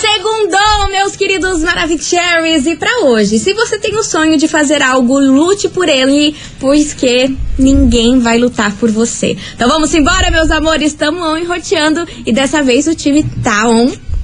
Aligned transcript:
Segundou, 0.00 0.88
meus 0.88 1.16
queridos 1.16 1.62
Maravicheries, 1.62 2.64
e 2.66 2.76
pra 2.76 3.00
hoje, 3.00 3.40
se 3.40 3.52
você 3.54 3.76
tem 3.76 3.96
o 3.96 4.04
sonho 4.04 4.36
de 4.36 4.46
fazer 4.46 4.80
algo, 4.82 5.18
lute 5.18 5.68
por 5.68 5.88
ele, 5.88 6.36
pois 6.60 6.94
que 6.94 7.36
ninguém 7.58 8.20
vai 8.20 8.38
lutar 8.38 8.72
por 8.76 8.88
você. 8.88 9.36
Então 9.56 9.68
vamos 9.68 9.92
embora, 9.94 10.30
meus 10.30 10.52
amores, 10.52 10.92
estamos 10.92 11.24
on 11.24 11.38
enroteando 11.38 12.06
e 12.24 12.32
dessa 12.32 12.62
vez 12.62 12.86
o 12.86 12.94
time 12.94 13.24
tá 13.42 13.68
on 13.68 13.90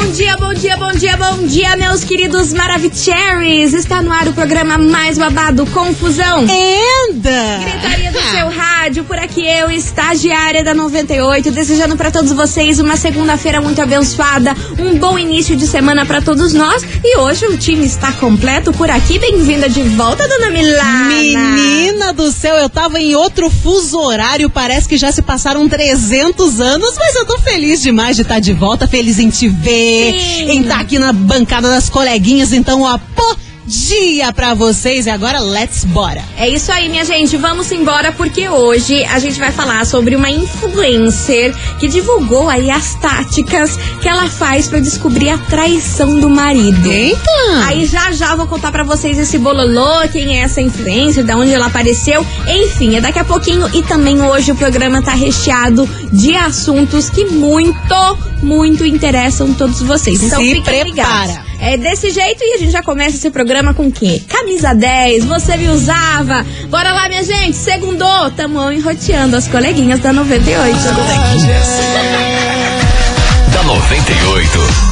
Bom 0.00 0.12
dia, 0.12 0.36
bom 0.38 0.54
dia, 0.54 0.76
bom 0.78 0.92
dia, 0.92 1.16
bom 1.16 1.46
dia, 1.46 1.76
meus 1.76 2.02
queridos 2.02 2.54
Maravicheries. 2.54 3.74
Está 3.74 4.00
no 4.00 4.10
ar 4.10 4.26
o 4.28 4.32
programa 4.32 4.78
mais 4.78 5.18
babado, 5.18 5.66
Confusão. 5.66 6.38
Anda! 6.40 7.58
Gritaria 7.60 8.10
do 8.10 8.20
seu 8.30 8.48
rádio, 8.48 9.04
por 9.04 9.18
aqui 9.18 9.46
eu, 9.46 9.70
estagiária 9.70 10.64
da 10.64 10.72
98, 10.72 11.50
desejando 11.50 11.96
para 11.96 12.10
todos 12.10 12.32
vocês 12.32 12.80
uma 12.80 12.96
segunda-feira 12.96 13.60
muito 13.60 13.80
abençoada, 13.80 14.56
um 14.78 14.98
bom 14.98 15.18
início 15.18 15.54
de 15.54 15.66
semana 15.66 16.06
para 16.06 16.22
todos 16.22 16.54
nós. 16.54 16.82
E 17.04 17.18
hoje 17.18 17.46
o 17.46 17.58
time 17.58 17.84
está 17.84 18.10
completo 18.12 18.72
por 18.72 18.90
aqui. 18.90 19.18
Bem-vinda 19.18 19.68
de 19.68 19.82
volta, 19.82 20.26
dona 20.26 20.50
Milana. 20.50 21.10
Menina 21.10 22.12
do 22.14 22.32
céu, 22.32 22.56
eu 22.56 22.70
tava 22.70 22.98
em 22.98 23.14
outro 23.14 23.50
fuso 23.50 23.98
horário, 23.98 24.48
parece 24.48 24.88
que 24.88 24.96
já 24.96 25.12
se 25.12 25.20
passaram 25.20 25.68
300 25.68 26.58
anos, 26.60 26.94
mas 26.98 27.14
eu 27.16 27.26
tô 27.26 27.38
feliz 27.38 27.82
demais 27.82 28.16
de 28.16 28.22
estar 28.22 28.40
de 28.40 28.54
volta, 28.54 28.88
feliz 28.88 29.18
em 29.18 29.28
te 29.28 29.46
ver, 29.46 29.89
Sim. 29.90 30.50
em 30.50 30.60
estar 30.62 30.80
aqui 30.80 30.98
na 30.98 31.12
bancada 31.12 31.68
das 31.68 31.88
coleguinhas, 31.88 32.52
então 32.52 32.82
ó, 32.82 32.98
pô, 33.14 33.36
dia 33.70 34.32
pra 34.32 34.52
vocês 34.52 35.06
e 35.06 35.10
agora 35.10 35.38
let's 35.38 35.84
bora. 35.84 36.20
É 36.36 36.48
isso 36.48 36.72
aí, 36.72 36.88
minha 36.88 37.04
gente. 37.04 37.36
Vamos 37.36 37.70
embora 37.70 38.10
porque 38.10 38.48
hoje 38.48 39.04
a 39.04 39.20
gente 39.20 39.38
vai 39.38 39.52
falar 39.52 39.86
sobre 39.86 40.16
uma 40.16 40.28
influencer 40.28 41.54
que 41.78 41.86
divulgou 41.86 42.48
aí 42.48 42.68
as 42.68 42.96
táticas 42.96 43.78
que 44.02 44.08
ela 44.08 44.28
faz 44.28 44.66
pra 44.66 44.80
descobrir 44.80 45.30
a 45.30 45.38
traição 45.38 46.18
do 46.18 46.28
marido. 46.28 46.84
Eita! 46.90 47.20
Aí 47.64 47.86
já 47.86 48.10
já 48.10 48.34
vou 48.34 48.48
contar 48.48 48.72
pra 48.72 48.82
vocês 48.82 49.16
esse 49.16 49.38
bololô, 49.38 50.08
quem 50.10 50.40
é 50.40 50.42
essa 50.42 50.60
influencer, 50.60 51.24
da 51.24 51.36
onde 51.36 51.54
ela 51.54 51.66
apareceu. 51.66 52.26
Enfim, 52.48 52.96
é 52.96 53.00
daqui 53.00 53.20
a 53.20 53.24
pouquinho 53.24 53.68
e 53.72 53.82
também 53.82 54.20
hoje 54.20 54.50
o 54.50 54.56
programa 54.56 55.00
tá 55.00 55.12
recheado 55.12 55.88
de 56.12 56.34
assuntos 56.34 57.08
que 57.08 57.24
muito, 57.26 58.18
muito 58.42 58.84
interessam 58.84 59.52
todos 59.54 59.80
vocês. 59.82 60.22
Então 60.22 60.38
Se 60.40 60.46
fiquem 60.46 60.62
prepara. 60.62 60.84
ligados. 61.26 61.50
É 61.60 61.76
desse 61.76 62.10
jeito 62.10 62.42
e 62.42 62.54
a 62.54 62.58
gente 62.58 62.70
já 62.72 62.82
começa 62.82 63.16
esse 63.16 63.30
programa 63.30 63.74
com 63.74 63.86
o 63.88 63.92
quê? 63.92 64.22
Camisa 64.28 64.74
10, 64.74 65.24
você 65.26 65.56
me 65.56 65.68
usava. 65.68 66.44
Bora 66.68 66.92
lá, 66.92 67.08
minha 67.08 67.22
gente. 67.22 67.56
Segundou, 67.56 68.30
tamo 68.30 68.70
enroteando 68.72 69.36
as 69.36 69.46
coleguinhas 69.46 70.00
da 70.00 70.12
98. 70.12 70.76
Da 73.52 73.62
98. 73.62 74.89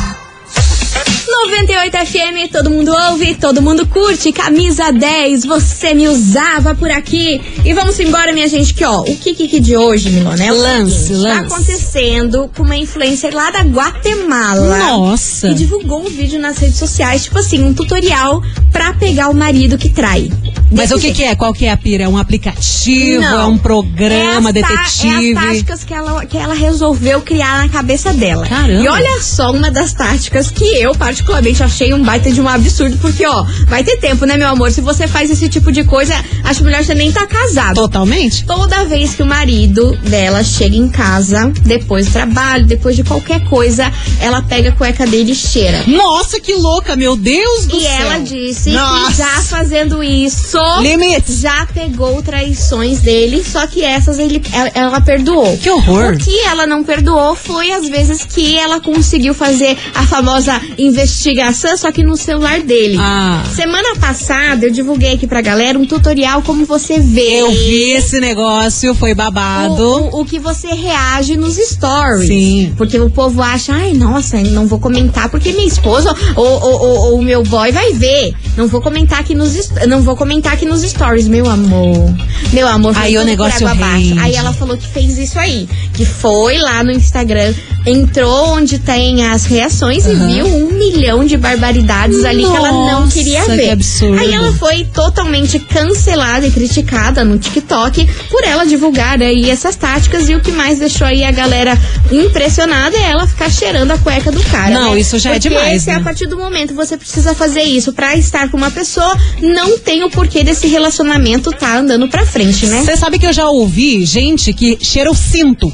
98 1.47 1.97
FM, 1.97 2.53
todo 2.53 2.69
mundo 2.69 2.93
ouve, 3.11 3.35
todo 3.37 3.63
mundo 3.63 3.87
curte. 3.87 4.33
Camisa 4.33 4.91
10, 4.91 5.45
você 5.45 5.95
me 5.95 6.09
usava 6.09 6.75
por 6.75 6.91
aqui. 6.91 7.41
E 7.65 7.73
vamos 7.73 7.99
embora, 8.01 8.33
minha 8.33 8.49
gente, 8.49 8.75
que 8.75 8.85
ó, 8.85 9.03
o 9.03 9.17
Kiki 9.17 9.61
de 9.61 9.77
hoje, 9.77 10.11
Milona, 10.11 10.45
é 10.45 10.51
Lance, 10.51 11.07
seguinte, 11.07 11.23
lance. 11.23 11.49
Tá 11.49 11.55
acontecendo 11.55 12.51
com 12.57 12.65
uma 12.65 12.77
influencer 12.77 13.33
lá 13.33 13.51
da 13.51 13.61
Guatemala. 13.61 14.79
Nossa. 14.79 15.49
Que 15.49 15.55
divulgou 15.55 16.01
um 16.01 16.11
vídeo 16.11 16.41
nas 16.41 16.59
redes 16.59 16.77
sociais, 16.77 17.25
tipo 17.25 17.39
assim, 17.39 17.63
um 17.63 17.73
tutorial 17.73 18.43
pra 18.73 18.93
pegar 18.95 19.29
o 19.29 19.35
marido 19.35 19.79
que 19.79 19.89
trai. 19.89 20.31
Mas 20.71 20.91
o 20.91 20.99
que, 20.99 21.13
que 21.13 21.23
é? 21.23 21.35
Qual 21.35 21.53
que 21.53 21.65
é 21.67 21.73
a 21.73 21.77
pira? 21.77 22.05
É 22.05 22.09
um 22.09 22.17
aplicativo? 22.19 23.21
Não. 23.23 23.41
É 23.41 23.47
um 23.47 23.59
programa 23.59 24.51
É 24.51 24.53
detetive? 24.53 25.33
É 25.35 25.39
as 25.39 25.45
táticas 25.45 25.85
que 25.85 25.95
ela, 25.95 26.27
que 26.27 26.37
ela 26.37 26.55
resolveu 26.55 27.21
criar 27.21 27.63
na 27.63 27.69
cabeça 27.69 28.13
dela. 28.13 28.47
Caramba. 28.47 28.83
E 28.83 28.89
olha 28.89 29.21
só 29.23 29.51
uma 29.53 29.71
das 29.71 29.93
táticas 29.93 30.51
que 30.51 30.65
eu, 30.65 30.93
particularmente, 30.95 31.63
achei 31.63 31.93
um 31.95 32.03
baita 32.03 32.31
de 32.31 32.41
um 32.41 32.49
absurdo. 32.49 32.97
Porque, 32.99 33.27
ó, 33.27 33.45
vai 33.67 33.83
ter 33.83 33.97
tempo, 33.99 34.25
né, 34.25 34.37
meu 34.37 34.49
amor? 34.49 34.71
Se 34.71 34.81
você 34.81 35.07
faz 35.07 35.31
esse 35.31 35.49
tipo 35.49 35.71
de 35.73 35.85
coisa, 35.85 36.15
acho 36.45 36.63
melhor 36.65 36.85
você 36.85 36.95
nem 36.95 37.11
tá 37.13 37.27
casado. 37.27 37.75
Totalmente? 37.75 38.45
Toda 38.45 38.85
vez 38.85 39.15
que 39.15 39.23
o 39.23 39.27
marido 39.27 39.97
dela 40.05 40.43
chega 40.45 40.77
em 40.77 40.89
casa, 40.89 41.51
depois 41.63 42.07
do 42.07 42.13
trabalho, 42.13 42.67
depois 42.67 42.95
de 42.97 43.05
qualquer 43.05 43.45
coisa, 43.49 43.91
ela 44.21 44.43
pega 44.43 44.69
a 44.71 44.73
cueca 44.73 45.07
dele 45.07 45.33
e 45.33 45.35
cheira. 45.35 45.85
Nossa, 45.87 46.41
que 46.41 46.55
louca, 46.55 46.95
meu 46.97 47.17
Deus 47.17 47.67
do 47.67 47.77
E 47.79 47.83
céu. 47.83 47.91
ela 47.91 48.19
disse 48.19 48.71
Nossa. 48.71 49.11
que 49.11 49.17
já 49.19 49.43
fazendo 49.43 50.03
isso, 50.03 50.58
Limites. 50.83 51.41
já 51.41 51.67
pegou 51.73 52.23
traições 52.23 53.01
dele, 53.01 53.43
só 53.45 53.67
que 53.67 53.83
essas 53.85 54.19
ele, 54.19 54.43
ela, 54.53 54.71
ela 54.75 55.01
perdoou. 55.01 55.57
Que 55.59 55.71
horror. 55.71 56.15
O 56.15 56.19
que 56.19 56.39
ela 56.41 56.67
não 56.67 56.83
perdoou 56.85 57.35
foi 57.35 57.71
as 57.73 57.89
vezes 57.89 58.25
que 58.25 58.57
ela 58.59 58.81
conseguiu 58.81 59.35
fazer 59.35 59.77
a 59.95 60.03
famosa 60.05 60.61
investigação, 60.79 61.77
só 61.77 61.91
que 61.93 62.03
no 62.03 62.17
celular 62.17 62.61
dele. 62.61 62.97
Ah. 63.01 63.43
Semana 63.55 63.97
passada 64.01 64.67
eu 64.67 64.71
divulguei 64.71 65.15
aqui 65.15 65.27
pra 65.27 65.41
galera 65.41 65.79
um 65.79 65.87
tutorial 65.87 66.43
como 66.43 66.65
você 66.65 66.99
vê. 66.99 67.41
Eu 67.41 67.51
vi 67.51 67.93
esse 67.93 68.21
negócio, 68.21 68.95
foi 68.95 69.15
babado. 69.15 69.75
O, 69.83 70.17
o- 70.19 70.21
o 70.21 70.25
que 70.25 70.39
você 70.39 70.69
reage 70.69 71.37
nos 71.37 71.57
stories. 71.57 72.29
Sim. 72.29 72.75
Porque 72.77 72.99
o 72.99 73.11
povo 73.11 73.41
acha, 73.43 73.73
ai, 73.73 73.93
nossa, 73.93 74.39
não 74.43 74.67
vou 74.67 74.79
comentar 74.79 75.29
porque 75.29 75.53
minha 75.53 75.67
esposa 75.67 76.15
ou, 76.37 76.45
ou- 76.47 76.63
ou- 76.83 76.99
ou 77.13 77.19
o 77.19 77.23
meu 77.23 77.43
boy 77.43 77.71
vai 77.73 77.93
ver. 77.93 78.35
Não 78.57 78.67
vou 78.67 78.81
comentar 78.81 79.21
aqui 79.21 79.35
nos 79.35 79.71
não 79.87 80.03
vou 80.03 80.17
comentar 80.17 80.48
aqui 80.53 80.67
nos 80.67 80.83
stories, 80.83 81.29
meu 81.29 81.49
amor. 81.49 82.15
Meu 82.53 82.67
amor, 82.67 82.95
foi 82.95 83.03
Aí 83.05 83.19
o 83.19 83.25
negócio 83.25 83.67
abaixo. 83.67 84.15
Aí 84.19 84.35
ela 84.35 84.53
falou 84.53 84.77
que 84.77 84.87
fez 84.87 85.19
isso 85.19 85.39
aí, 85.39 85.69
que 85.95 86.05
foi 86.05 86.59
lá 86.59 86.83
no 86.83 86.91
Instagram, 86.91 87.55
entrou 87.87 88.55
onde 88.55 88.79
tem 88.79 89.27
as 89.27 89.45
reações 89.45 90.07
e 90.07 90.15
viu 90.15 90.47
um 90.47 90.73
milhão 90.73 91.25
de 91.25 91.37
barbaridades 91.37 92.25
ali 92.25 92.45
que 92.45 92.57
ela 92.57 92.71
não 92.73 93.01
Nossa, 93.03 93.13
queria 93.15 93.43
que 93.43 93.57
ver. 93.57 93.71
absurdo. 93.71 94.19
Aí 94.19 94.33
ela 94.33 94.53
foi 94.53 94.85
totalmente 94.85 95.59
cancelada 95.69 96.47
e 96.47 96.51
criticada 96.51 97.25
no 97.25 97.39
TikTok 97.39 98.07
por 98.31 98.45
ela 98.45 98.65
divulgar 98.65 99.21
aí 99.21 99.51
essas 99.51 99.77
táticas 99.77 100.29
e 100.29 100.35
o 100.35 100.41
que 100.41 100.51
mais 100.53 100.79
deixou 100.79 101.07
aí 101.07 101.25
a 101.25 101.31
galera 101.31 101.79
impressionada 102.11 102.97
é 102.97 103.11
ela 103.11 103.27
ficar 103.27 103.51
cheirando 103.51 103.91
a 103.91 103.99
cueca 103.99 104.31
do 104.31 104.43
cara. 104.45 104.71
Não, 104.71 104.95
né? 104.95 105.01
isso 105.01 105.19
já 105.19 105.31
é 105.31 105.33
Porque 105.35 105.49
demais, 105.49 105.83
Se 105.83 105.91
né? 105.91 105.97
a 105.97 106.01
partir 106.01 106.27
do 106.27 106.37
momento 106.37 106.75
você 106.75 106.97
precisa 106.97 107.35
fazer 107.35 107.63
isso 107.63 107.93
pra 107.93 108.17
estar 108.17 108.51
com 108.51 108.57
uma 108.57 108.71
pessoa, 108.71 109.17
não 109.41 109.79
tem 109.79 110.03
o 110.05 110.11
porquê 110.11 110.43
desse 110.43 110.67
relacionamento 110.67 111.51
tá 111.53 111.79
andando 111.79 112.09
pra 112.09 112.25
frente, 112.27 112.67
né? 112.67 112.83
Você 112.83 112.97
sabe 112.97 113.19
que 113.19 113.27
eu 113.27 113.33
já 113.33 113.49
ouvi 113.49 114.05
gente 114.05 114.53
que 114.53 114.79
cheira 114.81 115.11
o 115.11 115.15
cinto. 115.15 115.73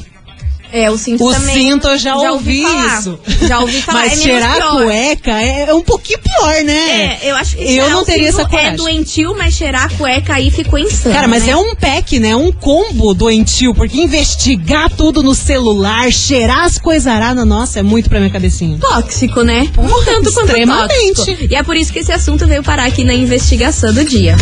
É, 0.77 0.91
o 0.91 0.97
cinto 0.97 1.23
O 1.23 1.31
também. 1.31 1.55
cinto 1.55 1.87
eu 1.87 1.97
já, 1.97 2.15
ouvi, 2.31 2.61
falar. 2.61 2.99
isso. 2.99 3.19
Já 3.47 3.59
ouvi 3.61 3.81
falar. 3.81 3.99
Mas 4.01 4.19
é 4.19 4.23
cheirar 4.23 4.51
a 4.51 4.55
pior. 4.55 4.83
cueca 4.83 5.31
é, 5.41 5.69
é 5.69 5.73
um 5.73 5.81
pouquinho 5.81 6.19
pior, 6.19 6.63
né? 6.65 7.17
É, 7.23 7.31
eu 7.31 7.35
acho 7.37 7.55
que 7.55 7.63
Eu 7.77 7.89
não 7.89 8.01
o 8.01 8.05
teria 8.05 8.29
cinto 8.29 8.41
essa 8.41 8.49
coragem. 8.49 8.73
É 8.73 8.75
doentio, 8.75 9.33
mas 9.37 9.53
cheirar 9.53 9.85
a 9.85 9.89
cueca 9.89 10.33
aí 10.33 10.51
ficou 10.51 10.77
insano. 10.77 11.15
Cara, 11.15 11.29
mas 11.29 11.43
né? 11.45 11.53
é 11.53 11.55
um 11.55 11.73
pack, 11.75 12.19
né? 12.19 12.35
Um 12.35 12.51
combo 12.51 13.13
doentio, 13.13 13.73
porque 13.73 14.01
investigar 14.01 14.89
tudo 14.89 15.23
no 15.23 15.33
celular, 15.33 16.11
cheirar 16.11 16.65
as 16.65 16.77
coisaradas, 16.77 17.45
nossa, 17.47 17.79
é 17.79 17.81
muito 17.81 18.09
pra 18.09 18.19
minha 18.19 18.29
cabecinha. 18.31 18.77
tóxico, 18.77 19.43
né? 19.43 19.69
Um 19.77 19.87
Porra, 19.87 20.05
tanto 20.05 20.33
quanto 20.33 20.47
extremamente. 20.47 21.15
tóxico. 21.15 21.47
E 21.49 21.55
é 21.55 21.63
por 21.63 21.77
isso 21.77 21.93
que 21.93 21.99
esse 21.99 22.11
assunto 22.11 22.45
veio 22.45 22.61
parar 22.61 22.83
aqui 22.83 23.05
na 23.05 23.13
investigação 23.13 23.93
do 23.93 24.03
dia. 24.03 24.35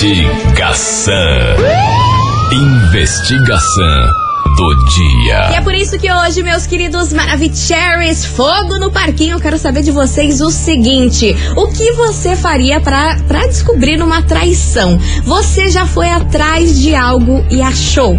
Investigação. 0.00 1.10
Investigação 2.52 4.10
do 4.56 4.72
E 4.72 5.24
dia. 5.24 5.36
é 5.54 5.60
por 5.60 5.72
isso 5.72 5.96
que 6.00 6.12
hoje, 6.12 6.42
meus 6.42 6.66
queridos 6.66 7.12
Maravicheries, 7.12 8.24
fogo 8.24 8.76
no 8.76 8.90
parquinho, 8.90 9.38
quero 9.38 9.56
saber 9.56 9.82
de 9.82 9.92
vocês 9.92 10.40
o 10.40 10.50
seguinte: 10.50 11.36
o 11.56 11.68
que 11.68 11.92
você 11.92 12.34
faria 12.34 12.80
pra 12.80 13.46
descobrir 13.46 14.02
uma 14.02 14.22
traição? 14.22 14.98
Você 15.22 15.70
já 15.70 15.86
foi 15.86 16.10
atrás 16.10 16.76
de 16.80 16.92
algo 16.92 17.44
e 17.52 17.62
achou? 17.62 18.18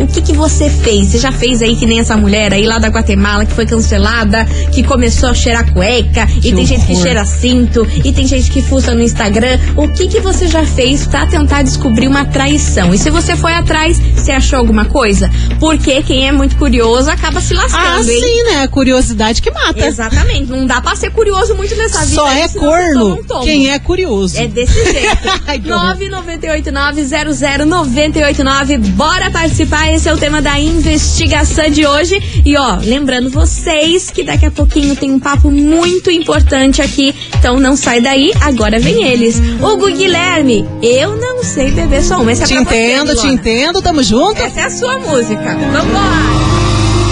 O 0.00 0.06
que 0.06 0.22
que 0.22 0.32
você 0.32 0.68
fez? 0.70 1.08
Você 1.08 1.18
já 1.18 1.30
fez 1.30 1.60
aí 1.62 1.76
que 1.76 1.84
nem 1.86 2.00
essa 2.00 2.16
mulher 2.16 2.52
aí 2.54 2.66
lá 2.66 2.78
da 2.78 2.88
Guatemala 2.88 3.44
que 3.44 3.52
foi 3.52 3.66
cancelada, 3.66 4.44
que 4.72 4.82
começou 4.82 5.28
a 5.28 5.34
cheirar 5.34 5.70
cueca, 5.72 6.26
e 6.42 6.52
tem 6.52 6.64
gente 6.66 6.86
que 6.86 6.92
horror. 6.92 7.02
cheira 7.04 7.24
cinto, 7.24 7.86
e 8.04 8.12
tem 8.12 8.26
gente 8.26 8.50
que 8.50 8.62
fuça 8.62 8.94
no 8.94 9.02
Instagram. 9.02 9.58
O 9.76 9.88
que 9.88 10.08
que 10.08 10.20
você 10.20 10.48
já 10.48 10.64
fez 10.64 11.06
pra 11.06 11.26
tentar 11.26 11.62
descobrir 11.62 12.08
uma 12.08 12.24
traição? 12.24 12.92
E 12.94 12.98
se 12.98 13.10
você 13.10 13.36
foi 13.36 13.52
atrás, 13.52 13.98
você 13.98 14.32
achou 14.32 14.58
alguma 14.58 14.86
coisa? 14.86 15.30
Porque 15.58 16.02
quem 16.02 16.26
é 16.26 16.32
muito 16.32 16.56
curioso 16.56 17.10
acaba 17.10 17.40
se 17.40 17.52
lascando, 17.54 18.08
Ah, 18.08 18.12
hein? 18.12 18.20
sim, 18.20 18.42
né? 18.44 18.62
A 18.62 18.68
curiosidade 18.68 19.42
que 19.42 19.50
mata. 19.50 19.84
Exatamente. 19.86 20.50
Não 20.50 20.66
dá 20.66 20.80
pra 20.80 20.96
ser 20.96 21.10
curioso 21.10 21.54
muito 21.54 21.74
nessa 21.76 22.00
vida. 22.06 22.14
Só 22.14 22.30
é 22.30 22.48
corno 22.48 23.14
um 23.14 23.20
quem 23.44 23.70
é 23.70 23.78
curioso. 23.78 24.38
É 24.38 24.46
desse 24.46 24.72
jeito. 24.82 25.42
Ai, 25.46 25.58
que 25.58 25.70
horror. 25.70 25.96
998900989. 25.98 28.78
Bora 28.92 29.30
participar. 29.30 29.89
Esse 29.94 30.08
é 30.08 30.14
o 30.14 30.16
tema 30.16 30.40
da 30.40 30.58
investigação 30.58 31.68
de 31.68 31.86
hoje. 31.86 32.42
E 32.44 32.56
ó, 32.56 32.76
lembrando 32.76 33.28
vocês 33.28 34.10
que 34.10 34.22
daqui 34.22 34.46
a 34.46 34.50
pouquinho 34.50 34.94
tem 34.94 35.10
um 35.10 35.18
papo 35.18 35.50
muito 35.50 36.10
importante 36.10 36.80
aqui. 36.80 37.14
Então 37.38 37.58
não 37.58 37.76
sai 37.76 38.00
daí. 38.00 38.32
Agora 38.40 38.78
vem 38.78 39.04
eles. 39.04 39.40
Hugo 39.60 39.88
e 39.88 39.92
Guilherme, 39.94 40.64
eu 40.80 41.16
não 41.16 41.42
sei 41.42 41.70
beber 41.72 42.02
só 42.02 42.20
uma. 42.20 42.30
Essa 42.32 42.44
é 42.44 42.46
Te 42.46 42.54
você, 42.54 42.60
entendo, 42.60 43.08
te 43.14 43.22
Milona. 43.22 43.32
entendo, 43.32 43.82
tamo 43.82 44.02
junto. 44.02 44.40
Essa 44.40 44.60
é 44.60 44.64
a 44.64 44.70
sua 44.70 44.98
música. 44.98 45.56
Vambora! 45.56 46.50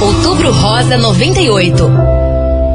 Outubro 0.01 0.53
Rosa 0.53 0.97
98. 0.97 1.91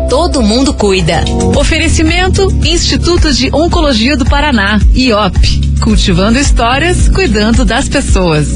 Todo 0.10 0.42
mundo 0.44 0.74
cuida. 0.74 1.24
Oferecimento 1.58 2.52
Instituto 2.64 3.32
de 3.34 3.50
Oncologia 3.54 4.16
do 4.18 4.26
Paraná, 4.26 4.80
IOP. 4.94 5.80
Cultivando 5.82 6.38
histórias, 6.38 7.08
cuidando 7.10 7.64
das 7.66 7.88
pessoas. 7.90 8.48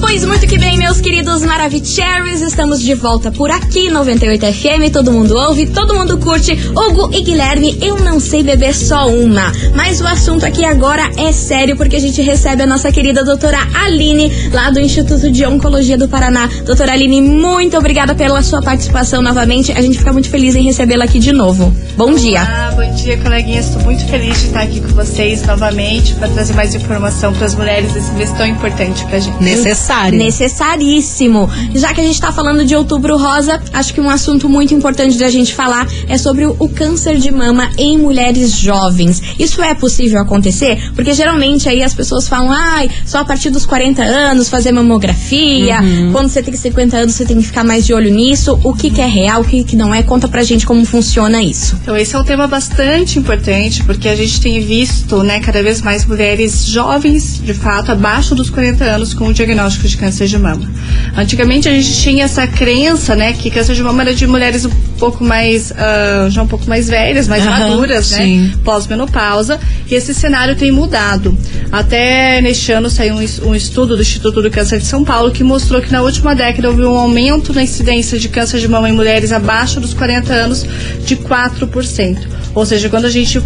Pois 0.00 0.24
muito 0.24 0.46
que 0.46 0.58
bem, 0.58 0.76
meus 0.76 1.00
queridos 1.00 1.42
Maravicheries, 1.42 2.42
estamos 2.42 2.80
de 2.80 2.94
volta 2.94 3.32
por 3.32 3.50
aqui, 3.50 3.90
98 3.90 4.46
FM, 4.52 4.92
todo 4.92 5.12
mundo 5.12 5.34
ouve, 5.36 5.66
todo 5.66 5.94
mundo 5.94 6.18
curte. 6.18 6.52
Hugo 6.52 7.10
e 7.12 7.22
Guilherme, 7.22 7.78
eu 7.80 7.96
não 7.96 8.20
sei 8.20 8.42
beber 8.42 8.74
só 8.74 9.08
uma, 9.08 9.52
mas 9.74 10.00
o 10.00 10.06
assunto 10.06 10.44
aqui 10.44 10.64
agora 10.64 11.10
é 11.16 11.32
sério, 11.32 11.76
porque 11.76 11.96
a 11.96 12.00
gente 12.00 12.20
recebe 12.20 12.62
a 12.62 12.66
nossa 12.66 12.92
querida 12.92 13.24
doutora 13.24 13.58
Aline, 13.74 14.30
lá 14.52 14.70
do 14.70 14.80
Instituto 14.80 15.30
de 15.30 15.46
Oncologia 15.46 15.96
do 15.96 16.08
Paraná. 16.08 16.48
Doutora 16.64 16.92
Aline, 16.92 17.22
muito 17.22 17.76
obrigada 17.76 18.14
pela 18.14 18.42
sua 18.42 18.60
participação 18.60 19.22
novamente, 19.22 19.72
a 19.72 19.80
gente 19.80 19.98
fica 19.98 20.12
muito 20.12 20.28
feliz 20.28 20.54
em 20.54 20.62
recebê-la 20.62 21.04
aqui 21.04 21.18
de 21.18 21.32
novo. 21.32 21.74
Bom 21.96 22.12
dia. 22.12 22.42
Ah, 22.42 22.72
bom 22.76 22.94
dia, 22.94 23.16
coleguinhas. 23.18 23.66
Estou 23.66 23.82
muito 23.82 24.04
feliz 24.06 24.38
de 24.40 24.46
estar 24.46 24.62
aqui 24.62 24.80
com 24.80 24.88
vocês 24.88 25.42
novamente 25.46 26.14
para 26.14 26.28
trazer 26.28 26.52
mais 26.54 26.74
informação 26.74 27.32
para 27.32 27.46
as 27.46 27.54
mulheres 27.54 27.92
desse 27.92 28.12
mês 28.12 28.30
tão 28.32 28.46
importante 28.46 29.04
para 29.06 29.16
a 29.16 29.20
gente. 29.20 29.42
Necessário. 29.42 29.85
Necessaríssimo. 30.16 31.48
Já 31.74 31.94
que 31.94 32.00
a 32.00 32.04
gente 32.04 32.20
tá 32.20 32.32
falando 32.32 32.64
de 32.64 32.74
outubro 32.74 33.16
rosa, 33.16 33.60
acho 33.72 33.94
que 33.94 34.00
um 34.00 34.10
assunto 34.10 34.48
muito 34.48 34.74
importante 34.74 35.18
da 35.18 35.30
gente 35.30 35.54
falar 35.54 35.86
é 36.08 36.18
sobre 36.18 36.46
o, 36.46 36.68
câncer 36.68 37.16
de 37.16 37.30
mama 37.30 37.70
em 37.78 37.96
mulheres 37.96 38.52
jovens. 38.52 39.22
Isso 39.38 39.62
é 39.62 39.74
possível 39.74 40.20
acontecer? 40.20 40.90
Porque 40.94 41.14
geralmente 41.14 41.68
aí 41.68 41.82
as 41.82 41.94
pessoas 41.94 42.28
falam, 42.28 42.50
ai, 42.52 42.90
só 43.04 43.18
a 43.18 43.24
partir 43.24 43.50
dos 43.50 43.64
40 43.64 44.02
anos 44.02 44.48
fazer 44.48 44.72
mamografia, 44.72 45.78
quando 46.12 46.28
você 46.28 46.42
tem 46.42 46.54
50 46.54 46.96
anos 46.96 47.14
você 47.14 47.24
tem 47.24 47.38
que 47.38 47.46
ficar 47.46 47.64
mais 47.64 47.86
de 47.86 47.94
olho 47.94 48.12
nisso. 48.12 48.58
O 48.62 48.74
que, 48.74 48.90
que 48.90 49.00
é 49.00 49.06
real, 49.06 49.42
o 49.42 49.44
que, 49.44 49.64
que 49.64 49.76
não 49.76 49.94
é? 49.94 50.02
Conta 50.02 50.28
pra 50.28 50.42
gente 50.42 50.66
como 50.66 50.84
funciona 50.84 51.42
isso. 51.42 51.78
Então, 51.82 51.96
esse 51.96 52.14
é 52.14 52.18
um 52.18 52.24
tema 52.24 52.46
bastante 52.46 53.18
importante 53.18 53.82
porque 53.84 54.08
a 54.08 54.16
gente 54.16 54.40
tem 54.40 54.60
visto, 54.60 55.22
né, 55.22 55.40
cada 55.40 55.62
vez 55.62 55.80
mais 55.80 56.04
mulheres 56.04 56.66
jovens, 56.66 57.40
de 57.42 57.54
fato, 57.54 57.92
abaixo 57.92 58.34
dos 58.34 58.50
40 58.50 58.84
anos 58.84 59.14
com 59.14 59.28
o 59.28 59.32
diagnóstico 59.32 59.75
de 59.84 59.96
câncer 59.96 60.26
de 60.26 60.38
mama. 60.38 60.70
Antigamente 61.16 61.68
a 61.68 61.72
gente 61.72 61.92
tinha 62.00 62.24
essa 62.24 62.46
crença, 62.46 63.14
né, 63.14 63.32
que 63.32 63.50
câncer 63.50 63.74
de 63.74 63.82
mama 63.82 64.02
era 64.02 64.14
de 64.14 64.26
mulheres 64.26 64.64
um 64.64 64.70
pouco 64.98 65.24
mais, 65.24 65.72
ah, 65.76 66.28
já 66.30 66.42
um 66.42 66.46
pouco 66.46 66.68
mais 66.68 66.88
velhas, 66.88 67.28
mais 67.28 67.44
Aham, 67.46 67.70
maduras, 67.70 68.10
né, 68.10 68.18
sim. 68.18 68.52
pós-menopausa, 68.64 69.58
e 69.90 69.94
esse 69.94 70.14
cenário 70.14 70.56
tem 70.56 70.70
mudado. 70.70 71.36
Até 71.70 72.40
neste 72.40 72.72
ano 72.72 72.88
saiu 72.88 73.14
um, 73.14 73.48
um 73.48 73.54
estudo 73.54 73.96
do 73.96 74.02
Instituto 74.02 74.42
do 74.42 74.50
Câncer 74.50 74.78
de 74.78 74.86
São 74.86 75.04
Paulo 75.04 75.30
que 75.30 75.44
mostrou 75.44 75.80
que 75.80 75.92
na 75.92 76.02
última 76.02 76.34
década 76.34 76.68
houve 76.68 76.82
um 76.82 76.96
aumento 76.96 77.52
na 77.52 77.62
incidência 77.62 78.18
de 78.18 78.28
câncer 78.28 78.60
de 78.60 78.68
mama 78.68 78.88
em 78.88 78.92
mulheres 78.92 79.32
abaixo 79.32 79.80
dos 79.80 79.94
40 79.94 80.32
anos 80.32 80.66
de 81.04 81.16
4%. 81.16 82.18
Ou 82.54 82.64
seja, 82.64 82.88
quando 82.88 83.04
a 83.04 83.10
gente 83.10 83.40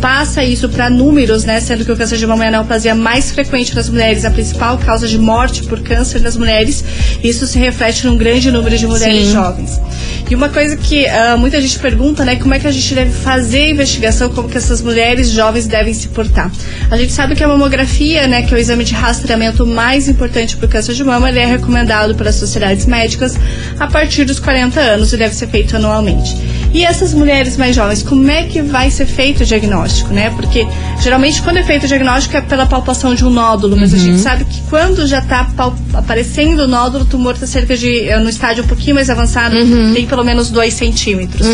passa 0.00 0.44
isso 0.44 0.68
para 0.68 0.88
números, 0.90 1.44
né, 1.44 1.60
sendo 1.60 1.84
que 1.84 1.92
o 1.92 1.96
câncer 1.96 2.18
de 2.18 2.26
mama 2.26 2.44
é 2.44 2.48
a 2.48 2.50
neoplasia 2.50 2.94
mais 2.94 3.30
frequente 3.30 3.74
nas 3.74 3.88
mulheres, 3.88 4.24
a 4.24 4.30
principal 4.30 4.78
causa 4.78 5.08
de 5.08 5.18
morte 5.18 5.62
por 5.64 5.80
câncer 5.80 6.20
nas 6.20 6.36
mulheres, 6.36 6.84
isso 7.22 7.46
se 7.46 7.58
reflete 7.58 8.06
num 8.06 8.16
grande 8.16 8.50
número 8.50 8.76
de 8.76 8.86
mulheres 8.86 9.26
Sim. 9.26 9.32
jovens. 9.32 9.80
E 10.28 10.34
uma 10.34 10.48
coisa 10.48 10.76
que 10.76 11.06
ah, 11.06 11.36
muita 11.36 11.60
gente 11.60 11.78
pergunta, 11.78 12.24
né, 12.24 12.36
como 12.36 12.54
é 12.54 12.58
que 12.58 12.66
a 12.66 12.70
gente 12.70 12.94
deve 12.94 13.10
fazer 13.10 13.62
a 13.62 13.68
investigação, 13.70 14.28
como 14.30 14.48
que 14.48 14.58
essas 14.58 14.82
mulheres 14.82 15.30
jovens 15.30 15.66
devem 15.66 15.94
se 15.94 16.08
portar. 16.08 16.50
A 16.90 16.96
gente 16.96 17.12
sabe 17.12 17.34
que 17.34 17.44
a 17.44 17.48
mamografia, 17.48 18.26
né, 18.26 18.42
que 18.42 18.52
é 18.52 18.56
o 18.56 18.60
exame 18.60 18.84
de 18.84 18.94
rastreamento 18.94 19.66
mais 19.66 20.08
importante 20.08 20.56
para 20.56 20.66
o 20.66 20.68
câncer 20.68 20.94
de 20.94 21.04
mama, 21.04 21.28
ele 21.28 21.38
é 21.38 21.46
recomendado 21.46 22.14
pelas 22.14 22.34
sociedades 22.34 22.86
médicas 22.86 23.36
a 23.78 23.86
partir 23.86 24.24
dos 24.24 24.38
40 24.38 24.80
anos 24.80 25.12
e 25.12 25.16
deve 25.16 25.34
ser 25.34 25.48
feito 25.48 25.76
anualmente. 25.76 26.36
E 26.76 26.84
essas 26.84 27.14
mulheres 27.14 27.56
mais 27.56 27.74
jovens, 27.74 28.02
como 28.02 28.30
é 28.30 28.42
que 28.42 28.60
vai 28.60 28.90
ser 28.90 29.06
feito 29.06 29.42
o 29.42 29.46
diagnóstico, 29.46 30.12
né? 30.12 30.28
Porque 30.28 30.68
geralmente 31.00 31.40
quando 31.40 31.56
é 31.56 31.62
feito 31.62 31.84
o 31.84 31.88
diagnóstico 31.88 32.36
é 32.36 32.42
pela 32.42 32.66
palpação 32.66 33.14
de 33.14 33.24
um 33.24 33.30
nódulo, 33.30 33.74
mas 33.78 33.94
a 33.94 33.96
gente 33.96 34.18
sabe 34.18 34.44
que 34.44 34.60
quando 34.68 35.06
já 35.06 35.20
está 35.20 35.48
aparecendo 35.94 36.64
o 36.64 36.68
nódulo, 36.68 37.04
o 37.04 37.06
tumor 37.06 37.32
está 37.32 37.46
cerca 37.46 37.74
de, 37.78 38.06
eh, 38.06 38.18
no 38.18 38.28
estágio 38.28 38.62
um 38.62 38.66
pouquinho 38.66 38.94
mais 38.94 39.08
avançado, 39.08 39.56
tem 39.94 40.04
pelo 40.04 40.22
menos 40.22 40.50
2 40.50 40.74
centímetros. 40.74 41.46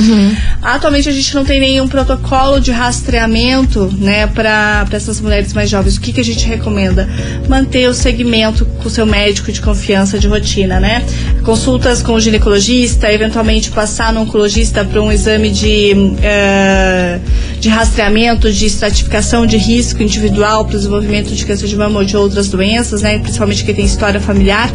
Atualmente 0.61 1.09
a 1.09 1.13
gente 1.13 1.33
não 1.37 1.45
tem 1.45 1.61
nenhum 1.61 1.87
protocolo 1.87 2.59
de 2.61 2.73
rastreamento, 2.73 3.95
né, 3.99 4.27
para 4.27 4.85
essas 4.91 5.21
mulheres 5.21 5.53
mais 5.53 5.71
jovens. 5.71 5.99
O 5.99 6.01
que, 6.01 6.13
que 6.13 6.21
a 6.21 6.25
gente 6.25 6.45
recomenda? 6.47 7.09
Manter 7.49 7.89
o 7.89 7.95
segmento 7.95 8.65
com 8.65 8.89
o 8.89 8.91
seu 8.91 9.07
médico 9.07 9.53
de 9.53 9.61
confiança 9.61 10.19
de 10.19 10.27
rotina, 10.27 10.81
né? 10.81 11.05
Consultas 11.45 12.03
com 12.03 12.15
o 12.15 12.21
ginecologista, 12.21 13.13
eventualmente 13.13 13.71
passar 13.71 14.13
no 14.13 14.23
oncologista 14.23 14.85
para 14.85 15.01
um 15.01 15.12
exame 15.13 15.51
de, 15.51 15.93
eh, 16.23 17.19
de 17.61 17.69
rastreamento, 17.69 18.53
de 18.53 18.67
estratificação 18.67 19.47
de 19.47 19.57
risco 19.57 20.03
individual 20.03 20.65
para 20.65 20.75
o 20.75 20.79
desenvolvimento 20.79 21.31
de 21.35 21.45
câncer 21.47 21.67
de 21.69 21.77
mama 21.77 21.99
ou 22.01 22.05
de 22.05 22.17
outras 22.17 22.49
doenças, 22.49 23.03
né? 23.03 23.19
Principalmente 23.19 23.65
quem 23.65 23.75
tem 23.75 23.85
história 23.85 24.21
familiar. 24.21 24.71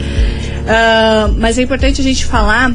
Ah, 0.67 1.29
mas 1.37 1.57
é 1.57 1.61
importante 1.63 2.01
a 2.01 2.03
gente 2.03 2.25
falar 2.25 2.73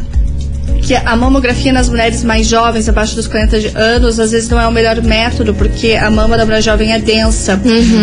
que 0.82 0.94
a 0.94 1.14
mamografia 1.16 1.72
nas 1.72 1.88
mulheres 1.88 2.24
mais 2.24 2.46
jovens, 2.46 2.88
abaixo 2.88 3.14
dos 3.14 3.26
40 3.28 3.60
de- 3.60 3.68
anos, 3.76 4.18
às 4.18 4.32
vezes 4.32 4.48
não 4.48 4.60
é 4.60 4.66
o 4.66 4.72
melhor 4.72 5.00
método, 5.02 5.54
porque 5.54 5.92
a 5.92 6.10
mama 6.10 6.36
da 6.36 6.44
mulher 6.44 6.62
jovem 6.62 6.92
é 6.92 6.98
densa. 6.98 7.60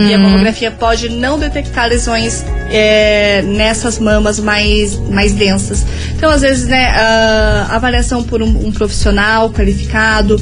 E 0.09 0.13
a 0.13 0.17
mamografia 0.17 0.71
pode 0.71 1.09
não 1.09 1.37
detectar 1.37 1.87
lesões 1.89 2.43
é, 2.69 3.41
nessas 3.43 3.99
mamas 3.99 4.39
mais, 4.39 4.95
mais 5.09 5.33
densas. 5.33 5.85
Então, 6.15 6.29
às 6.29 6.41
vezes, 6.41 6.67
né, 6.67 6.87
a 6.87 7.67
avaliação 7.71 8.23
por 8.23 8.41
um, 8.41 8.67
um 8.67 8.71
profissional 8.71 9.49
qualificado, 9.51 10.35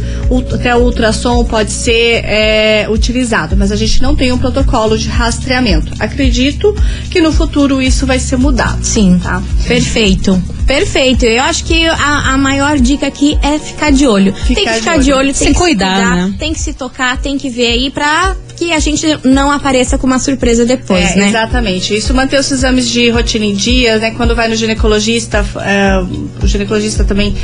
até 0.53 0.75
o 0.75 0.79
ultrassom 0.79 1.43
pode 1.45 1.71
ser 1.71 2.23
é, 2.25 2.87
utilizado, 2.89 3.55
mas 3.55 3.71
a 3.71 3.75
gente 3.75 4.01
não 4.01 4.15
tem 4.15 4.31
um 4.31 4.37
protocolo 4.37 4.97
de 4.97 5.07
rastreamento. 5.07 5.91
Acredito 5.99 6.75
que 7.09 7.21
no 7.21 7.31
futuro 7.31 7.81
isso 7.81 8.05
vai 8.05 8.19
ser 8.19 8.37
mudado. 8.37 8.83
Sim, 8.83 9.19
Tá. 9.23 9.41
Perfeito. 9.67 10.41
Perfeito. 10.65 11.25
Eu 11.25 11.43
acho 11.43 11.63
que 11.63 11.85
a, 11.87 12.33
a 12.33 12.37
maior 12.37 12.77
dica 12.77 13.07
aqui 13.07 13.37
é 13.41 13.57
ficar 13.57 13.91
de 13.91 14.05
olho. 14.05 14.33
tem 14.33 14.41
que 14.47 14.55
Ficar 14.55 14.71
de 14.73 14.79
ficar 14.79 14.97
de 14.99 15.11
olho. 15.13 15.19
olho, 15.27 15.33
Se 15.33 15.43
tem 15.45 15.53
que 15.53 15.59
cuidar, 15.59 15.95
se 15.97 16.03
cuidar, 16.03 16.15
né? 16.27 16.33
tem 16.37 16.53
que 16.53 16.59
se 16.59 16.73
tocar, 16.73 17.17
tem 17.17 17.37
que 17.37 17.49
ver 17.49 17.67
aí 17.67 17.89
pra 17.89 18.35
que 18.57 18.73
a 18.73 18.79
gente 18.79 19.05
não 19.23 19.51
apareça 19.51 19.97
com 19.97 20.07
uma 20.07 20.17
surpresa 20.19 20.65
depois, 20.65 21.11
É, 21.11 21.15
né? 21.15 21.29
Exatamente. 21.29 21.95
Isso 21.95 22.13
manter 22.13 22.39
os 22.39 22.51
exames 22.51 22.89
de 22.89 23.09
rotina 23.09 23.45
em 23.45 23.53
dia, 23.53 23.97
né? 23.99 24.11
Quando 24.11 24.35
vai 24.35 24.47
no 24.47 24.55
ginecologista, 24.55 25.45
é, 25.63 25.99
o 26.43 26.47
ginecologista 26.47 27.03
também 27.03 27.35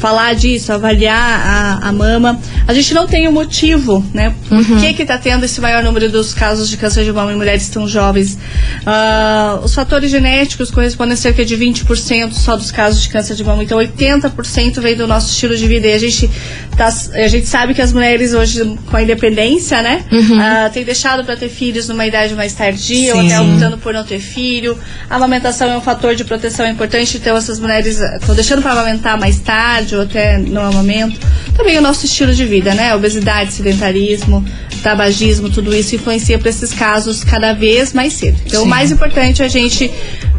falar 0.00 0.34
disso, 0.34 0.72
avaliar 0.72 1.80
a, 1.82 1.88
a 1.88 1.92
mama. 1.92 2.40
A 2.66 2.74
gente 2.74 2.92
não 2.94 3.06
tem 3.06 3.28
o 3.28 3.32
motivo, 3.32 4.04
né? 4.12 4.34
Por 4.48 4.58
Uhum. 4.58 4.80
que 4.80 4.92
que 4.94 5.04
tá 5.04 5.18
tendo 5.18 5.44
esse 5.44 5.60
maior 5.60 5.82
número 5.84 6.10
dos 6.10 6.32
casos 6.34 6.68
de 6.68 6.76
câncer 6.76 7.04
de 7.04 7.12
mama 7.12 7.32
em 7.32 7.36
mulheres 7.36 7.68
tão 7.68 7.86
jovens? 7.88 8.36
Ah, 8.86 9.60
os 9.62 9.74
fatores 9.74 10.10
genéticos 10.10 10.70
correspondem 10.70 11.14
a 11.14 11.16
cerca 11.16 11.44
de 11.44 11.56
20% 11.56 12.32
só 12.32 12.56
dos 12.56 12.70
casos 12.70 13.02
de 13.02 13.08
câncer 13.08 13.34
de 13.36 13.44
mama. 13.44 13.62
Então, 13.62 13.78
80% 13.78 14.80
vem 14.80 14.96
do 14.96 15.06
nosso 15.06 15.30
estilo 15.30 15.56
de 15.56 15.66
vida. 15.68 15.86
E 15.86 15.92
a 15.92 15.98
gente, 15.98 16.30
tá, 16.76 16.88
a 17.14 17.28
gente 17.28 17.46
sabe 17.46 17.74
que 17.74 17.82
as 17.82 17.92
mulheres 17.92 18.34
hoje, 18.34 18.76
com 18.90 18.96
a 18.96 19.02
independência, 19.02 19.82
né? 19.82 20.04
Ah, 20.40 20.70
têm 20.70 20.84
deixado 20.84 21.24
para 21.24 21.36
ter 21.36 21.48
filhos 21.48 21.88
numa 21.88 22.06
idade 22.06 22.34
mais 22.34 22.52
tardia 22.54 23.14
ou 23.14 23.20
Sim. 23.20 23.32
até 23.32 23.40
optando 23.40 23.78
por 23.78 23.92
não 23.92 24.04
ter 24.04 24.20
filho. 24.20 24.78
A 25.08 25.16
amamentação 25.16 25.70
é 25.70 25.76
um 25.76 25.80
fator 25.80 26.14
de 26.14 26.24
proteção 26.24 26.66
importante, 26.66 27.16
então 27.16 27.36
essas 27.36 27.58
mulheres 27.58 28.00
estão 28.00 28.34
deixando 28.34 28.62
para 28.62 28.72
amamentar 28.72 29.18
mais 29.18 29.38
tarde 29.38 29.94
ou 29.96 30.02
até 30.02 30.38
no 30.38 30.60
amamento. 30.60 31.18
Também 31.56 31.78
o 31.78 31.82
nosso 31.82 32.06
estilo 32.06 32.34
de 32.34 32.44
vida, 32.44 32.74
né? 32.74 32.94
Obesidade, 32.94 33.52
sedentarismo, 33.52 34.44
tabagismo, 34.82 35.48
tudo 35.50 35.74
isso 35.74 35.94
influencia 35.94 36.38
para 36.38 36.50
esses 36.50 36.72
casos 36.72 37.24
cada 37.24 37.52
vez 37.52 37.92
mais 37.92 38.12
cedo. 38.12 38.38
Então, 38.44 38.62
o 38.62 38.66
mais 38.66 38.90
importante 38.90 39.42
é 39.42 39.46
a 39.46 39.48
gente 39.48 39.90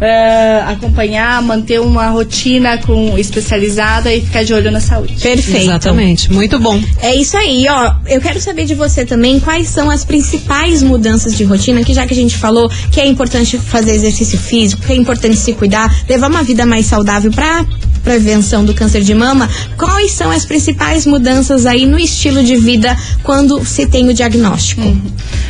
eh, 0.02 0.64
acompanhar, 0.68 1.42
manter 1.42 1.80
uma 1.80 2.10
rotina 2.10 2.78
com 2.78 3.18
especializada 3.18 4.14
e 4.14 4.22
ficar 4.22 4.44
de 4.44 4.54
olho 4.54 4.72
na 4.72 4.80
saúde. 4.80 5.16
Perfeito. 5.22 5.64
Exatamente. 5.64 6.32
Muito 6.32 6.60
bom. 6.60 6.82
É 7.02 7.16
isso 7.16 7.38
aí, 7.38 7.66
ó. 7.70 7.94
Eu 8.08 8.22
quero 8.22 8.40
saber 8.40 8.66
de 8.66 8.76
você 8.76 9.06
também 9.06 9.40
quais 9.40 9.68
são 9.68 9.90
as 9.90 10.04
principais 10.04 10.84
mudanças 10.84 11.36
de 11.36 11.44
rotina, 11.44 11.84
que 11.84 11.94
já 11.94 12.06
que 12.06 12.14
a 12.14 12.18
gente 12.18 12.38
falou 12.38 12.70
que 12.92 13.00
é 13.00 13.06
importante 13.06 13.58
fazer 13.58 13.92
exercício 13.92 14.38
físico, 14.38 14.82
que 14.82 14.92
é 14.92 14.96
importante 14.96 15.38
se 15.38 15.54
cuidar, 15.54 15.94
levar 16.08 16.30
uma 16.30 16.44
vida 16.44 16.66
mais 16.66 16.86
saudável 16.86 17.32
pra 17.32 17.66
prevenção 18.06 18.64
do 18.64 18.74
câncer 18.74 19.02
de 19.02 19.16
mama, 19.16 19.50
quais 19.76 20.12
são 20.12 20.30
as 20.30 20.46
principais 20.46 21.08
mudanças 21.08 21.66
aí 21.66 21.88
no 21.88 22.00
estilo 22.00 22.44
de 22.44 22.56
vida 22.56 22.96
quando 23.24 23.66
se 23.66 23.88
tem 23.88 24.08
o 24.08 24.14
diagnóstico? 24.14 24.96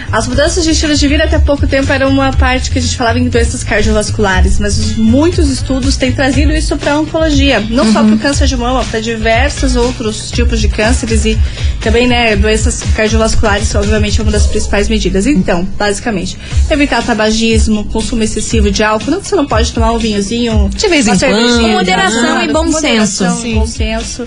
As 0.09 0.25
mudanças 0.27 0.63
de 0.63 0.71
estilo 0.71 0.95
de 0.95 1.07
vida 1.07 1.25
até 1.25 1.37
pouco 1.37 1.67
tempo 1.67 1.91
era 1.91 2.07
uma 2.07 2.31
parte 2.31 2.71
que 2.71 2.79
a 2.79 2.81
gente 2.81 2.95
falava 2.95 3.19
em 3.19 3.27
doenças 3.27 3.63
cardiovasculares, 3.63 4.34
mas 4.59 4.77
os- 4.77 4.95
muitos 4.97 5.49
estudos 5.49 5.95
têm 5.95 6.11
trazido 6.11 6.51
isso 6.53 6.75
para 6.77 6.93
a 6.93 6.99
oncologia, 6.99 7.59
não 7.69 7.91
só 7.91 8.03
para 8.03 8.13
o 8.15 8.19
câncer 8.19 8.47
de 8.47 8.57
mama, 8.57 8.83
para 8.85 8.99
diversos 8.99 9.75
outros 9.75 10.29
tipos 10.31 10.59
de 10.59 10.67
cânceres 10.67 11.25
e 11.25 11.37
também, 11.79 12.05
né, 12.07 12.35
doenças 12.35 12.83
cardiovasculares, 12.95 13.73
obviamente, 13.75 14.19
é 14.19 14.23
uma 14.23 14.31
das 14.31 14.45
principais 14.47 14.89
medidas. 14.89 15.25
Então, 15.25 15.63
basicamente, 15.77 16.37
evitar 16.69 17.01
tabagismo, 17.03 17.85
consumo 17.85 18.23
excessivo 18.23 18.69
de 18.71 18.83
álcool, 18.83 19.11
não 19.11 19.21
que 19.21 19.27
você 19.27 19.35
não 19.35 19.45
pode 19.45 19.71
tomar 19.71 19.91
um 19.91 19.97
vinhozinho, 19.97 20.69
De 20.75 20.87
vez 20.87 21.07
em 21.07 21.17
quando. 21.17 21.61
Com 21.61 21.67
moderação 21.69 22.43
e 22.43 22.47
bom 22.51 22.65
com 22.65 22.71
moderação 22.71 23.35
senso. 23.35 23.47
e 23.47 23.53
bom 23.55 23.65
senso. 23.67 24.25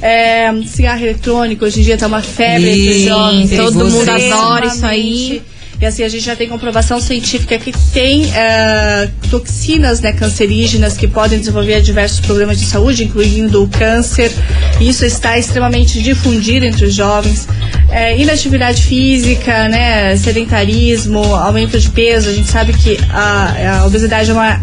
É, 0.00 0.52
cigarro 0.66 1.02
eletrônico, 1.02 1.64
hoje 1.64 1.80
em 1.80 1.82
dia 1.82 1.98
tá 1.98 2.06
uma 2.06 2.22
febre 2.22 2.68
entre 2.70 2.88
os 2.90 2.96
Sim, 2.96 3.08
jovens. 3.08 3.50
todo 3.56 3.84
mundo 3.90 4.08
adora 4.08 4.66
isso 4.66 4.86
aí. 4.86 5.42
E 5.80 5.86
assim, 5.86 6.02
a 6.02 6.08
gente 6.08 6.24
já 6.24 6.34
tem 6.34 6.48
comprovação 6.48 7.00
científica 7.00 7.56
que 7.56 7.72
tem 7.92 8.28
eh, 8.34 9.08
toxinas 9.30 10.00
né, 10.00 10.12
cancerígenas 10.12 10.96
que 10.96 11.06
podem 11.06 11.38
desenvolver 11.38 11.80
diversos 11.80 12.18
problemas 12.18 12.58
de 12.58 12.66
saúde, 12.66 13.04
incluindo 13.04 13.62
o 13.62 13.68
câncer. 13.68 14.32
Isso 14.80 15.04
está 15.04 15.38
extremamente 15.38 16.02
difundido 16.02 16.66
entre 16.66 16.84
os 16.84 16.94
jovens. 16.94 17.46
Eh, 17.90 18.18
inatividade 18.18 18.82
física, 18.82 19.68
né, 19.68 20.16
sedentarismo, 20.16 21.22
aumento 21.36 21.78
de 21.78 21.88
peso. 21.90 22.28
A 22.28 22.32
gente 22.32 22.48
sabe 22.48 22.72
que 22.72 22.98
a, 23.10 23.82
a 23.82 23.86
obesidade 23.86 24.30
é 24.30 24.32
uma 24.32 24.60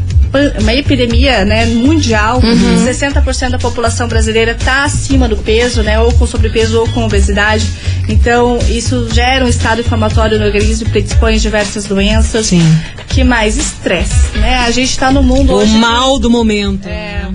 uma 0.60 0.74
epidemia 0.74 1.46
né, 1.46 1.66
mundial. 1.66 2.42
60% 2.42 3.50
da 3.52 3.60
população 3.60 4.08
brasileira 4.08 4.52
está 4.52 4.84
acima 4.84 5.28
do 5.28 5.38
peso, 5.38 5.82
né, 5.84 6.00
ou 6.00 6.12
com 6.14 6.26
sobrepeso 6.26 6.80
ou 6.80 6.88
com 6.90 7.04
obesidade. 7.06 7.66
Então, 8.08 8.60
isso 8.70 9.08
gera 9.14 9.44
um 9.44 9.48
estado 9.48 9.82
inflamatório 9.82 10.38
no 10.40 10.46
organismo 10.46 10.90
predispõe 10.90 11.36
a 11.36 11.38
diversas 11.38 11.86
doenças. 11.86 12.48
Sim. 12.48 12.62
Que 13.08 13.24
mais? 13.24 13.58
Estresse. 13.58 14.38
Né? 14.38 14.58
A 14.60 14.72
gente 14.72 14.90
está 14.90 15.12
no 15.12 15.24
mundo 15.24 15.54
O 15.54 15.58
hoje. 15.58 15.72
mal 15.78 16.20
do 16.20 16.30
momento. 16.30 16.88
É, 16.88 17.26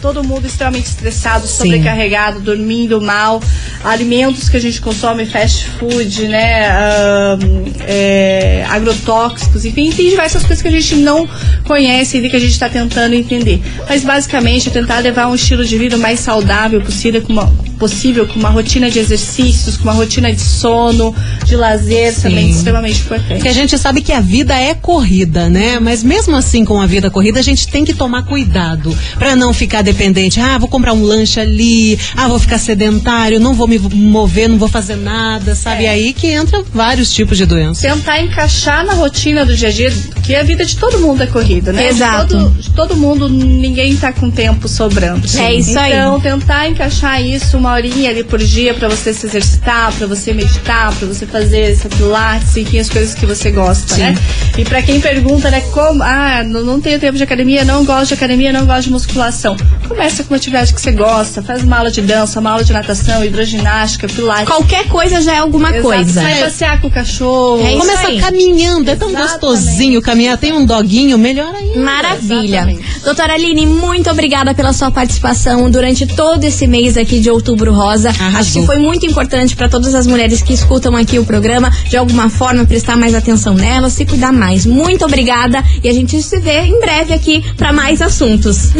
todo 0.00 0.22
mundo 0.22 0.46
extremamente 0.46 0.86
estressado, 0.86 1.46
sobrecarregado, 1.46 2.40
dormindo 2.40 3.00
mal, 3.00 3.42
alimentos 3.82 4.48
que 4.48 4.56
a 4.56 4.60
gente 4.60 4.80
consome, 4.80 5.26
fast 5.26 5.68
food, 5.70 6.28
né, 6.28 6.68
ahn, 6.70 7.38
é, 7.80 8.64
agrotóxicos, 8.68 9.64
enfim, 9.64 9.90
tem 9.90 10.10
diversas 10.10 10.42
coisas 10.42 10.62
que 10.62 10.68
a 10.68 10.70
gente 10.70 10.96
não 10.96 11.28
conhece 11.64 12.18
e 12.18 12.30
que 12.30 12.36
a 12.36 12.40
gente 12.40 12.52
está 12.52 12.68
tentando 12.68 13.14
entender. 13.14 13.60
Mas 13.88 14.04
basicamente 14.04 14.68
é 14.68 14.72
tentar 14.72 14.98
levar 15.00 15.28
um 15.28 15.34
estilo 15.34 15.64
de 15.64 15.76
vida 15.76 15.96
o 15.96 15.98
mais 15.98 16.20
saudável 16.20 16.80
possível, 16.80 17.22
com 17.22 17.32
uma, 17.32 17.52
possível, 17.78 18.26
com 18.26 18.38
uma 18.38 18.50
rotina 18.50 18.90
de 18.90 18.98
exercícios, 18.98 19.76
com 19.76 19.84
uma 19.84 19.92
rotina 19.92 20.32
de 20.32 20.40
sono, 20.40 21.14
de 21.44 21.56
lazer 21.56 22.14
também 22.20 22.50
extremamente 22.50 23.00
importante. 23.00 23.34
Porque 23.34 23.48
a 23.48 23.52
gente 23.52 23.78
sabe 23.78 24.00
que 24.00 24.12
a 24.12 24.20
vida 24.20 24.54
é 24.54 24.74
corrida, 24.74 25.48
né? 25.48 25.78
Mas 25.80 26.02
mesmo 26.02 26.36
assim, 26.36 26.64
com 26.64 26.80
a 26.80 26.86
vida 26.86 27.10
corrida, 27.10 27.38
a 27.38 27.42
gente 27.42 27.68
tem 27.68 27.84
que 27.84 27.94
tomar 27.94 28.24
cuidado 28.24 28.96
pra 29.18 29.36
não 29.36 29.52
ficar 29.52 29.82
dependente. 29.82 30.40
Ah, 30.40 30.58
vou 30.58 30.68
comprar 30.68 30.92
um 30.92 31.02
lanche 31.02 31.40
ali. 31.40 31.98
Ah, 32.16 32.28
vou 32.28 32.38
ficar 32.38 32.58
sedentário, 32.58 33.40
não 33.40 33.54
vou 33.54 33.68
me 33.68 33.78
mover, 33.78 34.48
não 34.48 34.58
vou 34.58 34.68
fazer 34.68 34.96
nada, 34.96 35.54
sabe? 35.54 35.84
É. 35.84 35.90
Aí 35.90 36.12
que 36.12 36.26
entra 36.26 36.62
vários 36.74 37.12
tipos 37.12 37.38
de 37.38 37.46
doenças. 37.46 37.80
tentar 37.80 38.20
encaixar 38.20 38.84
na 38.84 38.94
rotina 38.94 39.44
do 39.44 39.56
dia 39.56 39.68
a 39.68 39.72
dia, 39.72 39.92
que 40.22 40.34
a 40.34 40.42
vida 40.42 40.64
de 40.64 40.76
todo 40.76 40.98
mundo 40.98 41.22
é 41.22 41.26
corrida, 41.26 41.72
né? 41.72 41.88
Exato. 41.88 42.26
De 42.26 42.44
todo, 42.44 42.62
de 42.62 42.70
todo 42.70 42.96
mundo, 42.96 43.28
ninguém 43.28 43.96
tá 43.96 44.12
com 44.12 44.30
tempo 44.30 44.68
sobrando. 44.68 45.26
É 45.38 45.54
isso 45.54 45.78
aí. 45.78 45.92
Então, 45.92 46.20
tentar 46.20 46.68
encaixar 46.68 47.22
isso 47.22 47.56
uma 47.56 47.67
horinha 47.72 48.10
ali 48.10 48.24
por 48.24 48.38
dia 48.38 48.74
pra 48.74 48.88
você 48.88 49.12
se 49.12 49.26
exercitar, 49.26 49.92
pra 49.92 50.06
você 50.06 50.32
meditar, 50.32 50.94
pra 50.94 51.06
você 51.06 51.26
fazer 51.26 51.72
esse 51.72 51.88
pilates, 51.88 52.56
enfim, 52.56 52.78
as 52.78 52.88
coisas 52.88 53.14
que 53.14 53.26
você 53.26 53.50
gosta, 53.50 53.96
né? 53.96 54.14
E 54.56 54.64
pra 54.64 54.82
quem 54.82 55.00
pergunta, 55.00 55.50
né, 55.50 55.60
como, 55.72 56.02
ah, 56.02 56.42
não, 56.44 56.64
não 56.64 56.80
tenho 56.80 56.98
tempo 56.98 57.16
de 57.16 57.22
academia, 57.22 57.64
não 57.64 57.84
gosto 57.84 58.08
de 58.08 58.14
academia, 58.14 58.52
não 58.52 58.66
gosto 58.66 58.84
de 58.84 58.90
musculação. 58.90 59.56
Começa 59.86 60.22
com 60.24 60.34
uma 60.34 60.36
atividade 60.36 60.72
que 60.74 60.80
você 60.80 60.92
gosta, 60.92 61.42
faz 61.42 61.62
uma 61.62 61.78
aula 61.78 61.90
de 61.90 62.00
dança, 62.02 62.40
uma 62.40 62.50
aula 62.50 62.64
de 62.64 62.72
natação, 62.72 63.24
hidroginástica, 63.24 64.06
pilates. 64.08 64.46
Qualquer 64.46 64.86
coisa 64.88 65.20
já 65.20 65.34
é 65.34 65.38
alguma 65.38 65.68
Exato. 65.70 65.82
coisa. 65.82 66.20
Sai 66.20 66.40
passear 66.40 66.80
com 66.80 66.88
o 66.88 66.90
cachorro. 66.90 67.66
É 67.66 67.76
Começa 67.76 68.12
caminhando, 68.20 68.90
é 68.90 68.96
tão 68.96 69.08
Exatamente. 69.08 69.40
gostosinho 69.40 70.02
caminhar. 70.02 70.36
Tem 70.38 70.52
um 70.52 70.64
doguinho, 70.64 71.16
melhor 71.18 71.54
ainda. 71.54 71.78
Maravilha. 71.80 72.58
Exatamente. 72.58 73.00
Doutora 73.04 73.34
Aline, 73.34 73.66
muito 73.66 74.10
obrigada 74.10 74.54
pela 74.54 74.72
sua 74.72 74.90
participação 74.90 75.70
durante 75.70 76.06
todo 76.06 76.44
esse 76.44 76.66
mês 76.66 76.96
aqui 76.96 77.20
de 77.20 77.30
Outubro 77.30 77.57
Rosa. 77.66 78.10
Arrasou. 78.10 78.40
Acho 78.40 78.52
que 78.60 78.66
foi 78.66 78.78
muito 78.78 79.06
importante 79.06 79.56
para 79.56 79.68
todas 79.68 79.94
as 79.94 80.06
mulheres 80.06 80.42
que 80.42 80.52
escutam 80.52 80.94
aqui 80.96 81.18
o 81.18 81.24
programa, 81.24 81.70
de 81.88 81.96
alguma 81.96 82.28
forma 82.28 82.64
prestar 82.64 82.96
mais 82.96 83.14
atenção 83.14 83.54
nelas, 83.54 83.92
se 83.94 84.04
cuidar 84.06 84.32
mais. 84.32 84.64
Muito 84.66 85.04
obrigada 85.04 85.62
e 85.82 85.88
a 85.88 85.92
gente 85.92 86.22
se 86.22 86.38
vê 86.40 86.60
em 86.62 86.80
breve 86.80 87.12
aqui 87.14 87.44
para 87.56 87.72
mais 87.72 88.00
assuntos. 88.02 88.70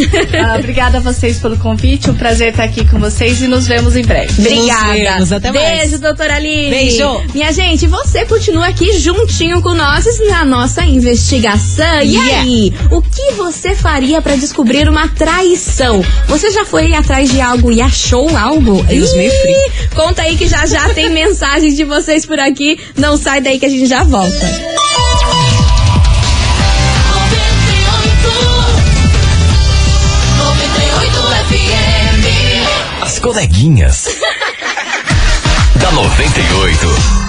Ah, 0.45 0.57
obrigada 0.59 0.99
a 0.99 1.01
vocês 1.01 1.39
pelo 1.39 1.57
convite. 1.57 2.11
Um 2.11 2.15
prazer 2.15 2.51
estar 2.51 2.65
aqui 2.65 2.85
com 2.87 2.99
vocês 2.99 3.41
e 3.43 3.47
nos 3.47 3.67
vemos 3.67 3.97
em 3.97 4.03
breve. 4.03 4.33
Obrigada. 4.39 4.93
vemos, 4.93 5.33
até 5.33 5.53
mais. 5.53 5.81
Beijo, 5.81 5.99
doutora 5.99 6.37
Aline. 6.37 6.71
Beijo. 6.71 7.23
Minha 7.35 7.53
gente, 7.53 7.87
você 7.87 8.25
continua 8.25 8.67
aqui 8.67 8.99
juntinho 8.99 9.61
com 9.63 9.75
nós 9.75 10.05
na 10.29 10.45
nossa 10.45 10.83
investigação. 10.85 12.03
E 12.03 12.19
Yeah. 12.19 12.41
aí, 12.43 12.73
o 12.91 13.01
que 13.01 13.33
você 13.33 13.75
faria 13.75 14.21
pra 14.21 14.35
descobrir 14.37 14.89
uma 14.89 15.09
traição? 15.09 16.03
Você 16.27 16.51
já 16.51 16.65
foi 16.65 16.93
atrás 16.95 17.31
de 17.31 17.41
algo 17.41 17.71
e 17.71 17.81
achou 17.81 18.37
algo? 18.37 18.68
Deus 18.77 19.15
me. 19.15 19.27
Ih, 19.27 19.89
Conta 19.95 20.23
aí 20.23 20.37
que 20.37 20.47
já 20.47 20.67
já 20.67 20.89
tem 20.91 21.09
mensagens 21.11 21.75
de 21.75 21.85
vocês 21.85 22.27
por 22.27 22.39
aqui. 22.39 22.79
Não 22.97 23.17
sai 23.17 23.41
daí 23.41 23.59
que 23.59 23.67
a 23.67 23.69
gente 23.69 23.87
já 23.87 24.05
volta. 24.05 24.69
As 33.01 33.19
coleguinhas. 33.19 34.05
da 35.81 35.91
98. 35.93 37.28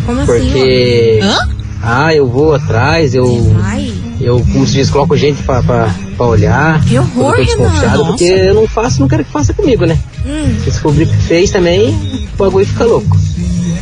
Como 0.07 0.21
assim? 0.21 0.27
Porque. 0.33 1.21
Hã? 1.23 1.49
Ah, 1.83 2.15
eu 2.15 2.29
vou 2.29 2.55
atrás, 2.55 3.15
eu. 3.15 3.57
Ai. 3.63 3.93
Eu, 4.21 4.39
como 4.53 4.67
se 4.67 4.75
diz, 4.75 4.91
coloco 4.91 5.17
gente 5.17 5.43
pra, 5.45 5.63
pra, 5.63 5.95
pra 6.15 6.27
olhar. 6.27 6.85
Que 6.85 6.99
horror, 6.99 7.37
eu 7.37 7.39
tô 7.39 7.45
desconfiado, 7.45 7.97
Renan. 8.03 8.07
porque 8.09 8.25
eu 8.25 8.55
não 8.55 8.69
faço, 8.69 9.01
não 9.01 9.09
quero 9.09 9.25
que 9.25 9.31
faça 9.33 9.55
comigo, 9.55 9.87
né? 9.87 9.99
Hum. 10.27 10.57
Se 10.59 10.71
descobrir 10.71 11.07
que 11.07 11.17
fez 11.17 11.51
também, 11.51 11.89
o 12.35 12.37
bagulho 12.37 12.67
fica 12.67 12.85
louco. 12.85 13.17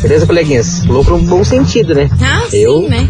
Beleza, 0.03 0.27
coleguinhas? 0.27 0.85
Louco 0.85 1.11
no 1.11 1.19
bom 1.23 1.45
sentido, 1.45 1.95
né? 1.95 2.09
Ah, 2.21 2.43
eu 2.53 2.83
sim, 2.83 2.89
né? 2.89 3.09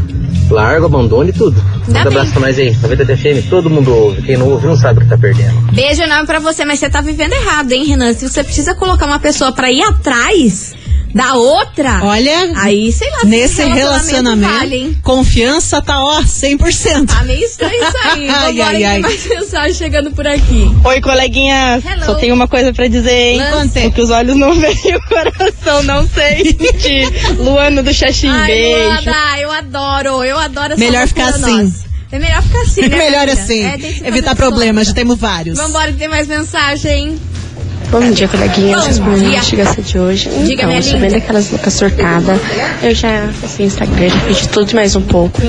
largo, 0.51 0.87
abandono 0.87 1.29
e 1.29 1.33
tudo. 1.33 1.61
Ainda 1.61 1.81
Manda 1.87 1.93
bem. 1.93 2.07
abraço 2.19 2.33
pra 2.33 2.41
nós 2.41 2.59
aí. 2.59 2.75
90 2.81 3.17
FM, 3.17 3.49
todo 3.51 3.69
mundo 3.69 3.95
ouve. 3.95 4.23
Quem 4.23 4.37
não 4.37 4.49
ouve 4.49 4.67
não 4.67 4.77
sabe 4.77 4.99
o 5.01 5.03
que 5.03 5.09
tá 5.09 5.19
perdendo. 5.19 5.61
Beijo 5.73 6.03
enorme 6.03 6.27
pra 6.27 6.39
você, 6.39 6.65
mas 6.65 6.79
você 6.79 6.89
tá 6.89 7.01
vivendo 7.01 7.33
errado, 7.33 7.73
hein, 7.73 7.85
Renan? 7.85 8.13
Se 8.15 8.29
você 8.29 8.43
precisa 8.43 8.75
colocar 8.75 9.07
uma 9.07 9.19
pessoa 9.19 9.53
pra 9.53 9.71
ir 9.71 9.83
atrás, 9.83 10.75
da 11.15 11.35
outra, 11.35 12.01
Olha, 12.05 12.53
aí 12.57 12.93
sei 12.93 13.11
lá 13.11 13.21
se 13.21 13.27
nesse 13.27 13.65
relacionamento, 13.65 14.53
vale, 14.53 14.77
hein? 14.77 14.99
confiança 15.03 15.81
tá, 15.81 16.03
ó, 16.05 16.21
100%. 16.23 17.07
Tá 17.07 17.23
meio 17.25 17.45
estranho 17.45 17.75
isso 17.83 17.97
aí. 18.05 18.29
Ai, 18.29 18.47
Vambora, 18.53 18.69
ai, 18.69 18.77
que 18.79 18.85
ai. 18.85 18.93
tem 18.95 19.01
mais 19.03 19.27
mensagem 19.29 19.75
chegando 19.75 20.11
por 20.13 20.27
aqui. 20.27 20.71
Oi, 20.85 21.01
coleguinhas. 21.01 21.85
Hello. 21.85 22.05
Só 22.05 22.15
tenho 22.15 22.35
uma 22.35 22.47
coisa 22.49 22.73
pra 22.73 22.87
dizer, 22.89 23.11
hein? 23.33 23.39
Lance. 23.41 23.87
O 23.87 23.93
que 23.93 24.01
os 24.03 24.11
olhos 24.11 24.37
não 24.37 24.55
veem 24.59 24.97
o 24.97 25.03
coração 25.09 25.83
não 25.85 26.07
sente. 26.09 26.57
Luana 27.39 27.83
do 27.83 27.93
Xaxim, 27.93 28.29
Ai, 28.29 28.47
beijo. 28.47 28.79
Luana, 29.11 29.41
eu 29.41 29.51
adoro, 29.53 30.25
eu 30.25 30.39
adoro 30.39 30.73
essa 30.75 30.81
Melhor 30.85 31.07
ficar 31.09 31.29
assim. 31.31 31.63
nossa. 31.63 31.89
É 32.11 32.19
melhor 32.19 32.43
ficar 32.43 32.61
assim, 32.63 32.81
né? 32.89 32.97
Melhor 32.97 33.29
filha? 33.29 33.33
assim. 33.35 33.65
É, 33.65 34.09
Evitar 34.09 34.35
problemas, 34.35 34.87
já 34.87 34.95
temos 34.95 35.19
vários. 35.19 35.59
Vambora, 35.59 35.93
que 35.93 35.99
tem 35.99 36.09
mais 36.09 36.27
mensagem. 36.27 37.19
Bom 37.91 38.11
dia, 38.11 38.29
coleguinhas. 38.29 38.81
Bom 38.81 38.87
Respondendo 38.87 39.25
a 39.25 39.29
investigação 39.29 39.83
de 39.83 39.99
hoje. 39.99 40.29
Diga, 40.29 40.65
então, 40.65 40.73
eu 40.73 40.83
sou 40.83 40.99
bem 40.99 41.11
daquelas 41.11 41.51
loucas 41.51 41.73
surtadas. 41.73 42.41
Eu 42.83 42.95
já 42.95 43.29
fiz 43.33 43.61
Instagram, 43.61 44.09
já 44.11 44.21
fiz 44.21 44.37
de 44.39 44.49
tudo 44.51 44.75
mais 44.75 44.95
um 44.95 45.01
pouco. 45.01 45.41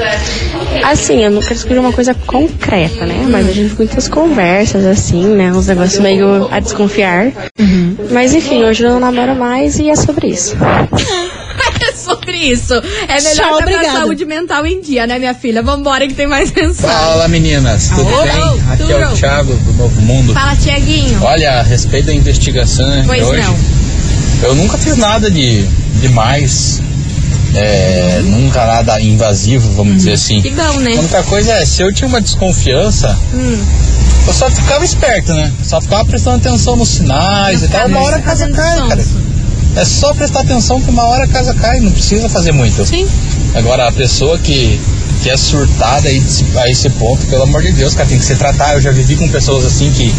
Assim, 0.83 1.23
eu 1.23 1.31
nunca 1.31 1.49
descobri 1.49 1.77
uma 1.77 1.91
coisa 1.91 2.13
concreta, 2.13 3.05
né? 3.05 3.25
Mas 3.29 3.49
a 3.49 3.51
gente 3.51 3.75
tem 3.75 3.85
muitas 3.85 4.07
conversas, 4.07 4.85
assim, 4.85 5.25
né? 5.25 5.51
Uns 5.51 5.67
negócios 5.67 5.99
meio 5.99 6.47
a 6.49 6.59
desconfiar. 6.59 7.31
Mas 8.11 8.33
enfim, 8.33 8.63
hoje 8.63 8.83
eu 8.83 8.91
não 8.91 8.99
namoro 9.01 9.35
mais 9.35 9.77
e 9.77 9.89
é 9.89 9.95
sobre 9.95 10.27
isso. 10.27 10.55
É 12.29 12.31
sobre 12.31 12.37
isso. 12.37 12.73
É 13.07 13.21
melhor 13.21 13.63
ter 13.65 13.75
a 13.75 13.91
saúde 13.93 14.25
mental 14.25 14.65
em 14.65 14.81
dia, 14.81 15.07
né, 15.07 15.17
minha 15.19 15.33
filha? 15.33 15.61
Vambora, 15.63 16.07
que 16.07 16.13
tem 16.13 16.27
mais 16.27 16.51
mensagem. 16.51 16.95
Fala 16.95 17.27
meninas, 17.27 17.89
tudo 17.89 18.07
Alô, 18.07 18.23
bem? 18.23 18.63
Aqui 18.71 18.91
é 18.91 19.07
o 19.07 19.13
Thiago 19.13 19.53
do 19.55 19.73
Novo 19.73 20.01
Mundo. 20.01 20.33
Fala, 20.33 20.55
Tiaguinho. 20.55 21.21
Olha, 21.23 21.59
a 21.59 21.63
respeito 21.63 22.05
da 22.07 22.13
investigação 22.13 22.87
Pois 23.05 23.19
de 23.25 23.31
hoje, 23.31 23.41
não. 23.43 23.57
eu 24.49 24.55
nunca 24.55 24.77
fiz 24.77 24.95
nada 24.97 25.29
de 25.31 25.65
demais, 26.01 26.81
é, 27.55 28.21
nunca 28.23 28.65
nada 28.65 29.01
invasivo, 29.01 29.71
vamos 29.73 29.97
dizer 29.97 30.13
assim. 30.13 30.41
Que 30.41 30.51
bom, 30.51 30.73
né? 30.79 30.93
A 30.95 30.99
única 30.99 31.23
coisa 31.23 31.51
é, 31.53 31.65
se 31.65 31.81
eu 31.81 31.91
tinha 31.93 32.07
uma 32.07 32.21
desconfiança, 32.21 33.17
Hum. 33.33 33.59
eu 34.27 34.33
só 34.33 34.49
ficava 34.49 34.85
esperto, 34.85 35.33
né? 35.33 35.51
Só 35.63 35.81
ficava 35.81 36.05
prestando 36.05 36.37
atenção 36.37 36.75
nos 36.75 36.89
sinais 36.89 37.63
e 37.63 37.67
tal, 37.69 37.87
uma 37.87 38.01
hora 38.01 38.17
a 38.17 38.21
casa 38.21 38.49
cai, 38.49 38.77
cara. 38.87 39.03
É 39.79 39.85
só 39.85 40.13
prestar 40.13 40.41
atenção 40.41 40.81
que 40.81 40.89
uma 40.89 41.05
hora 41.05 41.23
a 41.23 41.27
casa 41.27 41.53
cai, 41.53 41.79
não 41.79 41.91
precisa 41.91 42.27
fazer 42.27 42.51
muito. 42.51 42.85
Sim. 42.85 43.07
Agora, 43.55 43.87
a 43.87 43.91
pessoa 43.91 44.37
que, 44.37 44.79
que 45.23 45.29
é 45.29 45.37
surtada 45.37 46.09
aí 46.09 46.21
a 46.57 46.69
esse 46.69 46.89
ponto, 46.89 47.25
pelo 47.27 47.43
amor 47.43 47.61
de 47.61 47.71
Deus, 47.71 47.93
cara, 47.93 48.07
tem 48.09 48.19
que 48.19 48.25
se 48.25 48.35
tratar. 48.35 48.73
Eu 48.73 48.81
já 48.81 48.91
vivi 48.91 49.15
com 49.15 49.27
pessoas 49.29 49.65
assim 49.65 49.89
que 49.91 50.13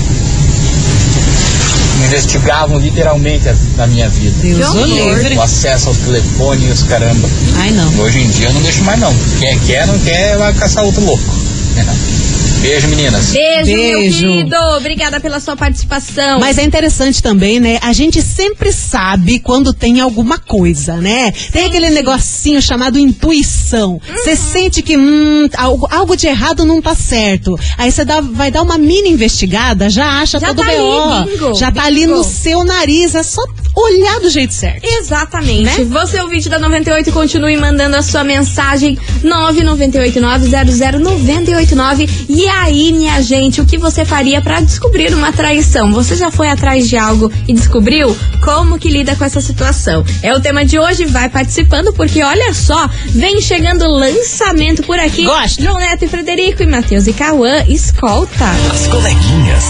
me 1.99 2.07
investigavam 2.07 2.79
literalmente 2.79 3.49
a- 3.49 3.57
na 3.77 3.87
minha 3.87 4.09
vida. 4.09 4.35
Deus 4.41 4.75
o 4.75 4.85
livre. 4.87 5.37
O 5.37 5.43
acesso 5.43 5.89
aos 5.89 5.99
telefones 5.99 6.69
e 6.69 6.73
os 6.73 6.83
caramba. 6.85 7.29
Ai, 7.57 7.71
não. 7.73 7.93
Hoje 8.03 8.21
em 8.21 8.31
dia 8.31 8.47
eu 8.49 8.55
não 8.55 8.63
deixo 8.63 8.83
mais 8.85 8.99
não. 8.99 9.15
Quem 9.39 9.59
quer, 9.61 9.87
não 9.87 9.99
quer, 9.99 10.39
vai 10.39 10.55
caçar 10.55 10.85
outro 10.85 11.05
louco. 11.05 11.40
Beijo, 12.61 12.89
meninas. 12.89 13.31
Beijo, 13.31 13.71
meu 13.71 13.99
Beijo. 14.01 14.19
querido. 14.19 14.57
Obrigada 14.77 15.19
pela 15.19 15.41
sua 15.41 15.57
participação. 15.57 16.39
Mas 16.39 16.59
é 16.59 16.63
interessante 16.63 17.23
também, 17.23 17.59
né? 17.59 17.79
A 17.81 17.95
gente 17.95 18.21
sempre 18.21 18.71
sabe 18.71 19.39
quando 19.39 19.73
tem 19.73 19.99
alguma 19.99 20.39
coisa, 20.39 20.97
né? 20.97 21.33
Tem 21.53 21.65
aquele 21.65 21.89
negocinho 21.89 22.61
chamado 22.61 22.99
intuição. 22.99 23.99
Você 24.13 24.37
sente 24.37 24.83
que 24.83 24.95
hum, 24.95 25.49
algo, 25.57 25.89
algo 25.91 26.15
de 26.15 26.27
errado 26.27 26.67
não 26.67 26.83
tá 26.83 26.95
certo. 26.95 27.59
Aí 27.79 27.91
você 27.91 28.05
vai 28.31 28.51
dar 28.51 28.61
uma 28.63 28.77
mini 28.77 29.09
investigada, 29.09 29.89
já 29.89 30.21
acha 30.21 30.39
Já 30.39 30.49
todo 30.49 30.63
tá 30.63 30.71
BO. 30.71 31.13
ali, 31.13 31.59
já 31.59 31.73
tá 31.73 31.85
ali 31.85 32.01
bingo. 32.01 32.19
no 32.19 32.25
seu 32.25 32.63
nariz. 32.63 33.15
É 33.15 33.23
só 33.23 33.43
olhar 33.75 34.21
do 34.21 34.31
jeito 34.31 34.53
certo. 34.53 34.85
Exatamente. 34.85 35.65
Né? 35.65 35.85
Você, 35.85 36.21
ouvinte 36.21 36.49
da 36.49 36.59
98, 36.59 37.13
continue 37.13 37.57
mandando 37.57 37.95
a 37.97 38.03
sua 38.03 38.25
mensagem 38.25 38.99
998900989. 39.25 42.11
E 42.29 42.49
aí, 42.49 42.93
minha 42.93 43.23
gente, 43.23 43.61
o 43.61 43.67
que 43.67 43.79
você 43.79 44.05
faria 44.05 44.43
pra 44.43 44.61
descobrir 44.61 45.15
uma 45.15 45.33
traição? 45.33 45.93
Você 45.93 46.17
já 46.17 46.31
foi 46.31 46.49
atrás 46.49 46.89
de 46.89 46.97
algo 46.97 47.31
e 47.47 47.53
descobriu? 47.53 48.17
Como 48.43 48.79
que 48.79 48.89
lida 48.89 49.15
com 49.17 49.25
essa 49.25 49.41
situação? 49.41 50.05
É 50.23 50.35
o 50.35 50.41
tema 50.41 50.65
de 50.65 50.79
hoje, 50.79 51.05
vai 51.07 51.29
participando, 51.29 51.93
porque 51.93 52.23
olha 52.23 52.55
só, 52.55 52.89
vem 53.07 53.41
chegando 53.41 53.89
lançamento 53.89 54.83
por 54.83 54.99
aqui. 54.99 55.25
Gosto. 55.25 55.63
João 55.63 55.79
Neto 55.79 56.05
e 56.05 56.09
Frederico 56.09 56.63
e 56.63 56.67
Matheus 56.67 57.07
e 57.07 57.13
Cauã, 57.13 57.65
escolta. 57.69 58.47
As 58.73 58.87
coleguinhas. 58.87 59.65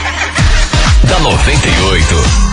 da 1.04 1.18
98. 1.18 2.49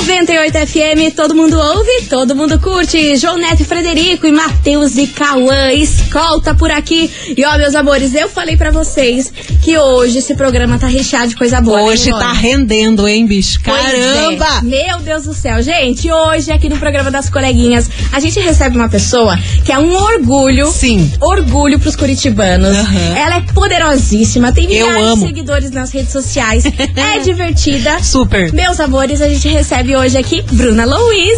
98 0.00 0.52
FM, 0.66 1.14
todo 1.14 1.34
mundo 1.36 1.56
ouve, 1.56 2.02
todo 2.10 2.34
mundo 2.34 2.58
curte. 2.58 3.16
João 3.16 3.38
Neto 3.38 3.62
e 3.62 3.64
Frederico 3.64 4.26
e 4.26 4.32
Matheus 4.32 4.96
e 4.98 5.06
Cauã, 5.06 5.72
escolta 5.72 6.52
por 6.52 6.70
aqui. 6.70 7.08
E 7.36 7.44
ó, 7.44 7.56
meus 7.56 7.74
amores, 7.76 8.12
eu 8.14 8.28
falei 8.28 8.56
pra 8.56 8.70
vocês 8.72 9.32
que 9.62 9.78
hoje 9.78 10.18
esse 10.18 10.34
programa 10.34 10.78
tá 10.78 10.88
recheado 10.88 11.28
de 11.28 11.36
coisa 11.36 11.60
boa. 11.60 11.78
né, 11.78 11.84
Hoje 11.84 12.10
tá 12.10 12.32
rendendo, 12.32 13.06
hein, 13.06 13.24
bicho? 13.24 13.60
Pois 13.64 13.80
Caramba! 13.80 14.46
é. 14.58 14.62
Meu 14.62 14.98
Deus 14.98 15.24
do 15.24 15.32
céu. 15.32 15.62
Gente, 15.62 16.10
hoje 16.10 16.50
aqui 16.50 16.68
no 16.68 16.76
programa 16.76 17.10
das 17.10 17.30
coleguinhas, 17.30 17.88
a 18.12 18.18
gente 18.18 18.38
recebe 18.40 18.76
uma 18.76 18.88
pessoa 18.88 19.38
que 19.64 19.72
é 19.72 19.78
um 19.78 19.94
orgulho. 19.94 20.70
Sim. 20.72 21.10
Orgulho 21.20 21.78
pros 21.78 21.94
curitibanos. 21.94 22.76
Aham. 22.76 23.16
Ela 23.16 23.36
é 23.36 23.40
poderosíssima, 23.52 24.52
tem 24.52 24.66
milhares 24.66 25.14
de 25.14 25.20
seguidores 25.20 25.70
nas 25.70 25.92
redes 25.92 26.10
sociais. 26.12 26.64
é 26.96 27.18
divertida. 27.20 28.02
Super. 28.02 28.52
Meus 28.52 28.80
amores, 28.80 29.22
a 29.22 29.28
gente 29.28 29.46
recebe 29.48 29.83
hoje 29.92 30.16
aqui 30.16 30.42
Bruna 30.52 30.86
Louise. 30.86 31.36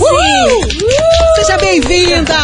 Seja 1.37 1.59
bem-vinda! 1.59 2.35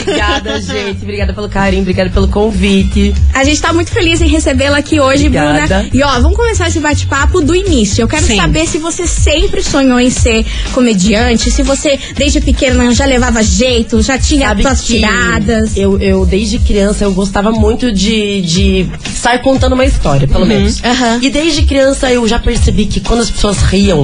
Obrigada, 0.00 0.60
gente. 0.62 1.02
Obrigada 1.02 1.34
pelo 1.34 1.48
carinho, 1.48 1.82
obrigada 1.82 2.10
pelo 2.10 2.28
convite. 2.28 3.14
A 3.34 3.44
gente 3.44 3.60
tá 3.60 3.72
muito 3.72 3.90
feliz 3.90 4.20
em 4.22 4.28
recebê-la 4.28 4.78
aqui 4.78 4.98
hoje, 4.98 5.26
Obrigada. 5.26 5.66
Bruna. 5.66 5.90
E 5.92 6.02
ó, 6.02 6.20
vamos 6.20 6.36
começar 6.36 6.68
esse 6.68 6.80
bate-papo 6.80 7.40
do 7.42 7.54
início. 7.54 8.02
Eu 8.02 8.08
quero 8.08 8.24
Sim. 8.24 8.36
saber 8.36 8.66
se 8.66 8.78
você 8.78 9.06
sempre 9.06 9.62
sonhou 9.62 10.00
em 10.00 10.10
ser 10.10 10.46
comediante, 10.72 11.50
se 11.50 11.62
você 11.62 11.98
desde 12.16 12.40
pequena 12.40 12.92
já 12.94 13.04
levava 13.04 13.42
jeito, 13.42 14.00
já 14.00 14.18
tinha 14.18 14.48
Sabe 14.48 14.62
suas 14.62 14.84
tiradas. 14.84 15.76
Eu, 15.76 16.00
eu, 16.00 16.24
desde 16.24 16.58
criança, 16.58 17.04
eu 17.04 17.12
gostava 17.12 17.52
muito 17.52 17.92
de, 17.92 18.40
de 18.42 18.88
estar 19.12 19.38
contando 19.40 19.74
uma 19.74 19.84
história, 19.84 20.26
pelo 20.26 20.46
menos. 20.46 20.80
Uhum. 20.80 21.18
E 21.20 21.28
desde 21.28 21.62
criança 21.62 22.10
eu 22.10 22.26
já 22.26 22.38
percebi 22.38 22.86
que 22.86 23.00
quando 23.00 23.20
as 23.20 23.30
pessoas 23.30 23.58
riam, 23.58 24.02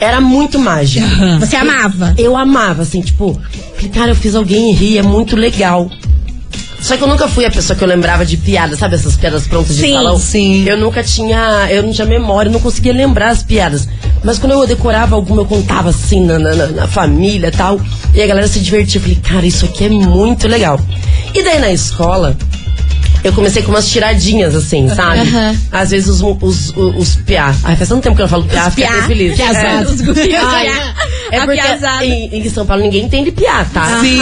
era 0.00 0.20
muito 0.20 0.58
mágico. 0.58 1.06
Você 1.38 1.54
amava. 1.56 2.14
Eu 2.18 2.36
amava, 2.36 2.82
assim, 2.82 3.00
tipo, 3.02 3.38
falei, 3.76 3.90
cara, 3.90 4.10
eu 4.12 4.16
fiz 4.16 4.34
alguém 4.34 4.72
rir, 4.72 4.98
é 4.98 5.02
muito 5.02 5.36
legal. 5.36 5.90
Só 6.80 6.96
que 6.96 7.02
eu 7.04 7.08
nunca 7.08 7.28
fui 7.28 7.44
a 7.44 7.50
pessoa 7.50 7.76
que 7.76 7.84
eu 7.84 7.88
lembrava 7.88 8.24
de 8.24 8.38
piadas, 8.38 8.78
sabe 8.78 8.94
essas 8.94 9.14
piadas 9.14 9.46
prontas 9.46 9.76
de 9.76 9.82
Sim, 9.82 9.92
salão? 9.92 10.18
sim. 10.18 10.64
Eu 10.66 10.78
nunca 10.78 11.02
tinha, 11.04 11.68
eu 11.70 11.82
não 11.82 11.92
tinha 11.92 12.06
memória, 12.06 12.48
eu 12.48 12.52
não 12.54 12.60
conseguia 12.60 12.92
lembrar 12.94 13.28
as 13.28 13.42
piadas. 13.42 13.86
Mas 14.24 14.38
quando 14.38 14.52
eu 14.52 14.66
decorava 14.66 15.14
alguma, 15.14 15.42
eu 15.42 15.46
contava 15.46 15.90
assim 15.90 16.24
na, 16.24 16.38
na, 16.38 16.54
na- 16.54 16.66
na 16.68 16.88
família 16.88 17.48
e 17.48 17.50
tal. 17.50 17.78
E 18.14 18.22
a 18.22 18.26
galera 18.26 18.48
se 18.48 18.60
divertia. 18.60 18.96
Eu 18.96 19.02
falei, 19.02 19.16
cara, 19.22 19.44
isso 19.46 19.66
aqui 19.66 19.84
é 19.84 19.88
muito 19.90 20.48
legal. 20.48 20.80
E 21.34 21.42
daí 21.42 21.58
na 21.58 21.70
escola, 21.70 22.34
eu 23.22 23.32
comecei 23.32 23.62
com 23.62 23.70
umas 23.70 23.88
tiradinhas, 23.88 24.54
assim, 24.54 24.88
sabe? 24.88 25.20
Aham. 25.20 25.56
Às 25.70 25.90
vezes 25.90 26.08
os, 26.08 26.20
os, 26.22 26.70
os, 26.76 26.96
os 26.96 27.16
piá. 27.16 27.54
Ai, 27.64 27.76
faz 27.76 27.88
tanto 27.88 28.02
tempo 28.02 28.16
que 28.16 28.22
eu 28.22 28.24
não 28.24 28.30
falo 28.30 28.44
piá, 28.44 28.70
fiquei 28.70 28.86
piá, 28.86 29.02
feliz. 29.04 29.40
Ai, 29.40 30.64
piá. 30.64 30.94
É 31.32 31.38
A 31.38 31.44
porque 31.46 31.60
em, 32.02 32.38
em 32.38 32.50
São 32.50 32.66
Paulo 32.66 32.82
ninguém 32.82 33.04
entende 33.04 33.30
piá, 33.30 33.64
tá? 33.72 34.00
Sim. 34.00 34.18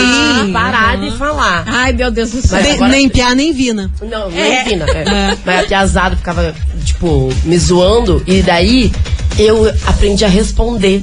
Parar 0.53 0.97
de 0.99 1.17
falar. 1.17 1.65
Ai, 1.67 1.93
meu 1.93 2.11
Deus 2.11 2.31
do 2.31 2.43
céu. 2.43 2.51
Mas 2.59 2.63
Nem- 2.65 2.73
agora- 2.75 2.91
Nem 2.91 3.09
piá, 3.09 3.35
nem 3.35 3.53
vina. 3.53 3.91
Não, 4.03 4.31
não 4.31 4.39
É. 4.39 4.63
ensina. 4.63 4.85
É. 4.91 5.37
Mas 5.45 5.61
a 5.61 5.69
piazada 5.69 6.17
ficava, 6.17 6.55
tipo, 6.85 7.33
me 7.45 7.59
zoando. 7.59 8.23
E 8.27 8.43
daí 8.43 8.93
eu 9.39 9.73
aprendi 9.87 10.25
a 10.25 10.29
responder 10.29 11.03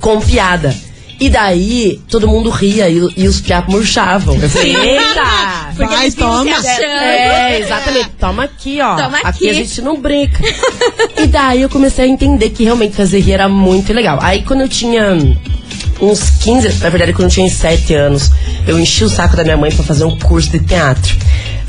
com 0.00 0.20
piada. 0.20 0.74
E 1.20 1.28
daí 1.28 2.00
todo 2.08 2.26
mundo 2.26 2.48
ria 2.48 2.88
e, 2.88 2.96
e 3.14 3.28
os 3.28 3.42
piá 3.42 3.62
murchavam. 3.68 4.34
Eu 4.36 4.48
falei, 4.48 4.74
eita! 4.74 5.70
Porque 5.76 5.94
Vai, 5.94 6.10
toma. 6.10 6.50
achando. 6.50 6.82
É, 6.82 7.60
exatamente. 7.60 8.08
Toma 8.18 8.44
aqui, 8.44 8.80
ó. 8.80 8.96
Toma 8.96 9.18
aqui. 9.18 9.48
a 9.50 9.52
gente 9.52 9.82
não 9.82 10.00
brinca. 10.00 10.42
e 11.22 11.26
daí 11.26 11.60
eu 11.60 11.68
comecei 11.68 12.06
a 12.06 12.08
entender 12.08 12.48
que 12.50 12.64
realmente 12.64 12.96
fazer 12.96 13.20
rir 13.20 13.32
era 13.32 13.48
muito 13.48 13.92
legal. 13.92 14.18
Aí 14.22 14.42
quando 14.42 14.62
eu 14.62 14.68
tinha 14.68 15.14
uns 16.00 16.30
15, 16.42 16.82
na 16.82 16.88
verdade 16.88 17.12
quando 17.12 17.28
eu 17.28 17.30
tinha 17.34 17.44
uns 17.44 17.52
7 17.52 17.94
anos, 17.94 18.30
eu 18.66 18.78
enchi 18.78 19.04
o 19.04 19.08
saco 19.10 19.36
da 19.36 19.44
minha 19.44 19.56
mãe 19.58 19.70
pra 19.70 19.84
fazer 19.84 20.04
um 20.04 20.18
curso 20.18 20.50
de 20.50 20.60
teatro. 20.60 21.14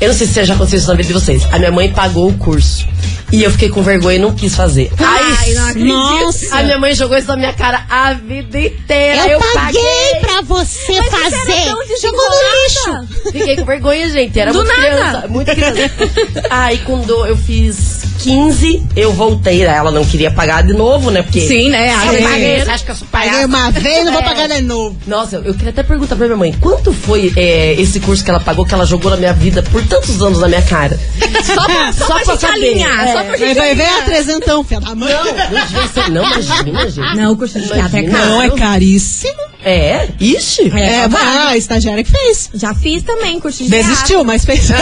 Eu 0.00 0.08
não 0.08 0.14
sei 0.14 0.26
se 0.26 0.44
já 0.44 0.54
aconteceu 0.54 0.78
isso 0.78 0.88
na 0.88 0.94
vida 0.94 1.08
de 1.08 1.12
vocês. 1.12 1.46
A 1.52 1.58
minha 1.58 1.70
mãe 1.70 1.92
pagou 1.92 2.28
o 2.28 2.34
curso. 2.34 2.81
E 3.32 3.42
eu 3.42 3.50
fiquei 3.50 3.70
com 3.70 3.82
vergonha 3.82 4.16
e 4.16 4.18
não 4.18 4.34
quis 4.34 4.54
fazer. 4.54 4.92
Ai, 4.98 5.54
não 5.54 5.68
acredito. 5.68 5.92
Nossa! 5.94 6.56
A 6.56 6.62
minha 6.62 6.78
mãe 6.78 6.94
jogou 6.94 7.16
isso 7.16 7.28
na 7.28 7.36
minha 7.36 7.52
cara 7.54 7.84
a 7.88 8.12
vida 8.12 8.58
inteira. 8.60 9.26
Eu, 9.26 9.40
paguei 9.54 9.82
pra 10.20 10.42
você 10.42 10.92
Mas 10.92 11.10
fazer. 11.10 11.64
Jogou 12.00 12.20
no 12.28 12.36
lixo. 12.62 13.30
Fiquei 13.32 13.56
com 13.56 13.64
vergonha, 13.64 14.08
gente. 14.10 14.38
Era 14.38 14.52
Do 14.52 14.58
muito 14.58 14.68
nada. 14.68 14.82
criança. 14.82 15.28
Muito 15.28 15.50
criança. 15.54 15.90
Aí 16.50 16.78
quando 16.78 17.24
eu 17.26 17.36
fiz 17.36 18.01
15, 18.22 18.82
eu 18.96 19.12
voltei. 19.12 19.62
Ela 19.62 19.90
não 19.90 20.04
queria 20.04 20.30
pagar 20.30 20.62
de 20.62 20.72
novo, 20.72 21.10
né? 21.10 21.22
Porque. 21.22 21.40
Sim, 21.40 21.70
né? 21.70 21.92
Você 21.92 21.96
eu 22.00 22.12
paguei, 22.12 22.22
paguei. 22.28 22.60
você 22.64 22.70
acha 22.70 22.84
que 22.84 22.90
eu 22.90 22.94
sou 22.96 23.08
Paguei 23.10 23.30
palhaça? 23.30 23.46
uma 23.46 23.70
vez, 23.70 24.04
não 24.04 24.12
vou 24.12 24.20
É. 24.20 24.24
pagar 24.24 24.48
de 24.48 24.62
novo. 24.62 24.96
Nossa, 25.06 25.36
eu, 25.36 25.44
eu 25.44 25.54
queria 25.54 25.70
até 25.70 25.82
perguntar 25.82 26.16
pra 26.16 26.26
minha 26.26 26.36
mãe, 26.36 26.52
quanto 26.60 26.92
foi 26.92 27.32
é, 27.36 27.74
esse 27.80 28.00
curso 28.00 28.22
que 28.24 28.30
ela 28.30 28.40
pagou, 28.40 28.64
que 28.64 28.74
ela 28.74 28.84
jogou 28.86 29.10
na 29.10 29.16
minha 29.16 29.32
vida 29.32 29.62
por 29.62 29.84
tantos 29.86 30.22
anos 30.22 30.40
na 30.40 30.48
minha 30.48 30.62
cara? 30.62 30.98
Só 31.44 31.64
pra, 31.64 31.92
só 31.92 32.06
pra 32.20 32.24
gente 32.34 32.46
alinhar, 32.46 33.06
só 33.08 33.12
pra 33.24 33.36
Vai, 33.36 33.38
gente 33.38 33.58
vai 33.58 33.74
ver 33.74 33.86
a 33.86 34.02
trezentão, 34.02 34.64
filha 34.64 34.80
da 34.80 34.94
mãe. 34.94 35.12
Não, 35.12 35.24
não 35.24 36.22
não, 36.22 36.24
imagina, 36.24 36.90
gente. 36.90 37.16
Não, 37.16 37.32
o 37.32 37.36
curso 37.36 37.60
de 37.60 37.66
teatro 37.68 37.96
é 37.96 38.00
Imagina. 38.00 38.18
caro. 38.18 38.30
Não, 38.30 38.42
é 38.42 38.50
caríssimo. 38.50 39.51
É? 39.64 40.08
Ixi. 40.18 40.72
É, 40.74 40.80
É, 40.80 41.04
ah, 41.04 41.48
a 41.50 41.56
estagiária 41.56 42.02
que 42.02 42.10
fez. 42.10 42.50
Já 42.54 42.74
fiz 42.74 43.02
também 43.02 43.38
curso 43.38 43.62
de 43.62 43.70
Desistiu, 43.70 44.24
mas 44.24 44.44
fez. 44.44 44.68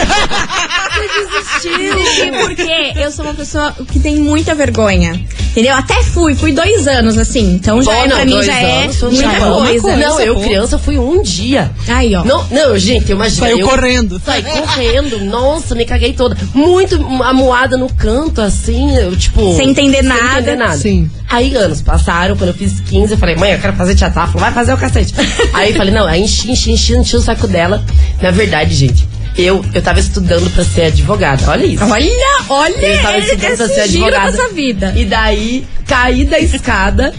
Desisti 1.60 2.30
porque 2.40 2.92
eu 2.96 3.10
sou 3.10 3.24
uma 3.24 3.34
pessoa 3.34 3.74
que 3.90 3.98
tem 3.98 4.16
muita 4.16 4.54
vergonha. 4.54 5.20
Entendeu? 5.50 5.74
Até 5.74 6.02
fui, 6.02 6.34
fui 6.34 6.52
dois 6.52 6.86
anos 6.86 7.18
assim. 7.18 7.54
Então 7.54 7.82
já 7.82 7.92
Bom, 7.92 7.98
é, 8.04 8.08
não, 8.08 8.16
pra 8.16 8.24
mim 8.24 8.32
dois 8.32 8.46
já 8.46 8.58
é 8.58 8.82
anos, 8.84 8.96
foi 8.96 9.10
muita 9.10 9.24
já 9.24 9.34
é 9.34 9.44
uma 9.44 9.66
coisa. 9.66 9.80
coisa. 9.82 9.96
Não, 9.96 10.20
eu 10.20 10.40
criança 10.40 10.78
fui 10.78 10.98
um 10.98 11.22
dia. 11.22 11.70
Aí, 11.88 12.14
ó. 12.14 12.24
Não, 12.24 12.46
não, 12.50 12.78
gente, 12.78 13.10
imagina. 13.10 13.46
Saiu 13.46 13.58
eu 13.60 13.68
correndo. 13.68 14.20
Saí 14.24 14.42
correndo. 14.42 15.18
Nossa, 15.24 15.74
me 15.74 15.84
caguei 15.84 16.12
toda. 16.12 16.36
Muito 16.54 16.94
amuada 17.22 17.76
no 17.76 17.92
canto, 17.92 18.40
assim, 18.40 18.96
eu, 18.96 19.16
tipo. 19.16 19.56
Sem 19.56 19.70
entender 19.70 19.98
Sem 20.00 20.08
nada. 20.08 20.40
entender 20.40 20.56
nada. 20.56 20.76
Sim. 20.76 21.10
Aí 21.30 21.54
anos 21.54 21.80
passaram, 21.80 22.36
quando 22.36 22.48
eu 22.48 22.54
fiz 22.54 22.80
15, 22.80 23.12
eu 23.12 23.18
falei, 23.18 23.36
mãe, 23.36 23.52
eu 23.52 23.60
quero 23.60 23.74
fazer 23.74 23.94
teatro. 23.94 24.18
Ela 24.18 24.26
falou, 24.26 24.40
vai 24.40 24.52
fazer 24.52 24.74
o 24.74 24.76
cacete. 24.76 25.14
aí 25.54 25.70
eu 25.70 25.76
falei, 25.76 25.94
não, 25.94 26.06
aí 26.06 26.20
enchi, 26.20 26.50
enchi, 26.50 26.72
enchi, 26.72 26.96
enchi 26.96 27.16
o 27.16 27.20
saco 27.20 27.46
dela. 27.46 27.84
Na 28.20 28.32
verdade, 28.32 28.74
gente, 28.74 29.08
eu, 29.36 29.64
eu 29.72 29.80
tava 29.80 30.00
estudando 30.00 30.50
pra 30.52 30.64
ser 30.64 30.86
advogada. 30.86 31.48
Olha 31.48 31.64
isso. 31.64 31.84
Olha, 31.84 32.10
olha 32.48 32.86
Eu 32.86 33.02
tava 33.02 33.18
estudando 33.18 33.56
pra 33.56 33.68
ser 33.68 33.80
advogada. 33.82 34.48
vida. 34.48 34.92
E 34.96 35.04
daí, 35.04 35.66
caí 35.86 36.24
da 36.24 36.40
escada. 36.40 37.14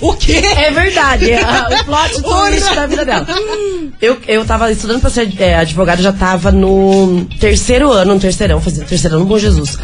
O 0.00 0.14
quê? 0.14 0.32
É 0.56 0.70
verdade, 0.70 1.30
é 1.32 1.40
o 1.40 1.84
plot 1.84 2.22
twist 2.22 2.74
da 2.74 2.86
vida 2.86 3.04
dela. 3.04 3.26
Eu, 4.00 4.18
eu 4.28 4.44
tava 4.44 4.70
estudando 4.70 5.00
pra 5.00 5.10
ser 5.10 5.32
é, 5.38 5.54
advogada, 5.56 6.02
já 6.02 6.12
tava 6.12 6.52
no 6.52 7.24
terceiro 7.40 7.90
ano, 7.92 8.14
no 8.14 8.20
terceirão, 8.20 8.60
fazendo 8.60 8.86
terceiro 8.86 9.16
ano, 9.16 9.24
bom 9.24 9.38
Jesus. 9.38 9.78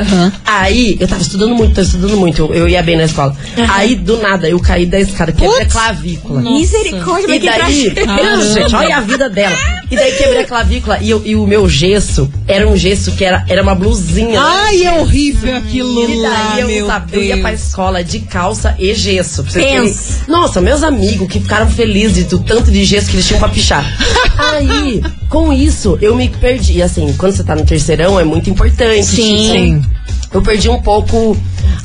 Aí, 0.45 0.97
eu 1.01 1.09
tava 1.09 1.23
estudando 1.23 1.55
muito, 1.55 1.75
tava 1.75 1.87
estudando 1.87 2.17
muito, 2.17 2.43
eu, 2.43 2.55
eu 2.55 2.69
ia 2.69 2.83
bem 2.83 2.97
na 2.97 3.05
escola. 3.05 3.35
Aí, 3.71 3.95
do 3.95 4.19
nada, 4.19 4.49
eu 4.49 4.59
caí 4.61 4.87
da 4.87 5.01
escada, 5.01 5.33
quebrei 5.33 5.63
a 5.63 5.67
clavícula. 5.67 6.41
Misericórdia, 6.41 7.35
E 7.35 7.39
daí, 7.41 7.85
gente, 8.55 8.75
olha 8.75 8.97
a 8.97 9.01
vida 9.01 9.29
dela. 9.31 9.57
E 9.91 9.97
daí 9.97 10.13
quebrei 10.13 10.41
a 10.41 10.47
clavícula 10.47 10.99
e, 11.01 11.11
eu- 11.11 11.23
e 11.25 11.37
o 11.37 11.47
meu 11.47 11.69
gesso 11.69 12.31
era 12.49 12.67
um 12.67 12.77
gesso 12.77 13.13
que 13.13 13.25
era, 13.25 13.45
era 13.49 13.63
uma 13.63 13.75
blusinha. 13.75 14.41
né? 14.41 14.47
Ai, 14.65 14.83
é 14.87 14.93
horrível 14.93 15.57
aquilo 15.57 16.09
E 16.11 16.21
lá, 16.21 16.31
daí 16.55 16.61
eu, 16.63 16.69
meu 16.69 16.87
sabe, 16.87 17.15
eu 17.17 17.23
ia 17.23 17.39
pra 17.39 17.53
escola 17.53 18.03
de 18.03 18.21
calça 18.21 18.75
e 18.79 18.95
gesso. 18.95 19.43
pra 19.43 19.53
vocês 19.53 19.65
Pensa. 19.67 20.02
Nossa, 20.29 20.61
meus 20.61 20.83
amigos 20.83 21.29
que 21.29 21.41
ficaram 21.41 21.69
felizes 21.69 22.27
do 22.27 22.39
tanto 22.41 22.71
de 22.71 22.85
gesso 22.85 23.09
que 23.09 23.17
eles 23.17 23.27
tinham 23.27 23.39
pra 23.41 23.49
pichar. 23.49 23.85
Aí, 24.39 25.03
com 25.29 25.53
isso, 25.53 25.99
eu 26.01 26.15
me 26.17 26.29
perdi. 26.29 26.79
E 26.79 26.83
assim, 26.83 27.13
quando 27.19 27.33
você 27.33 27.45
tá 27.45 27.55
no 27.55 27.65
terceirão, 27.65 28.19
é 28.19 28.25
muito 28.25 28.49
importante. 28.51 29.05
Sim. 29.05 29.81
tipo, 29.81 30.37
Eu 30.37 30.43
perdi 30.43 30.69
um 30.69 30.81
pouco 30.81 31.37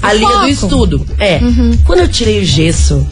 a 0.01 0.13
linha 0.13 0.27
foco. 0.30 0.41
do 0.41 0.47
estudo. 0.49 1.06
É. 1.19 1.38
Uhum. 1.38 1.77
Quando 1.86 1.99
eu 1.99 2.08
tirei 2.08 2.39
o 2.41 2.45
gesso. 2.45 3.06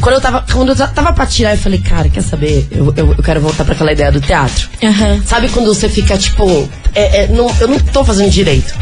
Quando 0.00 0.16
eu 0.16 0.20
tava, 0.20 0.44
quando 0.52 0.70
eu 0.70 0.74
tava 0.76 1.12
pra 1.12 1.26
tirar, 1.26 1.52
eu 1.52 1.58
falei, 1.58 1.78
cara, 1.78 2.08
quer 2.08 2.22
saber? 2.22 2.66
Eu, 2.72 2.92
eu, 2.96 3.14
eu 3.16 3.22
quero 3.22 3.40
voltar 3.40 3.64
pra 3.64 3.74
aquela 3.74 3.92
ideia 3.92 4.10
do 4.10 4.20
teatro. 4.20 4.68
Aham. 4.82 5.22
Sabe 5.24 5.48
quando 5.50 5.66
você 5.72 5.88
fica, 5.88 6.18
tipo, 6.18 6.68
é, 6.92 7.22
é, 7.22 7.28
não, 7.28 7.48
eu 7.60 7.68
não 7.68 7.78
tô 7.78 8.04
fazendo 8.04 8.28
direito. 8.28 8.74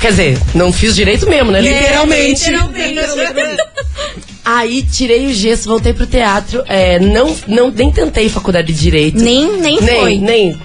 Quer 0.00 0.10
dizer, 0.10 0.38
não 0.54 0.72
fiz 0.72 0.94
direito 0.94 1.28
mesmo, 1.28 1.50
né? 1.50 1.60
Literalmente. 1.60 2.44
Aí 4.44 4.82
tirei 4.82 5.26
o 5.26 5.32
gesso, 5.32 5.68
voltei 5.68 5.92
pro 5.92 6.06
teatro. 6.06 6.62
É, 6.66 6.98
não, 6.98 7.34
não, 7.46 7.70
nem 7.70 7.90
tentei 7.90 8.28
faculdade 8.28 8.72
de 8.72 8.78
direito. 8.78 9.18
Nem, 9.18 9.58
nem, 9.58 9.80
nem, 9.80 10.00
foi. 10.00 10.18
nem. 10.18 10.56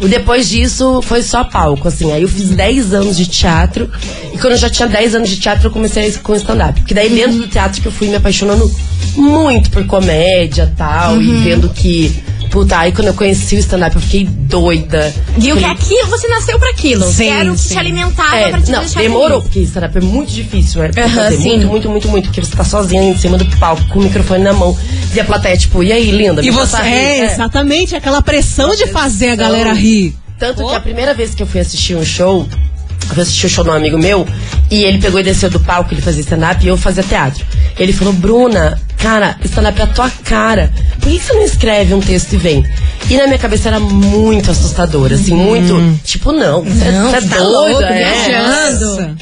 E 0.00 0.06
Depois 0.06 0.48
disso, 0.48 1.02
foi 1.02 1.22
só 1.22 1.42
palco, 1.42 1.88
assim. 1.88 2.12
Aí 2.12 2.22
eu 2.22 2.28
fiz 2.28 2.50
10 2.50 2.94
anos 2.94 3.16
de 3.16 3.26
teatro. 3.26 3.90
E 4.32 4.38
quando 4.38 4.52
eu 4.52 4.58
já 4.58 4.70
tinha 4.70 4.86
10 4.86 5.16
anos 5.16 5.28
de 5.28 5.40
teatro, 5.40 5.66
eu 5.66 5.70
comecei 5.72 6.10
com 6.22 6.36
stand-up. 6.36 6.80
Porque 6.80 6.94
daí 6.94 7.08
dentro 7.08 7.38
do 7.38 7.48
teatro 7.48 7.82
que 7.82 7.88
eu 7.88 7.92
fui 7.92 8.06
me 8.06 8.14
apaixonando 8.14 8.70
muito 9.16 9.70
por 9.70 9.84
comédia 9.86 10.72
tal. 10.76 11.14
Uhum. 11.14 11.22
E 11.22 11.42
vendo 11.42 11.68
que. 11.70 12.22
Puta, 12.50 12.78
aí 12.78 12.92
quando 12.92 13.08
eu 13.08 13.14
conheci 13.14 13.56
o 13.56 13.58
stand-up, 13.58 13.94
eu 13.94 14.02
fiquei 14.02 14.24
doida. 14.24 15.14
Viu 15.36 15.56
que 15.56 15.64
aquilo, 15.64 16.08
você 16.08 16.26
nasceu 16.28 16.58
pra 16.58 16.70
aquilo. 16.70 17.06
Sim, 17.06 17.24
que 17.24 17.30
era 17.30 17.50
o 17.50 17.54
que 17.54 17.60
sim. 17.60 17.74
te 17.74 17.78
alimentava 17.78 18.36
é, 18.36 18.48
pra 18.50 18.60
te 18.60 18.70
não, 18.70 18.80
deixar 18.80 19.00
demorou, 19.00 19.28
feliz. 19.28 19.42
porque 19.44 19.60
stand-up 19.60 19.98
é 19.98 20.00
muito 20.00 20.32
difícil, 20.32 20.82
né? 20.82 20.90
Aham, 20.96 21.08
fazer. 21.08 21.36
sim. 21.36 21.50
Muito, 21.50 21.68
muito, 21.68 21.88
muito, 21.88 22.08
muito. 22.08 22.24
Porque 22.26 22.40
você 22.40 22.56
tá 22.56 22.64
sozinha 22.64 23.02
em 23.02 23.16
cima 23.16 23.36
do 23.36 23.44
palco, 23.58 23.84
com 23.88 23.98
o 23.98 24.02
microfone 24.02 24.42
na 24.42 24.52
mão. 24.52 24.76
E 25.14 25.20
a 25.20 25.24
plateia, 25.24 25.56
tipo, 25.56 25.82
e 25.82 25.92
aí, 25.92 26.10
linda? 26.10 26.44
E 26.44 26.50
você, 26.50 26.76
rir. 26.78 26.94
é, 26.94 27.24
exatamente, 27.24 27.94
aquela 27.94 28.22
pressão 28.22 28.74
de 28.74 28.86
fazer 28.88 29.30
a 29.30 29.36
galera 29.36 29.72
rir. 29.72 30.14
Tanto 30.38 30.66
que 30.66 30.74
a 30.74 30.80
primeira 30.80 31.12
vez 31.14 31.34
que 31.34 31.42
eu 31.42 31.46
fui 31.46 31.60
assistir 31.60 31.96
um 31.96 32.04
show, 32.04 32.46
eu 33.08 33.14
fui 33.14 33.22
assistir 33.22 33.46
o 33.46 33.48
show 33.48 33.64
de 33.64 33.70
um 33.70 33.74
amigo 33.74 33.98
meu, 33.98 34.26
e 34.70 34.84
ele 34.84 34.98
pegou 34.98 35.20
e 35.20 35.22
desceu 35.22 35.48
do 35.50 35.60
palco, 35.60 35.92
ele 35.94 36.02
fazia 36.02 36.20
stand-up 36.20 36.64
e 36.64 36.68
eu 36.68 36.76
fazia 36.76 37.02
teatro. 37.02 37.44
Ele 37.78 37.92
falou, 37.92 38.12
Bruna, 38.12 38.78
cara, 38.98 39.36
stand-up 39.44 39.80
é 39.80 39.84
a 39.84 39.86
tua 39.86 40.10
cara. 40.24 40.70
Por 41.00 41.08
que 41.08 41.18
que 41.18 41.24
você 41.24 41.32
não 41.32 41.44
escreve 41.44 41.94
um 41.94 42.00
texto 42.00 42.32
e 42.34 42.36
vem? 42.36 42.66
E 43.08 43.16
na 43.16 43.26
minha 43.26 43.38
cabeça 43.38 43.68
era 43.68 43.80
muito 43.80 44.50
assustador, 44.50 45.12
assim, 45.12 45.34
muito. 45.34 45.98
Tipo, 46.04 46.32
não, 46.32 46.62
você 46.64 46.88
é- 46.88 47.20
tá 47.20 47.20
doido, 47.20 47.50
louco, 47.50 47.82
é. 47.84 48.24
viajando. 48.28 49.16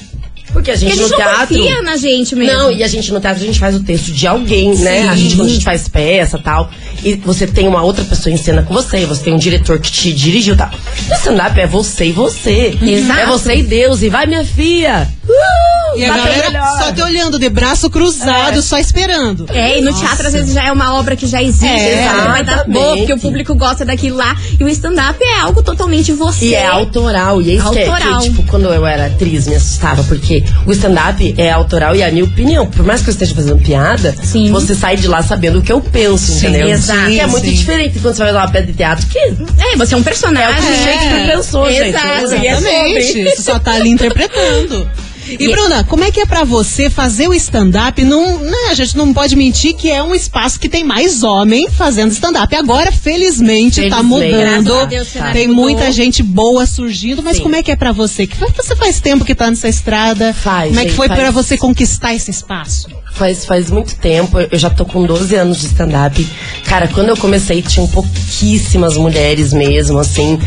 Porque 0.52 0.70
a 0.70 0.76
gente, 0.76 0.90
Porque 0.90 1.00
a 1.00 1.06
gente 1.08 1.12
no 1.12 1.18
não 1.18 1.34
teatro. 1.34 1.56
confia 1.56 1.82
na 1.82 1.96
gente 1.96 2.34
mesmo. 2.34 2.52
Não, 2.52 2.72
e 2.72 2.82
a 2.82 2.88
gente 2.88 3.12
no 3.12 3.20
teatro 3.20 3.42
a 3.42 3.46
gente 3.46 3.58
faz 3.58 3.74
o 3.74 3.80
texto 3.80 4.10
de 4.12 4.26
alguém, 4.26 4.74
né? 4.76 5.08
A 5.08 5.14
gente, 5.14 5.36
quando 5.36 5.48
a 5.48 5.52
gente 5.52 5.64
faz 5.64 5.86
peça 5.88 6.38
tal, 6.38 6.70
e 7.04 7.14
você 7.16 7.46
tem 7.46 7.68
uma 7.68 7.82
outra 7.82 8.04
pessoa 8.04 8.32
em 8.32 8.36
cena 8.36 8.62
com 8.62 8.72
você, 8.72 9.04
você 9.04 9.24
tem 9.24 9.34
um 9.34 9.38
diretor 9.38 9.78
que 9.78 9.90
te 9.90 10.12
dirigiu 10.12 10.56
tal. 10.56 10.70
No 11.08 11.14
stand-up 11.14 11.60
é 11.60 11.66
você 11.66 12.06
e 12.06 12.12
você. 12.12 12.76
Exato. 12.80 13.20
É 13.20 13.26
você 13.26 13.54
e 13.56 13.62
Deus. 13.62 14.02
E 14.02 14.08
vai, 14.08 14.26
minha 14.26 14.44
filha! 14.44 15.08
Uh, 15.28 15.98
E 15.98 16.04
a 16.04 16.16
galera 16.16 16.50
melhor. 16.50 16.78
só 16.78 16.92
te 16.92 17.02
olhando 17.02 17.38
de 17.38 17.48
braço 17.48 17.88
cruzado, 17.90 18.62
só 18.62 18.78
esperando. 18.78 19.46
É, 19.52 19.78
e 19.78 19.82
no 19.82 19.92
teatro 19.92 20.26
às 20.26 20.32
vezes 20.32 20.54
já 20.54 20.64
é 20.66 20.72
uma 20.72 20.94
obra 20.94 21.16
que 21.16 21.26
já 21.26 21.42
existe, 21.42 21.66
É, 21.66 22.04
sabe? 22.06 22.28
Vai 22.28 22.44
dar 22.44 22.64
boa, 22.68 22.96
porque 22.96 23.12
o 23.12 23.18
público 23.18 23.54
gosta 23.54 23.84
daquilo 23.84 24.16
lá. 24.16 24.36
E 24.58 24.62
o 24.62 24.68
stand-up 24.68 25.18
é 25.22 25.40
algo 25.40 25.62
totalmente 25.62 26.12
você. 26.12 26.46
E 26.46 26.54
é 26.54 26.66
autoral. 26.66 27.40
E 27.42 27.50
é 27.50 27.54
isso 27.54 27.70
que, 27.70 27.78
é- 27.78 27.86
Autoral. 27.88 28.20
que, 28.20 28.28
tipo, 28.30 28.42
quando 28.44 28.66
eu 28.66 28.86
era 28.86 29.06
atriz, 29.06 29.46
me 29.46 29.54
assustava. 29.56 30.04
Porque 30.04 30.44
o 30.66 30.72
stand-up 30.72 31.34
é 31.38 31.50
autoral 31.50 31.94
e 31.96 32.02
é 32.02 32.06
a 32.08 32.12
minha 32.12 32.24
opinião. 32.24 32.66
Por 32.66 32.84
mais 32.84 33.02
que 33.02 33.08
eu 33.08 33.12
esteja 33.12 33.34
fazendo 33.34 33.58
piada, 33.62 34.14
Sim. 34.22 34.50
você 34.52 34.74
sai 34.74 34.96
de 34.96 35.08
lá 35.08 35.22
sabendo 35.22 35.58
o 35.58 35.62
que 35.62 35.72
eu 35.72 35.80
penso, 35.80 36.30
Sim, 36.32 36.48
entendeu? 36.48 36.68
exato. 36.68 37.06
Que 37.10 37.20
é 37.20 37.26
muito 37.26 37.46
Sim. 37.46 37.52
diferente 37.54 37.98
quando 37.98 38.14
você 38.14 38.22
vai 38.22 38.32
dar 38.32 38.40
uma 38.40 38.50
peça 38.50 38.66
de 38.66 38.72
teatro. 38.74 39.06
Que 39.06 39.18
É, 39.18 39.76
você 39.76 39.94
é 39.94 39.96
um 39.96 40.02
personagem. 40.02 40.46
É 40.46 40.50
o 40.50 40.54
que 40.54 40.84
Shakespeare 40.84 41.26
pensou, 41.36 41.66
gente. 41.70 41.88
Exato. 41.88 42.06
É 42.06 42.38
e 42.38 42.46
é 42.46 42.52
Exatamente. 42.52 43.06
sobre. 43.06 43.30
Você 43.30 43.42
só 43.42 43.58
tá 43.58 43.72
ali 43.74 43.88
interpretando. 43.90 44.88
E, 45.28 45.48
Bruna, 45.48 45.84
como 45.84 46.04
é 46.04 46.10
que 46.10 46.20
é 46.20 46.26
pra 46.26 46.44
você 46.44 46.88
fazer 46.88 47.28
o 47.28 47.34
stand-up? 47.34 48.02
Não, 48.04 48.38
né, 48.38 48.56
a 48.70 48.74
gente 48.74 48.96
não 48.96 49.12
pode 49.12 49.34
mentir 49.36 49.74
que 49.74 49.90
é 49.90 50.02
um 50.02 50.14
espaço 50.14 50.58
que 50.60 50.68
tem 50.68 50.84
mais 50.84 51.22
homem 51.22 51.68
fazendo 51.70 52.12
stand-up. 52.12 52.54
Agora, 52.54 52.92
felizmente, 52.92 53.88
tá 53.88 53.96
Felizmente. 53.98 54.04
mudando. 54.32 54.64
Graças 54.64 54.82
a 54.82 54.84
Deus, 54.84 55.08
tem 55.32 55.48
muita 55.48 55.90
gente 55.90 56.22
boa 56.22 56.66
surgindo, 56.66 57.22
mas 57.22 57.36
Sim. 57.38 57.42
como 57.42 57.56
é 57.56 57.62
que 57.62 57.70
é 57.70 57.76
pra 57.76 57.92
você? 57.92 58.26
Que 58.26 58.36
você 58.56 58.76
faz 58.76 59.00
tempo 59.00 59.24
que 59.24 59.34
tá 59.34 59.50
nessa 59.50 59.68
estrada. 59.68 60.32
Faz, 60.32 60.68
Como 60.68 60.80
é 60.80 60.84
que 60.84 60.92
foi 60.92 61.08
faz. 61.08 61.18
pra 61.20 61.30
você 61.30 61.56
conquistar 61.56 62.14
esse 62.14 62.30
espaço? 62.30 62.88
Faz, 63.16 63.46
faz 63.46 63.70
muito 63.70 63.96
tempo, 63.96 64.38
eu 64.38 64.58
já 64.58 64.68
tô 64.68 64.84
com 64.84 65.06
12 65.06 65.34
anos 65.36 65.58
de 65.60 65.66
stand-up. 65.66 66.28
Cara, 66.66 66.86
quando 66.88 67.08
eu 67.08 67.16
comecei, 67.16 67.62
tinham 67.62 67.86
pouquíssimas 67.88 68.96
mulheres 68.98 69.54
mesmo, 69.54 69.98
assim. 69.98 70.38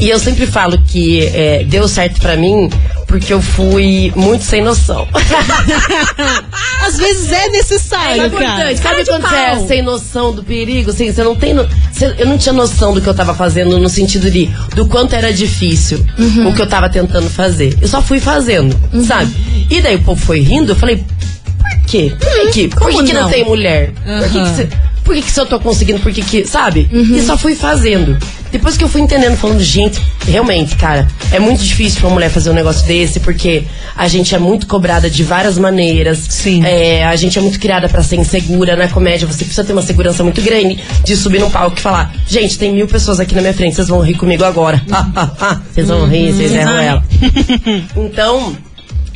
E 0.00 0.08
eu 0.08 0.18
sempre 0.20 0.46
falo 0.46 0.78
que 0.78 1.26
é, 1.34 1.64
deu 1.64 1.88
certo 1.88 2.20
pra 2.20 2.36
mim 2.36 2.70
porque 3.08 3.32
eu 3.32 3.42
fui 3.42 4.12
muito 4.14 4.44
sem 4.44 4.62
noção. 4.62 5.06
Às 6.86 6.96
vezes 6.96 7.30
é 7.32 7.48
necessário, 7.48 8.22
É 8.22 8.30
cara. 8.30 8.44
importante. 8.44 8.80
Cara 8.82 8.94
Sabe 8.96 9.04
de 9.04 9.10
quando 9.10 9.28
você 9.28 9.34
é 9.36 9.66
sem 9.66 9.82
noção 9.82 10.32
do 10.32 10.42
perigo? 10.44 10.90
Assim, 10.90 11.12
você 11.12 11.22
não 11.22 11.34
tem. 11.34 11.54
no- 11.54 11.66
você- 11.92 12.14
eu 12.18 12.26
não 12.26 12.38
tinha 12.38 12.52
noção 12.52 12.94
do 12.94 13.00
que 13.00 13.08
eu 13.08 13.14
tava 13.14 13.34
fazendo 13.34 13.78
no 13.78 13.88
sentido 13.88 14.30
de 14.30 14.48
do 14.74 14.86
quanto 14.86 15.14
era 15.14 15.32
difícil 15.32 16.04
Uhum. 16.18 16.48
o 16.48 16.54
que 16.54 16.62
eu 16.62 16.66
tava 16.66 16.88
tentando 16.88 17.28
fazer. 17.28 17.76
Eu 17.80 17.88
só 17.88 18.00
fui 18.02 18.20
fazendo, 18.20 18.76
sabe? 19.06 19.32
E 19.70 19.80
daí 19.80 19.96
o 19.96 20.02
povo 20.02 20.20
foi 20.24 20.40
rindo, 20.40 20.72
eu 20.72 20.76
falei, 20.76 21.04
quê? 21.86 22.12
Por 22.18 22.28
que, 22.30 22.50
que- 22.52 22.68
por 22.68 22.90
que, 22.90 23.04
que 23.04 23.12
não? 23.12 23.22
não? 23.22 23.30
tem 23.30 23.44
mulher? 23.44 23.92
Por 23.92 24.30
que, 24.30 24.40
que 24.42 24.48
você. 24.48 24.68
Por 25.04 25.16
que, 25.16 25.40
eu 25.40 25.46
tô 25.46 25.58
conseguindo? 25.58 25.98
Por 25.98 26.12
que 26.12 26.22
que. 26.22 26.46
Sabe? 26.46 26.88
Uhum. 26.92 27.16
E 27.16 27.22
só 27.22 27.36
fui 27.36 27.56
fazendo. 27.56 28.16
Depois 28.52 28.76
que 28.76 28.84
eu 28.84 28.88
fui 28.88 29.00
entendendo, 29.00 29.36
falando, 29.36 29.60
gente, 29.60 30.00
realmente, 30.28 30.76
cara, 30.76 31.08
é 31.32 31.40
muito 31.40 31.64
difícil 31.64 31.98
pra 31.98 32.08
uma 32.08 32.14
mulher 32.14 32.30
fazer 32.30 32.50
um 32.50 32.52
negócio 32.52 32.86
desse, 32.86 33.18
porque 33.18 33.64
a 33.96 34.06
gente 34.06 34.34
é 34.34 34.38
muito 34.38 34.66
cobrada 34.66 35.08
de 35.10 35.24
várias 35.24 35.58
maneiras. 35.58 36.18
Sim. 36.28 36.62
É, 36.64 37.04
a 37.04 37.16
gente 37.16 37.36
é 37.36 37.42
muito 37.42 37.58
criada 37.58 37.88
pra 37.88 38.02
ser 38.02 38.16
insegura 38.16 38.76
na 38.76 38.86
comédia. 38.88 39.26
Você 39.26 39.44
precisa 39.44 39.64
ter 39.64 39.72
uma 39.72 39.82
segurança 39.82 40.22
muito 40.22 40.40
grande 40.40 40.78
de 41.02 41.16
subir 41.16 41.40
num 41.40 41.50
palco 41.50 41.76
e 41.78 41.80
falar: 41.80 42.14
gente, 42.28 42.56
tem 42.56 42.72
mil 42.72 42.86
pessoas 42.86 43.18
aqui 43.18 43.34
na 43.34 43.40
minha 43.40 43.54
frente, 43.54 43.74
vocês 43.74 43.88
vão 43.88 44.00
rir 44.02 44.14
comigo 44.14 44.44
agora. 44.44 44.80
vocês 45.72 45.88
vão 45.88 46.06
rir, 46.06 46.32
vocês 46.32 46.52
erram 46.52 46.78
ela. 46.78 47.04
Então. 47.96 48.54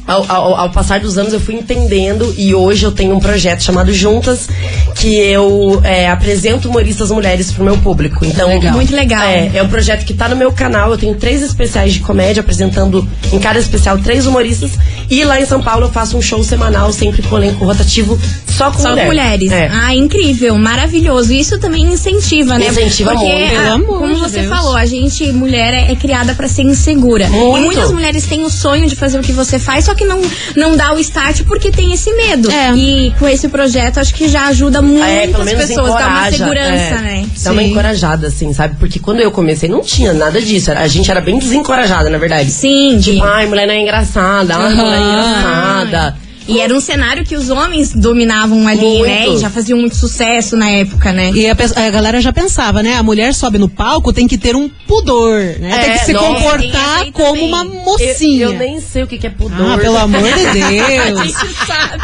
Ao, 0.07 0.25
ao- 0.31 0.55
ao 0.57 0.71
passar 0.71 1.01
dos 1.01 1.19
anos 1.19 1.33
eu 1.33 1.41
fui 1.41 1.55
entendendo 1.55 2.35
e 2.37 2.55
hoje 2.55 2.85
eu 2.85 2.93
tenho 2.93 3.15
um 3.15 3.21
projeto 3.21 3.63
chamado 3.63 3.93
Juntas 3.93 4.49
que 4.95 5.15
eu 5.17 5.81
é, 5.85 6.09
apresento 6.09 6.69
humoristas 6.69 7.11
mulheres 7.11 7.51
pro 7.53 7.65
meu 7.65 7.77
público. 7.79 8.25
Então, 8.25 8.49
Legal. 8.49 8.73
Muito 8.75 8.95
legal. 8.95 9.23
É, 9.23 9.51
é 9.55 9.63
um 9.63 9.69
projeto 9.69 10.05
que 10.05 10.15
tá 10.15 10.29
no 10.29 10.37
meu 10.37 10.53
canal. 10.53 10.91
Eu 10.91 10.99
tenho 10.99 11.15
três 11.15 11.43
especiais 11.43 11.93
de 11.93 12.01
comédia 12.01 12.41
apresentando 12.41 13.07
em 13.33 13.39
cada 13.39 13.59
especial 13.59 13.99
três 13.99 14.27
humoristas 14.27 14.73
e 15.11 15.25
lá 15.25 15.41
em 15.41 15.47
São 15.47 15.63
Paulo 15.63 15.87
eu 15.87 15.91
faço 15.93 16.17
um 16.17 16.23
show 16.23 16.43
semanal 16.45 16.93
sempre 16.93 17.23
com 17.23 17.37
elenco 17.37 17.65
rotativo 17.65 18.19
só 18.47 18.71
com 18.71 18.79
Só 18.81 18.91
mulher. 18.91 19.07
mulheres. 19.07 19.53
É. 19.53 19.69
Ah, 19.71 19.95
incrível, 19.95 20.57
maravilhoso. 20.57 21.33
Isso 21.33 21.59
também 21.59 21.83
incentiva, 21.85 22.59
né? 22.59 22.69
Incentiva 22.69 23.11
Porque, 23.13 23.27
muito. 23.27 23.57
ah, 23.57 23.73
amor 23.75 23.99
como 23.99 24.17
você 24.17 24.41
Deus. 24.41 24.49
falou, 24.49 24.75
a 24.77 24.87
gente, 24.87 25.31
mulher, 25.33 25.75
é, 25.75 25.93
é 25.93 25.97
criada 25.97 26.35
pra 26.35 26.49
ser 26.49 26.63
insegura. 26.63 27.29
Muito. 27.29 27.59
E 27.59 27.65
muitas 27.65 27.93
mulheres 27.93 28.25
têm 28.25 28.45
o 28.45 28.51
sonho 28.51 28.89
de 28.89 28.97
fazer 28.97 29.19
o 29.19 29.23
que 29.23 29.33
você 29.33 29.59
faz, 29.59 29.85
só 29.85 29.95
que 29.97 30.05
não, 30.05 30.21
não 30.55 30.77
dá 30.77 30.93
o 30.93 30.99
start 31.01 31.43
porque 31.45 31.71
tem 31.71 31.93
esse 31.93 32.13
medo. 32.15 32.51
É. 32.51 32.73
E 32.75 33.13
com 33.19 33.27
esse 33.29 33.49
projeto, 33.49 33.99
acho 33.99 34.15
que 34.15 34.29
já 34.29 34.47
ajuda 34.47 34.81
muitas 34.81 35.09
É, 35.09 35.27
pelo 35.27 35.45
menos 35.45 35.67
pessoas, 35.67 35.95
dá 35.95 36.07
uma 36.09 36.31
segurança, 36.31 36.95
é. 36.95 37.01
né? 37.03 37.27
Dá 37.43 37.53
uma 37.53 37.63
Sim. 37.63 37.71
encorajada, 37.71 38.27
assim, 38.29 38.53
sabe? 38.53 38.77
Porque 38.79 38.99
quando 39.01 39.21
eu 39.21 39.31
comecei 39.33 39.69
não 39.69 39.81
tinha 39.83 40.13
nada 40.13 40.41
disso. 40.41 40.71
A 40.71 40.87
gente 40.87 41.11
era 41.11 41.21
bem 41.21 41.39
desencorajada, 41.39 42.09
na 42.11 42.19
verdade. 42.19 42.51
Sim, 42.51 42.99
de- 42.99 43.13
Tipo, 43.17 43.25
ai, 43.25 43.47
mulher 43.47 43.67
não 43.67 43.75
é 43.75 43.81
engraçada, 43.81 44.55
ai, 44.57 44.75
mulher 44.75 44.99
é 44.99 45.01
engraçada. 45.01 46.17
E 46.49 46.61
era 46.61 46.73
um 46.75 46.81
cenário 46.81 47.25
que 47.25 47.35
os 47.35 47.51
homens 47.51 47.93
dominavam 47.93 48.67
ali, 48.69 48.81
Muito. 48.81 49.07
né? 49.07 49.29
E 49.29 49.39
já 49.39 49.51
faziam 49.51 49.79
muito 49.79 49.97
sucesso 49.97 50.57
na 50.57 50.71
época, 50.71 51.13
né? 51.13 51.31
E 51.35 51.47
a, 51.49 51.53
a 51.53 51.91
galera 51.91 52.21
já 52.21 52.33
pensava, 52.33 52.83
né? 52.83 52.95
A 52.97 53.03
mulher 53.03 53.35
sobe 53.35 53.59
no 53.59 53.69
palco, 53.69 54.13
tem 54.13 54.29
que 54.29 54.39
ter 54.39 54.55
um 54.55 54.69
pudor, 54.87 55.41
né? 55.59 55.79
tem 55.81 55.91
É, 55.91 55.99
que 55.99 56.05
se 56.05 56.13
nossa, 56.13 56.27
tem 56.27 56.35
comportar 56.37 57.03
essa 57.03 57.13
como 57.13 57.29
também. 57.33 57.49
uma 57.49 57.65
Eu, 57.65 57.71
mocinha. 57.85 58.45
eu 58.47 58.53
nem 58.53 58.81
sei 58.81 59.03
o 59.03 59.07
que, 59.07 59.19
que 59.19 59.27
é 59.27 59.31
pudor. 59.31 59.73
Ah, 59.73 59.79
pelo 59.79 59.97
amor 59.97 60.23
de 60.23 60.45
Deus. 60.53 61.35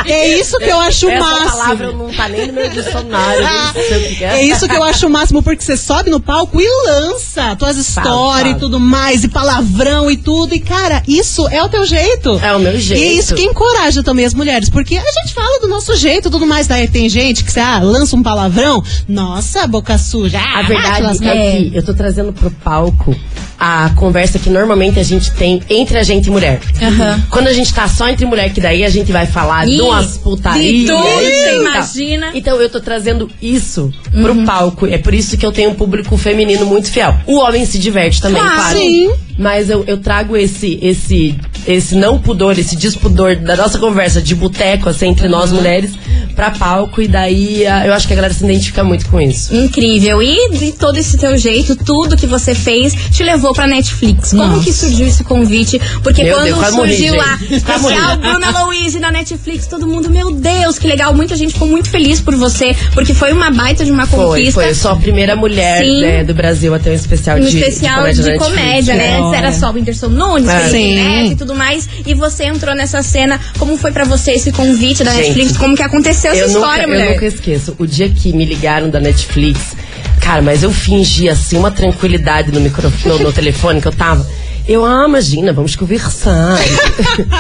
É 0.07 0.29
isso 0.39 0.59
que 0.59 0.69
eu 0.69 0.81
acho 0.81 1.07
o 1.07 1.11
Essa 1.11 1.21
máximo. 1.25 1.51
palavra 1.59 1.93
não 1.93 2.09
tá 2.13 2.29
nem 2.29 2.47
no 2.49 2.53
meu 2.53 2.69
dicionário, 2.69 3.43
eu 3.77 4.01
que 4.17 4.25
é. 4.25 4.29
É 4.39 4.45
isso 4.45 4.67
que 4.69 4.75
eu 4.75 4.83
acho 4.83 5.07
o 5.07 5.11
máximo, 5.11 5.43
porque 5.43 5.63
você 5.63 5.77
sobe 5.77 6.11
no 6.11 6.21
palco 6.21 6.61
e 6.61 6.67
lança 6.87 7.55
tuas 7.57 7.77
histórias 7.77 8.57
e 8.57 8.59
tudo 8.59 8.81
mais, 8.81 9.25
e 9.25 9.29
palavrão 9.29 10.11
e 10.11 10.17
tudo. 10.17 10.55
E, 10.55 10.61
cara, 10.61 11.03
isso 11.07 11.47
é 11.49 11.63
o 11.63 11.69
teu 11.69 11.85
jeito. 11.87 12.41
É 12.43 12.53
o 12.55 12.59
meu 12.59 12.79
jeito. 12.79 13.03
E 13.03 13.07
é 13.07 13.13
isso 13.13 13.35
que 13.35 13.43
encoraja 13.43 14.03
também 14.03 14.25
mulheres, 14.35 14.69
porque 14.71 14.97
a 14.97 15.01
gente 15.23 15.35
fala 15.35 15.61
do 15.61 15.69
nosso 15.69 15.95
jeito 15.97 16.29
e 16.29 16.31
tudo 16.31 16.47
mais. 16.47 16.67
Daí 16.67 16.89
tem 16.89 17.09
gente 17.09 17.45
que, 17.45 17.61
ah, 17.61 17.79
lança 17.81 18.17
um 18.17 18.23
palavrão, 18.23 18.83
nossa, 19.09 19.67
boca 19.67 19.97
suja. 19.99 20.39
ah, 20.39 20.59
A 20.59 20.63
verdade 20.63 21.27
é 21.29 21.71
que 21.71 21.71
eu 21.77 21.83
tô 21.85 21.95
trazendo 21.95 22.33
pro 22.33 22.51
palco 22.51 23.15
a 23.59 23.91
conversa 23.95 24.41
que 24.41 24.51
normalmente 24.51 24.99
a 24.99 25.05
gente 25.05 25.31
tem 25.33 25.63
entre 25.71 25.97
a 25.97 26.03
gente 26.03 26.27
e 26.27 26.31
mulher. 26.31 26.61
Aham. 26.83 27.23
Quando 27.31 27.47
a 27.47 27.53
gente 27.53 27.73
tá 27.73 27.87
só 27.87 28.09
entre 28.09 28.27
mulher, 28.27 28.53
que 28.53 28.61
daí 28.61 28.85
a 28.85 28.91
gente 28.91 29.13
vai 29.13 29.25
falar 29.25 29.69
Ih, 29.69 29.77
de 29.77 29.81
umas 29.83 30.19
putarias. 30.19 30.81
de 30.81 30.87
tudo, 30.87 31.07
e 31.23 31.33
você 31.35 31.57
imagina. 31.61 32.31
Então 32.35 32.61
eu 32.61 32.69
tô 32.69 32.81
trazendo 32.81 33.31
isso 33.41 33.93
pro 34.11 34.35
palco. 34.45 34.87
É 34.87 34.99
por 34.99 35.15
isso 35.15 35.37
que 35.37 35.47
eu 35.47 35.53
tenho 35.53 35.71
um 35.71 35.75
público 35.75 36.17
feminino 36.17 36.67
muito 36.67 36.91
fiel. 36.91 37.15
O 37.25 37.37
homem 37.39 37.65
se 37.65 37.79
diverte 37.79 38.21
também, 38.21 38.41
Claro. 38.43 38.57
claro. 38.57 38.79
Sim. 38.79 39.11
Mas 39.39 39.71
eu, 39.71 39.85
eu 39.87 39.99
trago 39.99 40.37
esse, 40.37 40.79
esse, 40.83 41.35
esse 41.67 41.95
não 41.95 42.19
pudor, 42.19 42.59
esse 42.59 42.77
despudor 42.77 43.37
da 43.37 43.57
nossa 43.57 43.79
conversa 43.79 44.21
de 44.21 44.35
boteco, 44.35 44.89
assim, 44.89 45.09
entre 45.09 45.29
nós 45.29 45.51
mulheres, 45.53 45.93
pra 46.37 46.51
palco. 46.51 47.01
E 47.03 47.09
daí 47.09 47.67
ah, 47.67 47.87
eu 47.87 47.93
acho 47.93 48.07
que 48.07 48.13
a 48.13 48.17
galera 48.17 48.35
se 48.35 48.45
identifica 48.45 48.85
muito 48.85 49.07
com 49.09 49.21
isso. 49.21 49.55
Incrível. 49.55 50.23
E 50.23 50.51
de 50.51 50.73
todo 50.73 50.97
esse 50.99 51.17
teu 51.17 51.37
jeito, 51.39 51.75
tudo 51.77 52.17
que 52.17 52.27
você 52.27 52.55
fez, 52.55 52.95
te 53.11 53.23
levou 53.23 53.53
pra 53.55 53.67
Netflix. 53.67 54.31
Como 54.31 54.45
Nossa. 54.45 54.65
que 54.65 54.73
surgiu 54.73 55.07
esse 55.07 55.25
convite? 55.25 55.81
Porque 56.03 56.23
Meu 56.25 56.35
quando 56.35 56.45
Deus, 56.47 56.67
surgiu 56.69 57.15
lá, 57.17 57.39
especial 57.51 57.81
morri. 58.19 58.19
Bruna 58.19 58.65
Louise 58.65 58.99
na 58.99 59.11
Netflix, 59.11 59.67
todo 59.67 59.87
mundo, 59.87 60.11
meu 60.11 60.31
Deus, 60.33 60.79
que 60.79 60.87
legal. 60.87 61.15
Muita 61.15 61.37
gente 61.37 61.53
ficou 61.55 61.69
muito 61.69 61.89
feliz 61.89 62.21
por 62.21 62.35
você, 62.37 62.75
porque 62.95 63.15
foi 63.15 63.33
uma 63.33 63.51
baita 63.51 63.85
de 63.85 63.91
uma 63.91 64.07
Foi, 64.07 64.19
conquista. 64.27 64.53
foi. 64.53 64.71
Eu 64.71 64.75
sou 64.75 64.91
a 64.93 64.97
primeira 64.97 65.35
mulher 65.37 65.85
né, 65.87 66.25
do 66.25 66.35
Brasil 66.35 66.75
a 66.75 66.79
ter 66.79 66.91
um 66.91 66.95
especial 66.95 67.39
um 67.39 67.41
de, 67.41 67.59
especial 67.59 68.05
de 68.11 68.23
de 68.23 68.39
comédia. 68.39 68.39
comédia, 68.39 68.95
na 68.95 69.01
Netflix. 69.03 69.22
né? 69.22 69.22
Antes 69.27 69.39
era 69.39 69.53
só 69.53 69.71
o 69.71 69.75
Whindersson 69.75 70.09
Nunes, 70.09 70.49
É. 70.49 70.69
Felipe. 70.69 70.95
Neto 70.95 71.33
e 71.33 71.37
tudo 71.37 71.55
mais. 71.55 71.89
E 72.07 72.15
você 72.15 72.45
entrou 72.45 72.75
nessa 72.75 73.03
cena. 73.03 73.41
Como 73.59 73.77
foi 73.77 73.93
pra 73.93 74.05
você 74.05 74.33
esse 74.33 74.53
convite 74.53 75.05
da 75.05 75.13
Gente, 75.13 75.29
Netflix? 75.29 75.57
Como 75.57 75.75
que 75.77 75.83
aconteceu 75.83 76.33
essa 76.33 76.47
história, 76.47 76.87
nunca, 76.87 76.89
mulher? 76.89 77.07
Eu 77.09 77.13
nunca 77.15 77.27
esqueço. 77.27 77.75
O 77.79 77.87
dia 77.87 78.09
que 78.09 78.33
me 78.33 78.45
ligaram 78.45 78.91
da 78.91 79.01
Netflix, 79.01 79.77
cara, 80.21 80.43
mas 80.43 80.63
eu 80.63 80.73
fingi 80.73 81.29
assim 81.29 81.57
uma 81.57 81.71
tranquilidade 81.71 82.53
no 82.53 82.61
microfone, 82.61 83.19
no, 83.19 83.25
no 83.25 83.33
telefone 83.33 83.81
que 83.81 83.89
eu 83.89 83.93
tava. 83.93 84.27
Eu, 84.67 84.85
ah, 84.85 85.07
imagina, 85.09 85.53
vamos 85.53 85.75
conversar. 85.77 86.59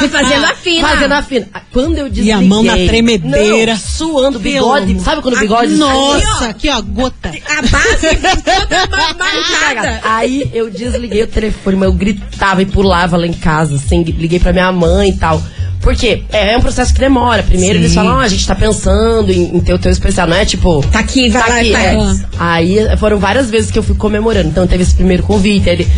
E 0.02 0.08
fazendo 0.08 0.44
a 0.44 0.54
fina. 0.54 0.88
Fazendo 0.88 1.12
a 1.12 1.22
fina. 1.22 1.48
Quando 1.72 1.98
eu 1.98 2.08
desliguei... 2.08 2.30
E 2.30 2.32
a 2.32 2.40
mão 2.40 2.62
na 2.62 2.74
tremedeira. 2.74 3.72
Não, 3.72 3.80
suando, 3.80 4.38
bigode. 4.38 5.00
Sabe 5.00 5.22
quando 5.22 5.34
o 5.34 5.38
Ah, 5.38 5.40
bigode... 5.40 5.74
Nossa, 5.76 6.46
aqui 6.46 6.68
ó, 6.68 6.80
gota. 6.82 7.28
A 7.48 7.62
base 7.62 8.08
toda. 8.44 10.00
Aí 10.02 10.50
eu 10.52 10.70
desliguei 10.70 11.22
o 11.22 11.26
telefone, 11.26 11.76
mas 11.76 11.88
eu 11.88 11.94
gritava 11.94 12.62
e 12.62 12.66
pulava 12.66 13.16
lá 13.16 13.26
em 13.26 13.32
casa, 13.32 13.76
assim, 13.76 14.02
liguei 14.02 14.40
pra 14.40 14.52
minha 14.52 14.72
mãe 14.72 15.10
e 15.10 15.16
tal. 15.16 15.40
Por 15.82 15.94
quê? 15.96 16.22
É, 16.32 16.52
é 16.52 16.56
um 16.56 16.60
processo 16.60 16.94
que 16.94 17.00
demora. 17.00 17.42
Primeiro 17.42 17.74
Sim. 17.74 17.80
eles 17.80 17.94
falam, 17.94 18.18
ah, 18.18 18.22
a 18.22 18.28
gente 18.28 18.46
tá 18.46 18.54
pensando 18.54 19.30
em, 19.32 19.56
em 19.56 19.60
ter 19.60 19.74
o 19.74 19.78
teu 19.78 19.90
especial, 19.90 20.28
não 20.28 20.36
é 20.36 20.44
tipo. 20.44 20.80
Tá 20.92 21.00
aqui, 21.00 21.28
vai 21.28 21.48
lá, 21.48 21.58
aqui, 21.58 21.72
faz. 21.72 22.20
é. 22.20 22.24
Aí 22.38 22.76
foram 22.98 23.18
várias 23.18 23.50
vezes 23.50 23.70
que 23.70 23.78
eu 23.78 23.82
fui 23.82 23.96
comemorando. 23.96 24.48
Então 24.48 24.66
teve 24.66 24.84
esse 24.84 24.94
primeiro 24.94 25.24
convite. 25.24 25.68
ele- 25.68 25.88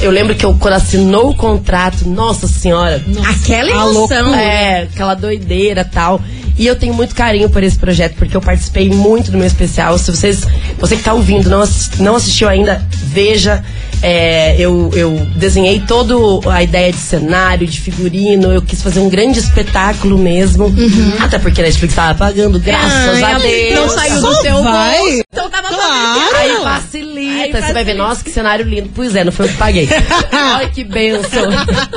eu 0.00 0.10
lembro 0.12 0.34
que 0.36 0.46
eu, 0.46 0.54
quando 0.54 0.74
assinou 0.74 1.30
o 1.30 1.34
contrato, 1.34 2.08
nossa 2.08 2.46
senhora. 2.46 3.02
Aquela 3.28 3.70
A 3.82 3.90
emoção. 3.90 4.34
É, 4.34 4.82
aquela 4.82 5.14
doideira 5.14 5.84
tal. 5.84 6.20
E 6.56 6.66
eu 6.66 6.76
tenho 6.76 6.94
muito 6.94 7.14
carinho 7.14 7.48
por 7.50 7.62
esse 7.64 7.78
projeto, 7.78 8.14
porque 8.14 8.36
eu 8.36 8.40
participei 8.40 8.88
muito 8.90 9.30
do 9.32 9.38
meu 9.38 9.46
especial. 9.46 9.98
Se 9.98 10.10
vocês, 10.10 10.46
você 10.78 10.96
que 10.96 11.02
tá 11.02 11.14
ouvindo, 11.14 11.48
não, 11.50 11.64
não 11.98 12.14
assistiu 12.16 12.48
ainda, 12.48 12.80
veja. 13.06 13.64
É, 14.02 14.56
eu, 14.58 14.90
eu 14.94 15.10
desenhei 15.36 15.80
toda 15.80 16.14
a 16.52 16.62
ideia 16.62 16.90
de 16.90 16.98
cenário, 16.98 17.66
de 17.66 17.80
figurino. 17.80 18.52
Eu 18.52 18.60
quis 18.62 18.82
fazer 18.82 18.98
um 19.00 19.08
grande 19.08 19.38
espetáculo 19.38 20.18
mesmo. 20.18 20.72
Até 21.20 21.38
porque 21.38 21.60
a 21.60 21.64
Netflix 21.64 21.94
tava 21.94 22.18
pagando, 22.18 22.58
graças 22.58 23.22
Ai, 23.22 23.32
a 23.32 23.38
Deus. 23.38 23.74
Não 23.80 23.88
saiu 23.88 24.20
do 24.20 24.34
seu 24.36 24.62
vai. 24.62 24.98
bolso. 24.98 25.22
Então 25.32 25.50
tava 25.50 25.68
Claro. 25.68 26.36
Aí 26.36 26.56
facilita. 26.62 27.58
Aí 27.58 27.62
Você 27.62 27.72
vai 27.72 27.84
ver, 27.84 27.94
nossa, 27.94 28.24
que 28.24 28.30
cenário 28.30 28.64
lindo. 28.66 28.90
Pois 28.94 29.14
é, 29.14 29.22
não 29.24 29.30
foi 29.32 29.46
eu 29.46 29.50
que 29.50 29.56
paguei. 29.56 29.88
Ai, 30.32 30.68
que 30.74 30.82
benção. 30.84 31.48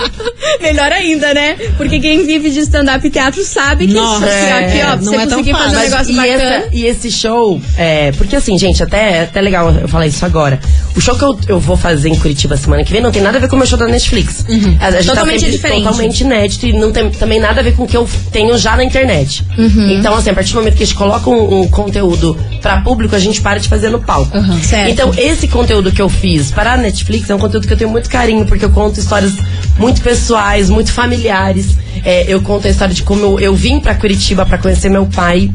Melhor 0.61 0.91
ainda, 0.91 1.33
né? 1.33 1.55
Porque 1.77 1.99
quem 1.99 2.25
vive 2.25 2.49
de 2.51 2.59
stand-up 2.59 3.09
teatro 3.09 3.43
sabe 3.43 3.87
que 3.87 3.93
Nossa, 3.93 4.25
isso 4.25 4.53
aqui, 4.53 4.77
ó, 4.83 4.93
é, 4.93 4.95
não 4.95 5.03
você 5.03 5.15
é 5.15 5.19
tão 5.19 5.29
conseguir 5.29 5.51
fazer 5.53 5.75
um 5.75 5.79
negócio 5.79 6.11
e, 6.11 6.15
bacana. 6.15 6.33
essa- 6.43 6.69
e 6.71 6.85
esse 6.85 7.11
show, 7.11 7.61
é, 7.77 8.11
porque 8.13 8.35
assim, 8.35 8.57
gente, 8.57 8.81
até, 8.83 9.21
até 9.23 9.41
legal 9.41 9.71
eu 9.71 9.87
falar 9.87 10.07
isso 10.07 10.25
agora. 10.25 10.59
O 10.95 11.01
show 11.01 11.15
que 11.17 11.23
eu, 11.23 11.37
eu 11.47 11.59
vou 11.59 11.75
fazer 11.75 11.94
em 12.03 12.15
Curitiba 12.15 12.57
semana 12.57 12.83
que 12.83 12.91
vem 12.91 13.01
não 13.01 13.11
tem 13.11 13.21
nada 13.21 13.37
a 13.37 13.41
ver 13.41 13.47
com 13.47 13.55
o 13.55 13.59
meu 13.59 13.67
show 13.67 13.77
da 13.77 13.87
Netflix. 13.87 14.43
A, 14.79 14.87
a 14.87 14.91
gente 14.91 15.05
Totalmente 15.07 15.39
sempre 15.39 15.55
diferente. 15.55 15.83
Totalmente 15.83 16.21
inédito 16.21 16.65
e 16.65 16.73
não 16.73 16.91
tem 16.91 17.09
também 17.11 17.39
nada 17.39 17.61
a 17.61 17.63
ver 17.63 17.75
com 17.75 17.83
o 17.83 17.87
que 17.87 17.95
eu 17.95 18.07
tenho 18.31 18.57
já 18.57 18.75
na 18.75 18.83
internet. 18.83 19.45
Então, 19.91 20.15
assim, 20.15 20.31
a 20.31 20.33
partir 20.33 20.51
do 20.53 20.59
momento 20.59 20.75
que 20.75 20.83
a 20.83 20.85
gente 20.85 20.97
coloca 20.97 21.29
um, 21.29 21.61
um 21.61 21.67
conteúdo 21.69 22.37
pra 22.61 22.81
público, 22.81 23.15
a 23.15 23.19
gente 23.19 23.41
para 23.41 23.59
de 23.59 23.69
fazer 23.69 23.89
no 23.89 23.99
palco. 24.01 24.31
Certo. 24.61 24.89
Então, 24.91 25.11
esse 25.15 25.47
conteúdo 25.47 25.91
que 25.91 26.01
eu 26.01 26.09
fiz 26.09 26.51
para 26.51 26.73
a 26.73 26.77
Netflix 26.77 27.29
é 27.29 27.35
um 27.35 27.39
conteúdo 27.39 27.67
que 27.67 27.73
eu 27.73 27.77
tenho 27.77 27.89
muito 27.89 28.09
carinho, 28.09 28.45
porque 28.45 28.65
eu 28.65 28.71
conto 28.71 28.99
histórias 28.99 29.33
muito 29.77 30.01
pessoais, 30.01 30.69
muito 30.69 30.91
familiares. 30.91 31.77
É, 32.03 32.25
eu 32.27 32.41
conto 32.41 32.67
a 32.67 32.69
história 32.69 32.93
de 32.93 33.03
como 33.03 33.21
eu, 33.21 33.39
eu 33.39 33.55
vim 33.55 33.79
pra 33.79 33.95
Curitiba 33.95 34.45
pra 34.45 34.57
conhecer 34.57 34.89
meu 34.89 35.05
pai. 35.05 35.51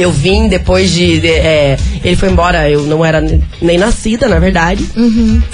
Eu 0.00 0.10
vim 0.10 0.48
depois 0.48 0.90
de. 0.92 1.20
de- 1.20 1.28
é, 1.28 1.76
ele 2.02 2.16
foi 2.16 2.30
embora, 2.30 2.68
eu 2.70 2.82
não 2.84 3.04
era 3.04 3.20
ne- 3.20 3.42
nem 3.60 3.76
nascida, 3.76 4.28
na 4.28 4.38
verdade. 4.38 4.84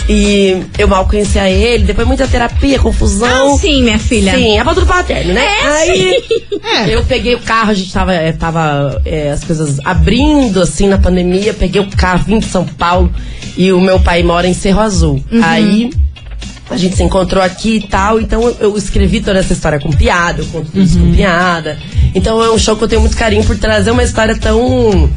E 0.08 0.62
eu 0.78 0.86
mal 0.88 1.06
conhecia 1.08 1.50
ele, 1.50 1.84
depois 1.84 2.06
muita 2.06 2.26
terapia, 2.26 2.78
confusão. 2.78 3.54
Ah, 3.54 3.58
sim, 3.58 3.82
minha 3.82 3.98
filha. 3.98 4.34
Sim, 4.34 4.58
é 4.58 4.62
pra 4.64 4.74
tudo 4.74 4.86
paterno, 4.86 5.32
né? 5.32 5.44
É, 5.44 5.66
Aí 5.66 6.24
É. 6.86 6.94
eu 6.94 7.04
peguei 7.04 7.34
o 7.34 7.40
carro, 7.40 7.70
a 7.70 7.74
gente 7.74 7.92
tava, 7.92 8.14
é, 8.14 8.32
tava 8.32 9.00
é, 9.04 9.30
as 9.30 9.42
coisas 9.44 9.78
abrindo 9.84 10.60
assim 10.62 10.86
na 10.88 10.98
pandemia, 10.98 11.52
peguei 11.52 11.80
o 11.80 11.88
carro, 11.90 12.24
vim 12.26 12.38
de 12.38 12.46
São 12.46 12.64
Paulo 12.64 13.12
e 13.56 13.72
o 13.72 13.80
meu 13.80 13.98
pai 14.00 14.22
mora 14.22 14.46
em 14.46 14.54
Cerro 14.54 14.80
Azul. 14.80 15.22
Aí 15.42 15.90
a 16.70 16.76
gente 16.76 16.96
se 16.96 17.02
encontrou 17.02 17.42
aqui 17.42 17.76
e 17.76 17.80
tal, 17.80 18.20
então 18.20 18.42
eu, 18.42 18.56
eu 18.60 18.76
escrevi 18.76 19.20
toda 19.20 19.38
essa 19.38 19.52
história 19.52 19.78
com 19.78 19.90
piada, 19.90 20.42
eu 20.42 20.46
conto 20.46 20.66
tudo 20.70 20.82
isso 20.82 20.98
com 20.98 21.12
piada. 21.14 21.78
Então 22.16 22.42
é 22.42 22.50
um 22.50 22.56
show 22.56 22.74
que 22.74 22.82
eu 22.82 22.88
tenho 22.88 23.02
muito 23.02 23.14
carinho 23.14 23.44
por 23.44 23.58
trazer 23.58 23.90
uma 23.90 24.02
história 24.02 24.34
tão 24.34 25.10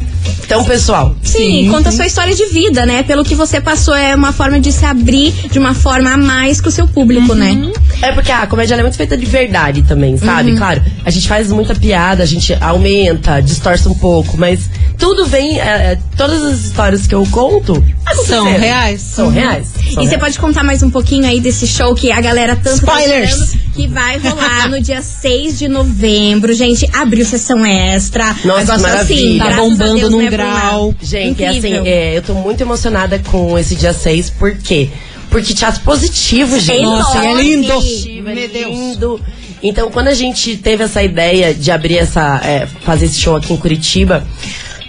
tão 0.48 0.64
pessoal. 0.64 1.16
Sim, 1.24 1.68
conta 1.70 1.90
a 1.90 1.92
sua 1.92 2.06
história 2.06 2.34
de 2.36 2.46
vida, 2.48 2.86
né? 2.86 3.04
Pelo 3.04 3.24
que 3.24 3.36
você 3.36 3.62
passou, 3.62 3.94
é 3.96 4.16
uma 4.16 4.32
forma 4.34 4.60
de 4.60 4.72
se 4.72 4.86
abrir 4.86 5.32
de 5.52 5.60
uma 5.60 5.74
forma 5.74 6.12
a 6.14 6.18
mais 6.18 6.60
com 6.60 6.70
o 6.70 6.72
seu 6.72 6.88
público, 6.88 7.34
né? 7.36 7.72
É 8.02 8.12
porque 8.12 8.32
a 8.32 8.48
comédia 8.48 8.76
é 8.76 8.82
muito 8.82 8.98
feita 8.98 9.16
de 9.18 9.26
verdade 9.26 9.84
também, 9.84 10.18
sabe? 10.18 10.52
Uhum. 10.52 10.58
Claro, 10.58 10.82
a 11.06 11.10
gente 11.10 11.28
faz 11.28 11.52
muita 11.52 11.76
piada, 11.76 12.24
a 12.24 12.26
gente 12.26 12.54
aumenta, 12.60 13.42
distorce 13.42 13.88
um 13.88 13.94
pouco, 13.94 14.38
mas 14.38 14.70
tudo 14.98 15.26
vem. 15.26 15.60
é, 15.60 15.64
é, 15.94 15.98
todas 16.18 16.44
as 16.44 16.60
histórias 16.66 17.06
que 17.08 17.14
eu 17.16 17.26
conto 17.32 17.74
São 17.74 18.40
aconteceram. 18.46 18.60
reais? 18.60 19.02
São 19.02 19.26
Uhum. 19.28 19.32
reais. 19.34 19.68
São 19.94 20.04
E 20.04 20.08
você 20.08 20.18
pode 20.18 20.40
contar 20.40 20.64
mais 20.64 20.82
um 20.84 20.90
pouquinho 20.90 21.26
aí 21.26 21.40
desse 21.40 21.68
show 21.68 21.94
que 21.96 22.12
a 22.12 22.20
galera 22.22 22.56
tanto 22.56 22.86
tá 22.86 22.94
Spoilers. 23.02 23.32
esperando, 23.34 23.74
que 23.76 23.88
vai 23.88 24.18
rolar 24.18 24.70
no 24.70 24.82
dia 24.82 25.02
6 25.04 25.60
de 25.60 25.68
novembro. 25.68 26.54
Gente, 26.54 26.90
abriu 26.94 27.26
sessão 27.26 27.66
extra. 27.66 28.26
Nossa, 28.28 28.38
que 28.44 28.50
Negócio 28.72 28.82
maravilha. 28.82 29.40
Tá 29.40 29.46
graças 29.46 29.60
a 29.60 29.62
bombando 29.70 30.09
Deus, 30.10 30.22
num 30.22 30.30
né, 30.30 30.30
Bruna? 30.30 30.60
grau. 30.60 30.96
Gente, 31.02 31.44
é 31.44 31.48
assim, 31.48 31.58
Incrível. 31.58 31.84
é, 31.86 32.18
eu 32.18 32.22
tô 32.22 32.34
muito 32.34 32.62
emocionada 32.62 33.20
com 33.20 33.58
esse 33.58 33.76
dia 33.76 33.94
6, 33.94 34.32
por 34.32 34.56
quê? 34.58 34.90
Porque 35.30 35.54
teatro 35.54 35.82
positivo, 35.82 36.60
gente. 36.60 36.82
Nossa, 36.82 37.26
é 37.26 37.34
lindo. 37.34 37.74
Positivo, 37.74 38.30
é 38.30 38.48
lindo. 38.48 39.22
Então, 39.62 39.92
quando 39.92 40.08
a 40.08 40.14
gente 40.14 40.58
teve 40.58 40.84
essa 40.84 41.04
ideia 41.04 41.54
de 41.54 41.72
abrir 41.72 41.98
essa. 41.98 42.42
é, 42.44 42.66
fazer 42.66 43.06
esse 43.06 43.20
show 43.20 43.36
aqui 43.36 43.54
em 43.54 43.58
Curitiba. 43.58 44.26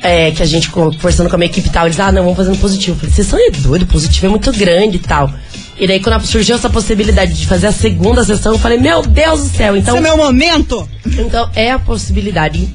é, 0.03 0.31
que 0.31 0.43
a 0.43 0.47
gente 0.47 0.71
conversando 0.71 1.29
com 1.29 1.37
a 1.37 1.39
minha 1.39 1.51
equipe 1.51 1.69
e 1.69 1.71
tal, 1.71 1.87
eles, 1.87 2.01
ah, 2.01 2.11
não, 2.11 2.23
vamos 2.23 2.37
fazer 2.37 2.51
um 2.51 2.57
positivo. 2.57 2.97
Eu 2.97 3.01
falei, 3.01 3.15
vocês 3.15 3.27
são 3.27 3.39
é 3.39 3.51
doido, 3.51 3.87
positivo 3.87 4.27
é 4.27 4.29
muito 4.31 4.51
grande 4.53 4.97
e 4.97 5.01
tal. 5.01 5.31
E 5.79 5.87
daí, 5.87 6.01
quando 6.01 6.25
surgiu 6.27 6.57
essa 6.57 6.69
possibilidade 6.69 7.33
de 7.33 7.47
fazer 7.47 7.67
a 7.67 7.73
segunda 7.73 8.25
sessão, 8.25 8.53
eu 8.53 8.59
falei, 8.59 8.79
meu 8.79 9.03
Deus 9.03 9.41
do 9.41 9.57
céu, 9.57 9.77
então. 9.77 9.97
Esse 9.97 10.07
é 10.07 10.09
meu 10.09 10.17
momento. 10.17 10.89
Então, 11.07 11.51
é 11.55 11.71
a 11.71 11.79
possibilidade 11.79 12.69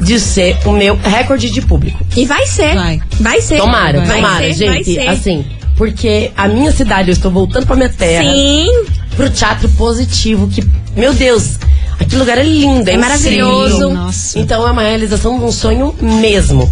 de 0.00 0.20
ser 0.20 0.56
o 0.64 0.72
meu 0.72 0.96
recorde 0.96 1.50
de 1.50 1.60
público. 1.60 2.04
E 2.16 2.24
vai 2.24 2.46
ser. 2.46 2.74
Vai. 2.74 3.00
Vai 3.20 3.40
ser. 3.40 3.58
Tomara, 3.58 4.00
vai 4.00 4.16
tomara, 4.16 4.54
ser, 4.54 4.66
vai 4.66 4.84
gente. 4.84 4.94
ser. 4.94 5.08
Assim, 5.08 5.44
porque 5.76 6.32
a 6.36 6.48
minha 6.48 6.72
cidade, 6.72 7.08
eu 7.08 7.12
estou 7.12 7.30
voltando 7.30 7.66
pra 7.66 7.76
minha 7.76 7.88
terra. 7.88 8.30
Sim. 8.30 8.68
Pro 9.16 9.30
teatro 9.30 9.68
positivo, 9.70 10.48
que, 10.48 10.64
meu 10.96 11.12
Deus, 11.12 11.58
aquele 11.98 12.18
lugar 12.18 12.38
é 12.38 12.42
lindo, 12.42 12.88
é, 12.88 12.94
É 12.94 12.96
maravilhoso. 12.96 13.90
Nossa. 13.90 14.38
Então 14.38 14.66
é 14.66 14.70
uma 14.70 14.82
realização 14.82 15.38
de 15.38 15.44
um 15.44 15.52
sonho 15.52 15.94
mesmo. 16.00 16.70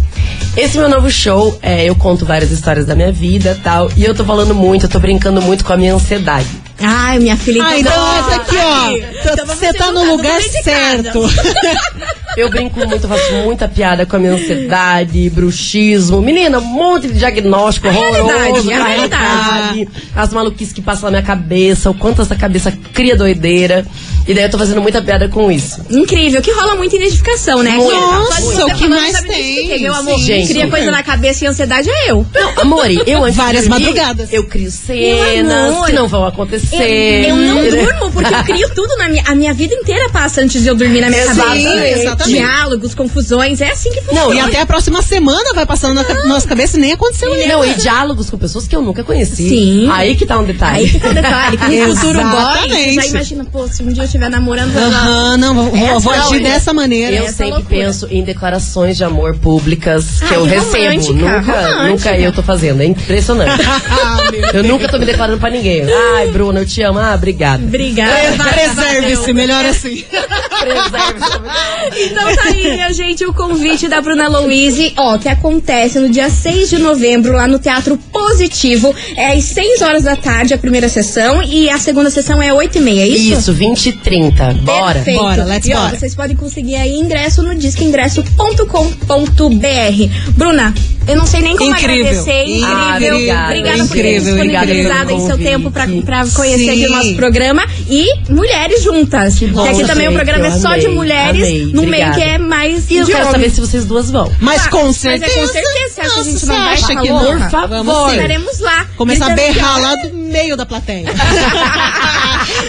Esse 0.55 0.77
meu 0.77 0.89
novo 0.89 1.09
show, 1.09 1.57
é, 1.61 1.85
eu 1.85 1.95
conto 1.95 2.25
várias 2.25 2.51
histórias 2.51 2.85
da 2.85 2.95
minha 2.95 3.11
vida 3.11 3.57
tal. 3.63 3.89
E 3.95 4.03
eu 4.03 4.15
tô 4.15 4.25
falando 4.25 4.55
muito, 4.55 4.85
eu 4.85 4.89
tô 4.89 4.99
brincando 4.99 5.41
muito 5.41 5.63
com 5.63 5.73
a 5.73 5.77
minha 5.77 5.93
ansiedade. 5.93 6.47
Ai, 6.79 7.19
minha 7.19 7.37
filha. 7.37 7.63
Ah, 7.63 7.79
então 7.79 7.91
tá 7.91 8.35
aqui, 8.35 8.55
ó. 8.57 8.91
Então 9.31 9.45
Você 9.45 9.73
tá 9.73 9.85
ser 9.85 9.91
no 9.91 10.03
lugar 10.03 10.39
de 10.39 10.63
certo. 10.63 11.21
Eu 12.37 12.51
brinco 12.51 12.79
muito, 12.79 13.03
eu 13.03 13.09
faço 13.09 13.33
muita 13.43 13.67
piada 13.67 14.05
com 14.05 14.15
a 14.15 14.19
minha 14.19 14.33
ansiedade, 14.33 15.27
bruxismo. 15.31 16.21
Menina, 16.21 16.59
um 16.59 16.61
monte 16.61 17.07
de 17.07 17.13
diagnóstico 17.17 17.87
horroroso. 17.87 18.27
realidade, 18.27 18.71
é 18.71 18.83
realidade. 18.83 19.89
As 20.15 20.31
maluquices 20.31 20.71
que 20.71 20.81
passam 20.81 21.09
na 21.09 21.17
minha 21.17 21.23
cabeça, 21.23 21.89
o 21.89 21.95
quanto 21.95 22.21
essa 22.21 22.35
cabeça 22.35 22.71
cria 22.93 23.15
doideira. 23.15 23.83
E 24.27 24.33
daí 24.33 24.43
eu 24.43 24.51
tô 24.51 24.57
fazendo 24.57 24.81
muita 24.81 25.01
piada 25.01 25.29
com 25.29 25.49
isso. 25.49 25.81
Incrível, 25.89 26.41
que 26.41 26.51
rola 26.51 26.75
muita 26.75 26.97
identificação, 26.97 27.63
né? 27.63 27.71
Muita. 27.71 27.95
você 28.41 28.63
o 28.63 28.75
que 28.75 28.87
mais 28.87 29.13
sabe, 29.13 29.29
tem, 29.29 29.79
Meu 29.81 29.95
amor, 29.95 30.19
gente. 30.19 30.49
cria 30.49 30.67
coisa 30.67 30.91
na 30.91 31.01
cabeça 31.01 31.45
e 31.45 31.47
ansiedade 31.47 31.89
é 31.89 32.11
eu. 32.11 32.25
Não, 32.35 32.59
amore, 32.59 33.01
eu 33.07 33.23
antes 33.23 33.37
Várias 33.37 33.63
de 33.63 33.69
dormir, 33.69 33.85
madrugadas. 33.85 34.33
Eu 34.33 34.43
crio 34.43 34.69
cenas 34.69 35.71
amor. 35.73 35.85
que 35.85 35.93
não 35.93 36.07
vão 36.09 36.25
acontecer. 36.25 37.25
Eu, 37.29 37.37
eu 37.37 37.37
não 37.37 37.69
durmo, 37.69 38.11
porque 38.11 38.33
eu 38.33 38.43
crio 38.43 38.69
tudo 38.75 38.95
na 38.97 39.07
minha. 39.07 39.23
A 39.27 39.33
minha 39.33 39.53
vida 39.53 39.73
inteira 39.73 40.09
passa 40.09 40.41
antes 40.41 40.61
de 40.61 40.67
eu 40.67 40.75
dormir 40.75 40.99
na 40.99 41.09
minha 41.09 41.21
Exatamente. 41.21 41.63
cabeça. 41.63 41.99
Exatamente. 41.99 42.26
Diálogos, 42.27 42.95
confusões, 42.95 43.61
é 43.61 43.71
assim 43.71 43.89
que 43.91 44.01
funciona. 44.01 44.25
Não, 44.27 44.33
E 44.33 44.39
até 44.39 44.61
a 44.61 44.65
próxima 44.65 45.01
semana 45.01 45.53
vai 45.53 45.65
passando 45.65 45.93
na 45.95 46.03
ca- 46.03 46.23
nossa 46.25 46.47
cabeça 46.47 46.77
e 46.77 46.79
nem 46.81 46.93
aconteceu 46.93 47.31
ainda. 47.33 47.47
Não, 47.47 47.65
e 47.65 47.73
diálogos 47.75 48.29
com 48.29 48.37
pessoas 48.37 48.67
que 48.67 48.75
eu 48.75 48.81
nunca 48.81 49.03
conheci. 49.03 49.49
Sim. 49.49 49.89
Aí 49.91 50.15
que 50.15 50.25
tá 50.25 50.37
um 50.39 50.43
detalhe. 50.43 50.79
Aí 50.79 50.87
fica 50.87 51.09
o 51.09 51.13
detalhe, 51.13 51.57
que 51.57 51.65
no 51.85 51.95
futuro 51.95 52.19
boy, 52.23 52.93
já 52.93 53.05
imagina, 53.05 53.45
pô, 53.45 53.67
se 53.67 53.83
um 53.83 53.87
dia 53.91 54.03
eu 54.03 54.05
estiver 54.05 54.29
namorando. 54.29 54.75
Aham, 54.75 55.37
não, 55.37 55.53
vou, 55.53 55.99
vou- 55.99 56.13
agir 56.13 56.41
dessa 56.41 56.73
maneira. 56.73 57.15
Eu 57.15 57.23
Essa 57.25 57.33
sempre 57.37 57.53
loucura. 57.53 57.69
penso 57.85 58.07
em 58.09 58.23
declarações 58.23 58.97
de 58.97 59.03
amor 59.03 59.35
públicas 59.37 60.19
que 60.19 60.25
Ai, 60.33 60.35
eu 60.35 60.45
recebo. 60.45 60.77
romântica, 60.77 61.13
Nunca, 61.13 61.37
romântica. 61.39 61.83
nunca 61.89 62.17
eu 62.17 62.31
tô 62.31 62.43
fazendo. 62.43 62.81
É 62.81 62.85
impressionante. 62.85 63.63
eu 64.53 64.63
nunca 64.63 64.87
tô 64.87 64.97
me 64.97 65.05
declarando 65.05 65.39
pra 65.39 65.49
ninguém. 65.49 65.83
Ai, 66.15 66.27
Bruna, 66.31 66.59
eu 66.61 66.65
te 66.65 66.81
amo. 66.81 66.99
Ah, 66.99 67.13
obrigada. 67.15 67.63
Obrigada. 67.63 68.31
vai, 68.35 68.53
Preserve-se, 68.53 69.33
melhor 69.33 69.65
assim. 69.65 70.03
Então 71.99 72.35
tá 72.35 72.43
aí, 72.45 72.71
minha 72.71 72.91
gente, 72.93 73.25
o 73.25 73.33
convite 73.33 73.87
da 73.87 74.01
Bruna 74.01 74.27
Louise, 74.27 74.93
ó, 74.97 75.17
que 75.17 75.29
acontece 75.29 75.99
no 75.99 76.09
dia 76.09 76.29
6 76.29 76.69
de 76.69 76.77
novembro 76.77 77.33
lá 77.33 77.47
no 77.47 77.59
Teatro 77.59 77.97
Positivo. 78.11 78.93
É 79.15 79.33
às 79.33 79.43
6 79.45 79.81
horas 79.81 80.03
da 80.03 80.15
tarde 80.15 80.53
a 80.53 80.57
primeira 80.57 80.89
sessão 80.89 81.41
e 81.41 81.69
a 81.69 81.77
segunda 81.77 82.09
sessão 82.09 82.41
é 82.41 82.53
8 82.53 82.77
e 82.77 82.81
meia, 82.81 83.01
é 83.03 83.07
isso? 83.07 83.39
Isso, 83.39 83.53
20 83.53 83.85
e 83.87 83.93
30. 83.93 84.53
Bora. 84.63 84.93
Perfeito. 84.95 85.19
Bora, 85.19 85.43
let's 85.45 85.67
e 85.67 85.73
ó, 85.73 85.79
bora. 85.79 85.95
vocês 85.97 86.15
podem 86.15 86.35
conseguir 86.35 86.75
aí 86.75 86.95
ingresso 86.95 87.41
no 87.41 87.55
disqueingresso.com.br. 87.55 90.31
Bruna, 90.35 90.73
eu 91.07 91.15
não 91.15 91.25
sei 91.25 91.41
nem 91.41 91.55
como 91.55 91.71
Incrível. 91.71 92.05
agradecer. 92.07 92.43
Incrível. 92.43 92.67
Ah, 92.67 92.93
obrigada. 92.97 93.45
Obrigada 93.45 93.85
por 93.85 93.95
ter 93.95 94.19
disponibilizado 94.19 95.11
incrível. 95.11 95.27
seu 95.27 95.37
tempo 95.37 95.71
pra, 95.71 95.87
pra 96.05 96.25
conhecer 96.27 96.57
Sim. 96.57 96.69
aqui 96.69 96.85
o 96.85 96.91
nosso 96.91 97.15
programa. 97.15 97.65
E 97.89 98.05
mulheres 98.29 98.83
juntas. 98.83 99.39
bom, 99.39 99.63
que 99.63 99.69
aqui 99.69 99.85
também 99.85 100.07
o 100.07 100.11
gente, 100.11 100.15
programa 100.15 100.47
é 100.47 100.51
eu 100.57 100.61
só 100.61 100.75
de 100.77 100.85
amei, 100.85 100.95
mulheres, 100.97 101.43
amei, 101.43 101.65
no 101.73 101.83
meio 101.83 102.11
que 102.13 102.21
é 102.21 102.37
mais 102.37 102.89
E 102.91 102.95
eu 102.97 103.05
de 103.05 103.11
quero 103.11 103.23
homem. 103.27 103.31
saber 103.39 103.49
se 103.51 103.61
vocês 103.61 103.85
duas 103.85 104.11
vão. 104.11 104.31
Mas 104.39 104.63
Tá, 104.63 104.69
com 104.69 104.83
mas 104.85 105.05
é 105.05 105.17
certeza. 105.19 105.39
com 105.39 105.47
certeza. 105.47 106.01
Acha 106.01 106.13
que 106.13 106.19
a 106.19 106.23
gente 106.23 106.45
vai 106.45 106.73
acha 106.73 106.87
que 106.87 107.09
não? 107.09 107.19
Por 107.39 107.49
favor. 107.49 107.83
Vamos. 107.83 108.13
Estaremos 108.13 108.59
lá. 108.59 108.85
Começar 108.97 109.25
a 109.25 109.29
Gritando 109.35 109.53
berrar 109.53 109.75
que- 109.75 109.81
lá 109.81 109.95
do 110.07 110.13
meio 110.13 110.57
da 110.57 110.65
plateia. 110.65 111.07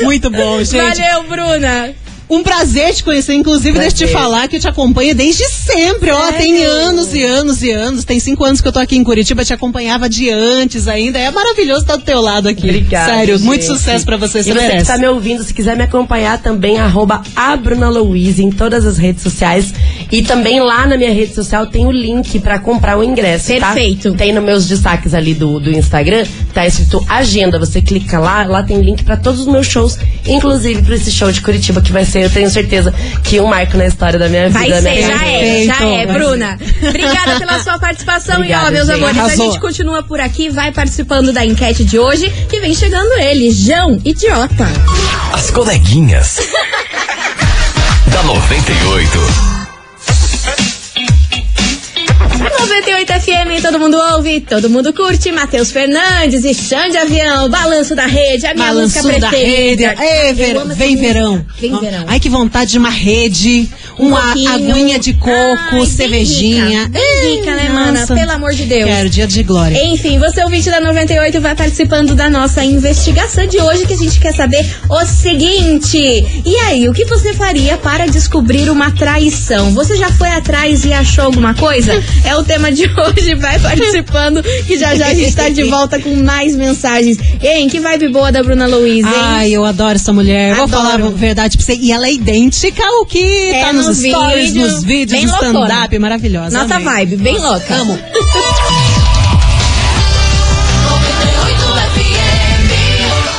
Muito 0.02 0.30
bom, 0.30 0.62
gente. 0.62 0.98
Valeu, 1.00 1.22
Bruna. 1.24 1.94
Um 2.30 2.42
prazer 2.42 2.94
te 2.94 3.02
conhecer, 3.02 3.34
inclusive, 3.34 3.78
deixa 3.78 4.04
eu 4.04 4.06
te 4.06 4.12
falar 4.12 4.48
que 4.48 4.56
eu 4.56 4.60
te 4.60 4.68
acompanho 4.68 5.14
desde 5.14 5.44
sempre. 5.48 6.10
Ó, 6.10 6.32
tem 6.32 6.62
anos 6.62 7.14
e 7.14 7.22
anos 7.22 7.62
e 7.62 7.70
anos. 7.70 8.04
Tem 8.04 8.20
cinco 8.20 8.44
anos 8.44 8.60
que 8.60 8.68
eu 8.68 8.72
tô 8.72 8.78
aqui 8.78 8.96
em 8.96 9.04
Curitiba, 9.04 9.44
te 9.44 9.54
acompanhava 9.54 10.08
de 10.08 10.28
antes 10.28 10.88
ainda. 10.88 11.18
É 11.18 11.30
maravilhoso 11.30 11.82
estar 11.82 11.96
do 11.96 12.02
teu 12.02 12.20
lado 12.20 12.48
aqui. 12.48 12.68
Obrigada. 12.68 13.12
Sério, 13.12 13.40
muito 13.40 13.64
gente. 13.64 13.78
sucesso 13.78 14.04
pra 14.04 14.16
você, 14.16 14.42
você 14.42 14.50
e 14.50 14.52
você 14.52 14.60
merece. 14.60 14.86
que 14.86 14.92
tá 14.92 14.98
me 14.98 15.08
ouvindo, 15.08 15.42
se 15.42 15.54
quiser 15.54 15.76
me 15.76 15.84
acompanhar 15.84 16.38
também, 16.38 16.78
arroba 16.78 17.22
a 17.34 17.56
Bruna 17.56 17.88
Louise 17.88 18.42
em 18.42 18.50
todas 18.50 18.84
as 18.84 18.98
redes 18.98 19.22
sociais. 19.22 19.72
E 20.10 20.22
também 20.22 20.60
lá 20.60 20.86
na 20.86 20.96
minha 20.96 21.12
rede 21.12 21.34
social 21.34 21.66
tem 21.66 21.86
o 21.86 21.92
link 21.92 22.38
pra 22.40 22.58
comprar 22.58 22.96
o 22.98 23.04
ingresso. 23.04 23.48
tá? 23.58 23.72
Perfeito. 23.72 24.14
Tem 24.14 24.32
nos 24.32 24.42
meus 24.42 24.66
destaques 24.66 25.12
ali 25.14 25.34
do, 25.34 25.60
do 25.60 25.70
Instagram, 25.70 26.24
tá 26.54 26.66
escrito 26.66 27.04
agenda. 27.08 27.58
Você 27.58 27.82
clica 27.82 28.18
lá, 28.18 28.44
lá 28.46 28.62
tem 28.62 28.80
link 28.80 29.04
pra 29.04 29.16
todos 29.16 29.40
os 29.40 29.46
meus 29.46 29.66
shows, 29.66 29.98
inclusive 30.26 30.82
pra 30.82 30.94
esse 30.94 31.10
show 31.10 31.30
de 31.30 31.40
Curitiba, 31.40 31.80
que 31.82 31.92
vai 31.92 32.04
ser, 32.04 32.24
eu 32.24 32.30
tenho 32.30 32.48
certeza, 32.50 32.92
que 33.22 33.38
um 33.40 33.46
marco 33.46 33.76
na 33.76 33.86
história 33.86 34.18
da 34.18 34.28
minha 34.28 34.48
Vai 34.48 34.64
vida. 34.64 34.80
da 34.82 34.90
ser, 34.90 34.94
minha 34.96 35.08
já 35.18 35.26
é, 35.26 35.64
já 35.66 35.84
é, 35.86 36.06
vai 36.06 36.18
Bruna. 36.18 36.58
Obrigada 36.88 37.38
pela 37.38 37.62
sua 37.62 37.78
participação 37.80 38.36
e 38.36 38.38
Obrigada, 38.38 38.66
ó, 38.68 38.70
meus 38.70 38.86
gente. 38.86 38.96
amores, 38.96 39.18
a 39.18 39.24
Arrasou. 39.24 39.46
gente 39.46 39.60
continua 39.60 40.02
por 40.02 40.20
aqui, 40.20 40.48
vai 40.48 40.72
participando 40.72 41.32
da 41.32 41.44
enquete 41.44 41.84
de 41.84 41.98
hoje, 41.98 42.30
que 42.48 42.60
vem 42.60 42.74
chegando 42.74 43.12
ele, 43.18 43.50
João 43.50 44.00
Idiota. 44.04 44.66
As 45.32 45.50
coleguinhas. 45.50 46.38
da 48.10 48.22
98. 48.22 49.57
98 52.42 53.12
FM, 53.20 53.62
todo 53.62 53.80
mundo 53.80 53.96
ouve, 54.14 54.40
todo 54.40 54.70
mundo 54.70 54.92
curte. 54.92 55.32
Matheus 55.32 55.72
Fernandes 55.72 56.44
e 56.44 56.54
Xande 56.54 56.96
Avião, 56.96 57.48
Balanço 57.48 57.96
da 57.96 58.06
Rede, 58.06 58.46
a 58.46 58.54
minha 58.54 58.66
Balanço 58.66 58.96
música 59.02 59.18
da 59.20 59.28
rede. 59.30 59.84
preferida. 59.84 60.04
Eu 60.04 60.34
ver- 60.34 60.74
vem 60.76 60.96
verão. 60.96 61.44
Vem 61.60 61.78
verão. 61.80 62.04
Ai, 62.06 62.20
que 62.20 62.28
vontade 62.28 62.70
de 62.70 62.78
uma 62.78 62.90
rede, 62.90 63.68
uma 63.98 64.32
aguinha 64.32 64.98
de 64.98 65.12
coco, 65.14 65.30
Ai, 65.32 65.70
bem 65.78 65.86
cervejinha. 65.86 66.80
rica, 66.84 66.88
bem 66.88 67.36
rica, 67.36 67.54
né, 67.54 67.68
mana? 67.68 68.06
Pelo 68.06 68.30
amor 68.32 68.52
de 68.52 68.64
Deus. 68.64 68.88
Quero, 68.90 69.08
dia 69.10 69.26
de 69.26 69.42
glória. 69.42 69.76
Enfim, 69.86 70.18
você 70.18 70.42
ouvinte 70.42 70.70
da 70.70 70.80
98 70.80 71.40
vai 71.40 71.54
participando 71.54 72.14
da 72.14 72.30
nossa 72.30 72.64
investigação 72.64 73.46
de 73.46 73.58
hoje 73.60 73.86
que 73.86 73.94
a 73.94 73.96
gente 73.96 74.18
quer 74.20 74.32
saber 74.34 74.64
o 74.88 75.04
seguinte. 75.06 75.98
E 76.44 76.56
aí, 76.66 76.88
o 76.88 76.92
que 76.92 77.04
você 77.04 77.32
faria 77.34 77.76
para 77.76 78.06
descobrir 78.06 78.70
uma 78.70 78.90
traição? 78.90 79.72
Você 79.74 79.96
já 79.96 80.10
foi 80.10 80.28
atrás 80.28 80.84
e 80.84 80.92
achou 80.92 81.24
alguma 81.24 81.54
coisa? 81.54 81.92
É 82.24 82.36
o 82.36 82.42
tema 82.44 82.70
de 82.72 82.84
hoje, 82.90 83.34
vai 83.34 83.58
participando 83.58 84.42
que 84.66 84.78
já 84.78 84.94
já 84.94 85.06
a 85.08 85.14
gente 85.14 85.34
tá 85.34 85.48
de 85.48 85.62
volta 85.64 85.98
com 86.00 86.14
mais 86.22 86.54
mensagens. 86.54 87.18
Hein, 87.42 87.68
que 87.68 87.80
vibe 87.80 88.08
boa 88.08 88.30
da 88.32 88.42
Bruna 88.42 88.66
Luiz, 88.66 89.04
hein? 89.04 89.12
Ai, 89.14 89.50
eu 89.52 89.64
adoro 89.64 89.94
essa 89.96 90.12
mulher. 90.12 90.54
Vou 90.54 90.64
Adoro. 90.64 90.82
falar 90.82 90.94
a 91.06 91.10
verdade 91.10 91.56
pra 91.56 91.64
você. 91.66 91.74
E 91.74 91.92
ela 91.92 92.06
é 92.06 92.12
idêntica 92.12 92.82
ao 92.84 93.06
que 93.06 93.50
É, 93.50 93.64
tá 93.64 93.72
nos, 93.72 93.87
nos 93.88 93.98
stories, 93.98 94.52
vídeos. 94.52 94.72
nos 94.72 94.84
vídeos 94.84 95.20
Bem 95.20 95.26
de 95.26 95.32
stand-up. 95.34 95.98
Maravilhosa. 95.98 96.58
Nossa 96.58 96.76
amei. 96.76 97.06
vibe, 97.06 97.16
bem 97.16 97.38
louca. 97.38 97.74
Amo. 97.74 97.98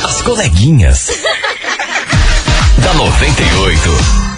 As 0.04 0.22
coleguinhas. 0.22 1.10
da 2.84 2.94
98. 2.94 4.30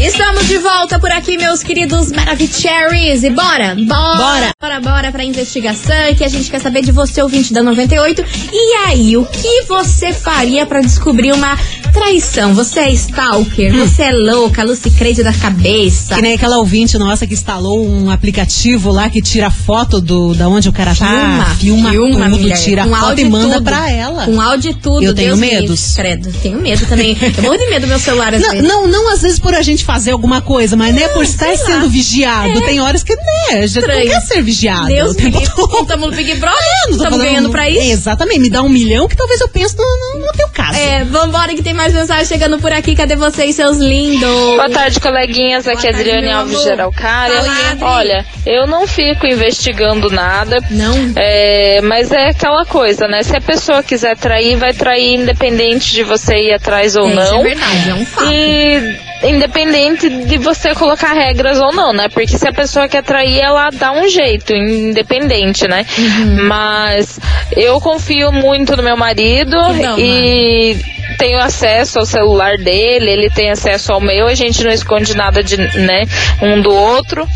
Estamos 0.00 0.48
de 0.48 0.56
volta 0.58 0.98
por 0.98 1.10
aqui, 1.12 1.36
meus 1.36 1.62
queridos 1.62 2.10
Maravicheries. 2.10 3.22
E 3.22 3.30
bora, 3.30 3.74
bora, 3.86 4.16
Bora. 4.16 4.50
bora, 4.60 4.80
bora 4.80 5.12
pra 5.12 5.22
investigação 5.24 6.14
que 6.16 6.24
a 6.24 6.28
gente 6.28 6.50
quer 6.50 6.60
saber 6.60 6.82
de 6.82 6.90
você, 6.90 7.22
ouvinte 7.22 7.52
da 7.52 7.62
98. 7.62 8.24
E 8.52 8.74
aí, 8.86 9.16
o 9.16 9.24
que 9.26 9.62
você 9.68 10.12
faria 10.12 10.64
pra 10.64 10.80
descobrir 10.80 11.32
uma 11.32 11.56
traição? 11.92 12.54
Você 12.54 12.80
é 12.80 12.90
stalker, 12.92 13.72
você 13.74 14.02
é 14.04 14.12
louca, 14.12 14.62
Lucy 14.64 14.90
Creide 14.90 15.22
da 15.22 15.32
cabeça. 15.32 16.14
Que 16.14 16.22
nem 16.22 16.34
aquela 16.34 16.58
ouvinte 16.58 16.96
nossa 16.98 17.26
que 17.26 17.34
instalou 17.34 17.84
um 17.86 18.10
aplicativo 18.10 18.90
lá 18.90 19.08
que 19.10 19.20
tira 19.20 19.50
foto 19.50 20.00
do, 20.00 20.34
da 20.34 20.48
onde 20.48 20.68
o 20.68 20.72
cara 20.72 20.94
Filma, 20.94 21.44
tá. 21.44 21.54
Filma, 21.56 21.90
filma, 21.90 22.24
tudo, 22.30 22.38
mulher. 22.40 22.58
tira 22.62 22.84
Com 22.84 22.90
foto 22.90 23.04
áudio 23.04 23.26
e 23.26 23.30
manda 23.30 23.54
tudo. 23.54 23.64
pra 23.64 23.90
ela. 23.90 24.24
Com 24.24 24.40
áudio 24.40 24.70
e 24.70 24.74
tudo. 24.74 25.02
Eu 25.02 25.14
tenho 25.14 25.28
Deus 25.28 25.38
me 25.38 25.46
livre. 25.48 25.62
medos. 25.62 25.92
Credo, 25.94 26.32
tenho 26.42 26.60
medo 26.60 26.86
também. 26.86 27.16
Eu 27.36 27.42
morro 27.42 27.56
de 27.58 27.66
medo 27.70 27.82
do 27.82 27.88
meu 27.88 27.98
celular 27.98 28.34
às 28.34 28.40
Não, 28.42 28.50
vezes. 28.50 28.68
não, 28.68 28.86
não 28.88 29.12
às 29.12 29.22
vezes 29.22 29.38
por 29.38 29.54
a 29.54 29.62
gente 29.62 29.84
fazer 29.84 30.10
alguma 30.12 30.40
coisa, 30.40 30.76
mas 30.76 30.94
né, 30.94 31.08
por 31.08 31.22
estar 31.24 31.46
sei 31.46 31.56
lá. 31.56 31.80
sendo 31.80 31.88
vigiado. 31.90 32.60
Tem 32.62 32.80
horas 32.80 33.02
que, 33.02 33.14
né, 33.14 33.22
a 33.50 33.66
gente 33.66 33.74
não 33.74 33.80
Estranho. 33.82 34.10
quer 34.10 34.20
ser 34.22 34.42
vigiado. 34.42 34.86
Deus 34.86 35.12
o 35.12 35.14
tempo 35.16 35.40
todo. 35.56 35.82
Estamos 35.82 36.10
no 36.10 36.16
Big 36.16 36.34
Brother, 36.36 36.58
É, 36.60 36.90
estamos 36.90 36.98
falando- 37.02 37.22
ganhando 37.22 37.50
pra 37.50 37.68
isso. 37.68 37.80
Exatamente, 37.90 38.40
me 38.40 38.50
dá 38.50 38.62
um 38.62 38.68
milhão 38.68 39.08
que 39.08 39.16
talvez 39.16 39.40
eu 39.40 39.48
pense 39.48 39.76
no, 39.76 39.82
no, 39.84 40.26
no 40.26 40.32
teu 40.32 40.48
caso. 40.48 40.78
É, 40.78 41.04
vambora 41.04 41.54
que 41.54 41.62
tem 41.62 41.72
mais 41.80 41.94
mensagem 41.94 42.26
chegando 42.26 42.58
por 42.58 42.70
aqui. 42.70 42.94
Cadê 42.94 43.16
vocês, 43.16 43.56
seus 43.56 43.78
lindos? 43.78 44.20
Boa 44.28 44.68
tarde, 44.68 45.00
coleguinhas. 45.00 45.66
Aqui 45.66 45.86
é 45.86 45.90
Adriane 45.90 46.30
Alves 46.30 46.66
Adri. 46.66 47.82
Olha, 47.82 48.26
eu 48.44 48.66
não 48.66 48.86
fico 48.86 49.26
investigando 49.26 50.10
nada. 50.10 50.58
Não. 50.70 50.94
É, 51.16 51.80
mas 51.82 52.12
é 52.12 52.28
aquela 52.28 52.66
coisa, 52.66 53.08
né? 53.08 53.22
Se 53.22 53.34
a 53.34 53.40
pessoa 53.40 53.82
quiser 53.82 54.14
trair, 54.14 54.56
vai 54.56 54.74
trair 54.74 55.14
independente 55.14 55.94
de 55.94 56.02
você 56.02 56.48
ir 56.48 56.52
atrás 56.52 56.96
ou 56.96 57.08
É, 57.08 57.14
isso 57.14 57.32
não. 57.32 57.40
é 57.40 57.44
verdade, 57.44 57.88
é 57.88 57.94
um 57.94 58.04
fato. 58.04 58.30
E 58.30 58.98
independente 59.22 60.08
de 60.08 60.36
você 60.36 60.74
colocar 60.74 61.14
regras 61.14 61.58
ou 61.58 61.72
não, 61.72 61.94
né? 61.94 62.08
Porque 62.10 62.36
se 62.36 62.46
a 62.46 62.52
pessoa 62.52 62.88
quer 62.88 63.02
trair, 63.02 63.38
ela 63.38 63.70
dá 63.70 63.92
um 63.92 64.06
jeito, 64.06 64.54
independente, 64.54 65.66
né? 65.66 65.86
Uhum. 65.98 66.46
Mas 66.46 67.18
eu 67.56 67.80
confio 67.80 68.30
muito 68.30 68.76
no 68.76 68.82
meu 68.82 68.98
marido 68.98 69.56
bom, 69.56 69.98
e 69.98 70.76
tenho 71.20 71.38
acesso 71.38 71.98
ao 71.98 72.06
celular 72.06 72.56
dele, 72.56 73.10
ele 73.10 73.28
tem 73.28 73.50
acesso 73.50 73.92
ao 73.92 74.00
meu, 74.00 74.26
a 74.26 74.34
gente 74.34 74.64
não 74.64 74.70
esconde 74.70 75.14
nada 75.14 75.42
de, 75.42 75.58
né, 75.58 76.04
um 76.40 76.62
do 76.62 76.72
outro. 76.72 77.28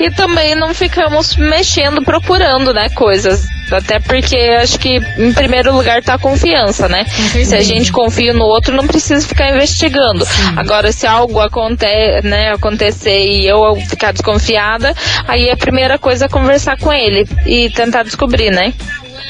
E 0.00 0.10
também 0.10 0.54
não 0.54 0.72
ficamos 0.72 1.36
mexendo, 1.36 2.02
procurando, 2.02 2.72
né, 2.72 2.88
coisas. 2.88 3.44
Até 3.70 3.98
porque 3.98 4.36
acho 4.36 4.78
que 4.78 4.96
em 5.18 5.32
primeiro 5.34 5.74
lugar 5.74 6.02
tá 6.02 6.14
a 6.14 6.18
confiança, 6.18 6.88
né? 6.88 7.04
Se 7.44 7.54
a 7.54 7.60
gente 7.60 7.92
confia 7.92 8.32
no 8.32 8.44
outro, 8.44 8.74
não 8.74 8.86
precisa 8.86 9.26
ficar 9.26 9.50
investigando. 9.50 10.26
Agora, 10.56 10.90
se 10.90 11.06
algo 11.06 11.38
aconte, 11.40 11.84
né, 12.22 12.52
acontecer 12.52 13.26
e 13.26 13.46
eu 13.46 13.76
ficar 13.90 14.12
desconfiada, 14.12 14.94
aí 15.26 15.50
a 15.50 15.56
primeira 15.56 15.98
coisa 15.98 16.26
é 16.26 16.28
conversar 16.28 16.78
com 16.78 16.90
ele 16.90 17.28
e 17.44 17.68
tentar 17.70 18.04
descobrir, 18.04 18.50
né? 18.50 18.72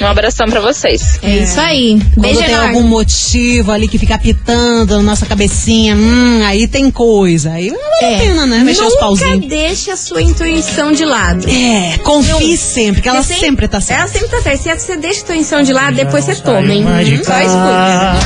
Um 0.01 0.07
abração 0.07 0.47
pra 0.47 0.61
vocês. 0.61 1.19
É 1.23 1.39
isso 1.39 1.59
aí. 1.61 1.99
Quando 2.15 2.21
Beijo 2.23 2.39
tem 2.41 2.51
enorme. 2.51 2.77
algum 2.77 2.89
motivo 2.89 3.73
ali 3.73 3.89
que 3.89 3.99
fica 3.99 4.17
pitando 4.17 4.97
na 4.97 5.03
nossa 5.03 5.27
cabecinha, 5.27 5.97
hum, 5.97 6.43
aí 6.45 6.69
tem 6.69 6.91
coisa. 6.91 7.51
Aí 7.53 7.71
não 7.71 7.79
vale 7.79 8.15
a 8.15 8.19
pena, 8.19 8.47
né? 8.47 8.59
Mexer 8.65 8.83
os 8.83 8.91
Nunca 8.93 9.01
pauzinhos. 9.01 9.47
deixe 9.49 9.91
a 9.91 9.97
sua 9.97 10.23
intuição 10.23 10.93
de 10.93 11.05
lado. 11.05 11.49
É, 11.51 11.99
confie 11.99 12.57
sempre, 12.57 13.03
que 13.03 13.09
ela 13.09 13.23
Você 13.23 13.35
sempre 13.35 13.67
tá 13.67 13.81
certa. 13.81 14.03
Ela 14.03 14.13
sempre 14.13 14.29
tá 14.29 14.41
certa. 14.43 14.79
Se 14.81 14.87
você 14.87 14.97
deixa 14.97 15.23
a 15.23 15.27
sua 15.27 15.35
intuição 15.35 15.63
de 15.63 15.73
lado, 15.73 15.97
depois 15.97 16.25
você 16.25 16.37
toma, 16.37 16.73
hein? 16.73 16.85
Só 17.25 17.39
escuta. 17.41 18.19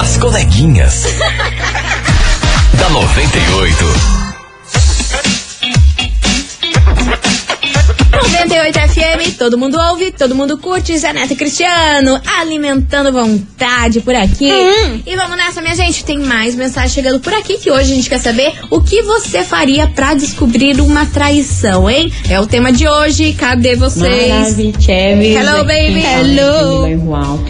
As 0.00 0.16
coleguinhas. 0.18 1.06
da 2.78 2.88
98. 2.90 4.25
98 8.46 8.78
FM, 8.78 9.38
todo 9.38 9.58
mundo 9.58 9.76
ouve, 9.90 10.12
todo 10.12 10.32
mundo 10.32 10.56
curte. 10.56 10.96
Zé 10.96 11.12
Neto 11.12 11.32
e 11.32 11.36
Cristiano 11.36 12.20
alimentando 12.38 13.12
vontade 13.12 14.00
por 14.00 14.14
aqui. 14.14 14.52
Hum. 14.52 15.00
E 15.04 15.16
vamos 15.16 15.36
nessa, 15.36 15.60
minha 15.60 15.74
gente. 15.74 16.04
Tem 16.04 16.16
mais 16.20 16.54
mensagem 16.54 16.90
chegando 16.90 17.18
por 17.18 17.34
aqui 17.34 17.58
que 17.58 17.72
hoje 17.72 17.92
a 17.92 17.96
gente 17.96 18.08
quer 18.08 18.20
saber 18.20 18.52
o 18.70 18.80
que 18.80 19.02
você 19.02 19.42
faria 19.42 19.88
pra 19.88 20.14
descobrir 20.14 20.80
uma 20.80 21.04
traição, 21.06 21.90
hein? 21.90 22.12
É 22.30 22.40
o 22.40 22.46
tema 22.46 22.72
de 22.72 22.86
hoje. 22.86 23.32
Cadê 23.32 23.74
vocês? 23.74 24.56
Hello, 25.34 25.64
baby. 25.64 26.04
Hello. 26.04 26.86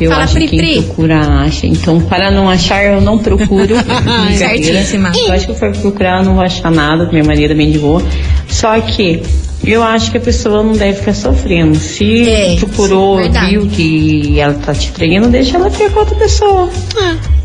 Eu 0.01 0.11
Fala, 0.11 0.25
acho 0.25 0.35
que 0.37 0.49
Pri, 0.49 0.57
Pri. 0.57 0.83
procura 0.83 1.21
acha. 1.43 1.67
Então, 1.67 2.01
para 2.01 2.31
não 2.31 2.49
achar, 2.49 2.83
eu 2.83 3.03
não 3.03 3.19
procuro. 3.19 3.75
Certíssima. 4.35 5.13
Eu 5.15 5.33
acho 5.33 5.45
que 5.45 5.53
eu 5.53 5.57
for 5.57 5.73
procurar, 5.73 6.21
eu 6.21 6.25
não 6.25 6.35
vou 6.37 6.43
achar 6.45 6.71
nada. 6.71 7.07
Minha 7.13 7.25
maneira 7.25 7.53
é 7.53 7.57
bem 7.57 7.71
de 7.71 7.79
boa. 7.79 8.03
Só 8.49 8.81
que 8.81 9.23
eu 9.67 9.83
acho 9.83 10.11
que 10.11 10.19
a 10.19 10.21
pessoa 10.21 10.63
não 10.63 10.73
deve 10.73 10.99
ficar 10.99 11.15
sofrendo. 11.15 11.77
Se 11.77 12.29
É, 12.29 12.57
procurou, 12.57 13.17
verdade. 13.17 13.51
viu 13.51 13.67
que 13.67 14.39
ela 14.39 14.55
tá 14.55 14.73
te 14.75 14.93
traindo, 14.93 15.29
deixa 15.29 15.57
ela 15.57 15.71
ficar 15.71 15.91
com 15.91 16.01
outra 16.01 16.15
pessoa. 16.17 16.71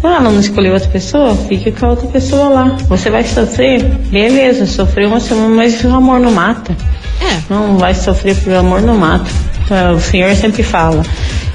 Ah, 0.03 0.15
ela 0.17 0.31
não 0.31 0.39
escolheu 0.39 0.73
outra 0.73 0.89
pessoa, 0.89 1.35
fica 1.47 1.71
com 1.71 1.85
a 1.85 1.89
outra 1.91 2.07
pessoa 2.07 2.49
lá. 2.49 2.77
Você 2.89 3.09
vai 3.09 3.23
sofrer? 3.23 3.83
Beleza, 4.09 4.65
sofreu 4.65 5.09
uma 5.09 5.19
semana, 5.19 5.49
mas 5.55 5.83
o 5.83 5.89
amor 5.89 6.19
não 6.19 6.31
mata. 6.31 6.75
É. 7.21 7.37
Não 7.53 7.77
vai 7.77 7.93
sofrer 7.93 8.35
por 8.37 8.53
amor 8.53 8.81
não 8.81 8.97
mata. 8.97 9.29
Ah, 9.69 9.91
O 9.93 9.99
Senhor 9.99 10.33
sempre 10.35 10.63
fala, 10.63 11.03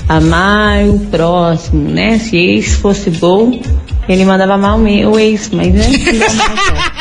amar 0.09 0.85
o 0.85 0.99
próximo, 1.11 1.89
né? 1.91 2.19
Se 2.19 2.37
ex 2.37 2.75
fosse 2.75 3.11
bom, 3.11 3.61
ele 4.09 4.25
mandava 4.25 4.55
amar 4.55 4.77
o 4.77 4.79
me- 4.79 5.05
o 5.05 5.19
ex, 5.19 5.51
mas 5.51 5.75
né? 5.75 5.85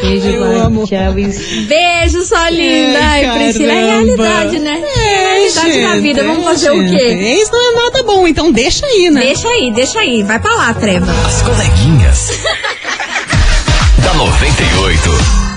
Beijo, 0.00 0.28
Eu 0.28 0.40
vai. 0.46 0.56
amo. 0.60 0.86
Tchau. 0.86 1.12
Beijo, 1.12 2.22
sua 2.24 2.50
linda. 2.50 2.98
Ai, 3.00 3.24
Ai, 3.24 3.38
Priscila, 3.38 3.72
é 3.72 3.84
realidade, 3.86 4.58
né? 4.58 4.82
É, 4.96 5.00
É 5.00 5.32
realidade 5.38 5.82
da 5.82 5.88
gente, 5.92 6.00
vida. 6.02 6.24
Vamos 6.24 6.44
fazer 6.44 6.70
o 6.70 6.82
gente. 6.86 6.96
quê? 6.96 7.38
Isso 7.42 7.52
não 7.52 7.60
é 7.60 7.84
nada 7.84 8.02
bom, 8.02 8.26
então 8.28 8.50
deixa 8.52 8.86
aí, 8.86 9.10
né? 9.10 9.20
Deixa 9.20 9.48
aí, 9.48 9.70
deixa 9.72 9.98
aí. 10.00 10.22
Vai 10.22 10.38
pra 10.38 10.54
lá, 10.54 10.74
Treva. 10.74 11.06
As 11.26 11.42
coleguinhas. 11.42 12.30
da 14.02 14.14
98. 14.14 15.49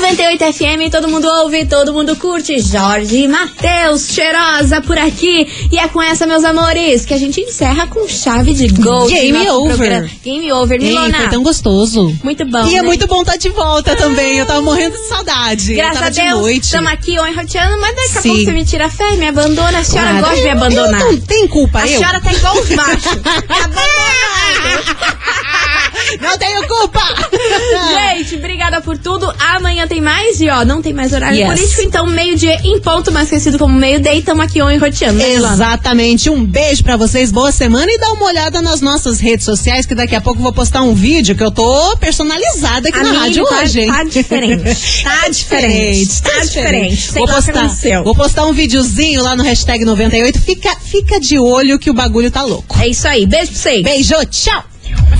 98 0.00 0.52
FM, 0.54 0.90
todo 0.90 1.08
mundo 1.08 1.28
ouve, 1.28 1.66
todo 1.66 1.92
mundo 1.92 2.16
curte. 2.16 2.58
Jorge 2.58 3.24
e 3.24 3.28
Matheus, 3.28 4.08
cheirosa 4.08 4.80
por 4.80 4.96
aqui. 4.98 5.46
E 5.70 5.78
é 5.78 5.88
com 5.88 6.00
essa, 6.00 6.26
meus 6.26 6.42
amores, 6.42 7.04
que 7.04 7.12
a 7.12 7.18
gente 7.18 7.40
encerra 7.40 7.86
com 7.86 8.08
chave 8.08 8.54
de 8.54 8.68
gol. 8.68 9.06
Game 9.08 9.48
over. 9.50 9.76
programa. 9.76 10.10
Game 10.24 10.52
over, 10.52 10.80
Ei, 10.80 10.88
Milona. 10.88 11.18
foi 11.18 11.28
tão 11.28 11.42
gostoso. 11.42 12.16
Muito 12.24 12.44
bom. 12.46 12.64
E 12.66 12.76
é 12.76 12.82
né? 12.82 12.82
muito 12.82 13.06
bom 13.06 13.20
estar 13.20 13.36
de 13.36 13.50
volta 13.50 13.94
também. 13.94 14.38
Eu 14.38 14.46
tava 14.46 14.62
morrendo 14.62 14.96
de 14.96 15.06
saudade. 15.06 15.74
Graças 15.74 16.02
a 16.02 16.08
Deus, 16.08 16.48
estamos 16.48 16.90
aqui 16.90 17.14
enroteando, 17.16 17.78
mas 17.80 17.94
daqui 17.96 18.18
a 18.18 18.22
pouco 18.22 18.38
você 18.44 18.52
me 18.52 18.64
tira 18.64 18.86
a 18.86 18.90
fé, 18.90 19.16
me 19.16 19.28
abandona. 19.28 19.78
A 19.78 19.84
senhora 19.84 20.10
Ah, 20.10 20.20
gosta 20.20 20.36
de 20.36 20.42
me 20.42 20.50
abandonar. 20.50 21.00
Não 21.00 21.16
tem 21.20 21.46
culpa, 21.46 21.80
a 21.80 21.86
eu. 21.88 21.98
senhora 21.98 22.20
tá 22.20 22.32
igual 22.32 22.56
os 22.58 22.70
machos. 22.70 23.12
Me 23.50 23.54
abandona. 23.64 23.80
Não 26.20 26.38
tenho 26.38 26.66
culpa! 26.66 27.00
Gente, 28.16 28.36
obrigada 28.36 28.80
por 28.80 28.96
tudo. 28.98 29.32
Amanhã 29.38 29.86
tem 29.86 30.00
mais 30.00 30.40
e 30.40 30.48
ó, 30.48 30.64
não 30.64 30.82
tem 30.82 30.92
mais 30.92 31.12
horário 31.12 31.38
Yes. 31.38 31.48
político, 31.48 31.82
então 31.82 32.06
meio-dia 32.06 32.60
em 32.64 32.80
ponto, 32.80 33.12
mais 33.12 33.28
conhecido 33.28 33.58
como 33.58 33.74
meio-day, 33.74 34.18
estamos 34.18 34.44
aqui 34.44 34.60
on 34.62 34.70
enroteando. 34.70 35.18
né, 35.18 35.28
Milona? 35.28 35.54
Exatamente. 35.54 36.28
Um 36.30 36.44
beijo 36.44 36.82
pra 36.82 36.96
vocês, 36.96 37.30
boa 37.30 37.52
semana 37.52 37.90
e 37.90 37.98
dá 37.98 38.10
uma 38.12 38.26
olhada 38.26 38.60
nas 38.60 38.80
nossas 38.80 39.20
redes 39.20 39.44
sociais 39.44 39.86
que 39.86 39.94
daqui 39.94 40.14
a 40.14 40.20
pouco 40.20 40.38
eu 40.40 40.42
vou 40.44 40.52
postar 40.52 40.82
um 40.82 40.94
vídeo 40.94 41.34
que 41.36 41.42
eu 41.42 41.50
tô 41.50 41.96
personalizada 41.98 42.88
aqui 42.88 42.98
na 43.02 43.12
rádio 43.12 43.44
tá- 43.44 43.60
hoje, 43.60 43.80
hein? 43.80 43.86
tá 43.92 44.04
diferente. 44.04 45.04
Tá 45.20 45.28
diferente. 45.28 46.22
Tá 46.22 46.38
diferente. 46.40 47.02
Sei 47.12 47.18
Vou 47.20 47.26
lá 47.30 47.38
o 47.38 47.42
que 47.42 47.52
postar, 47.52 48.02
vou 48.02 48.14
postar 48.14 48.46
um 48.46 48.52
videozinho 48.52 49.22
lá 49.22 49.36
no 49.36 49.42
hashtag 49.42 49.84
98. 49.84 50.40
Fica, 50.40 50.74
fica 50.76 51.20
de 51.20 51.38
olho 51.38 51.78
que 51.78 51.90
o 51.90 51.94
bagulho 51.94 52.30
tá 52.30 52.42
louco. 52.42 52.76
É 52.80 52.88
isso 52.88 53.06
aí. 53.06 53.26
Beijo 53.26 53.52
pra 53.52 53.60
vocês. 53.60 53.82
Beijo, 53.82 54.14
tchau. 54.30 54.64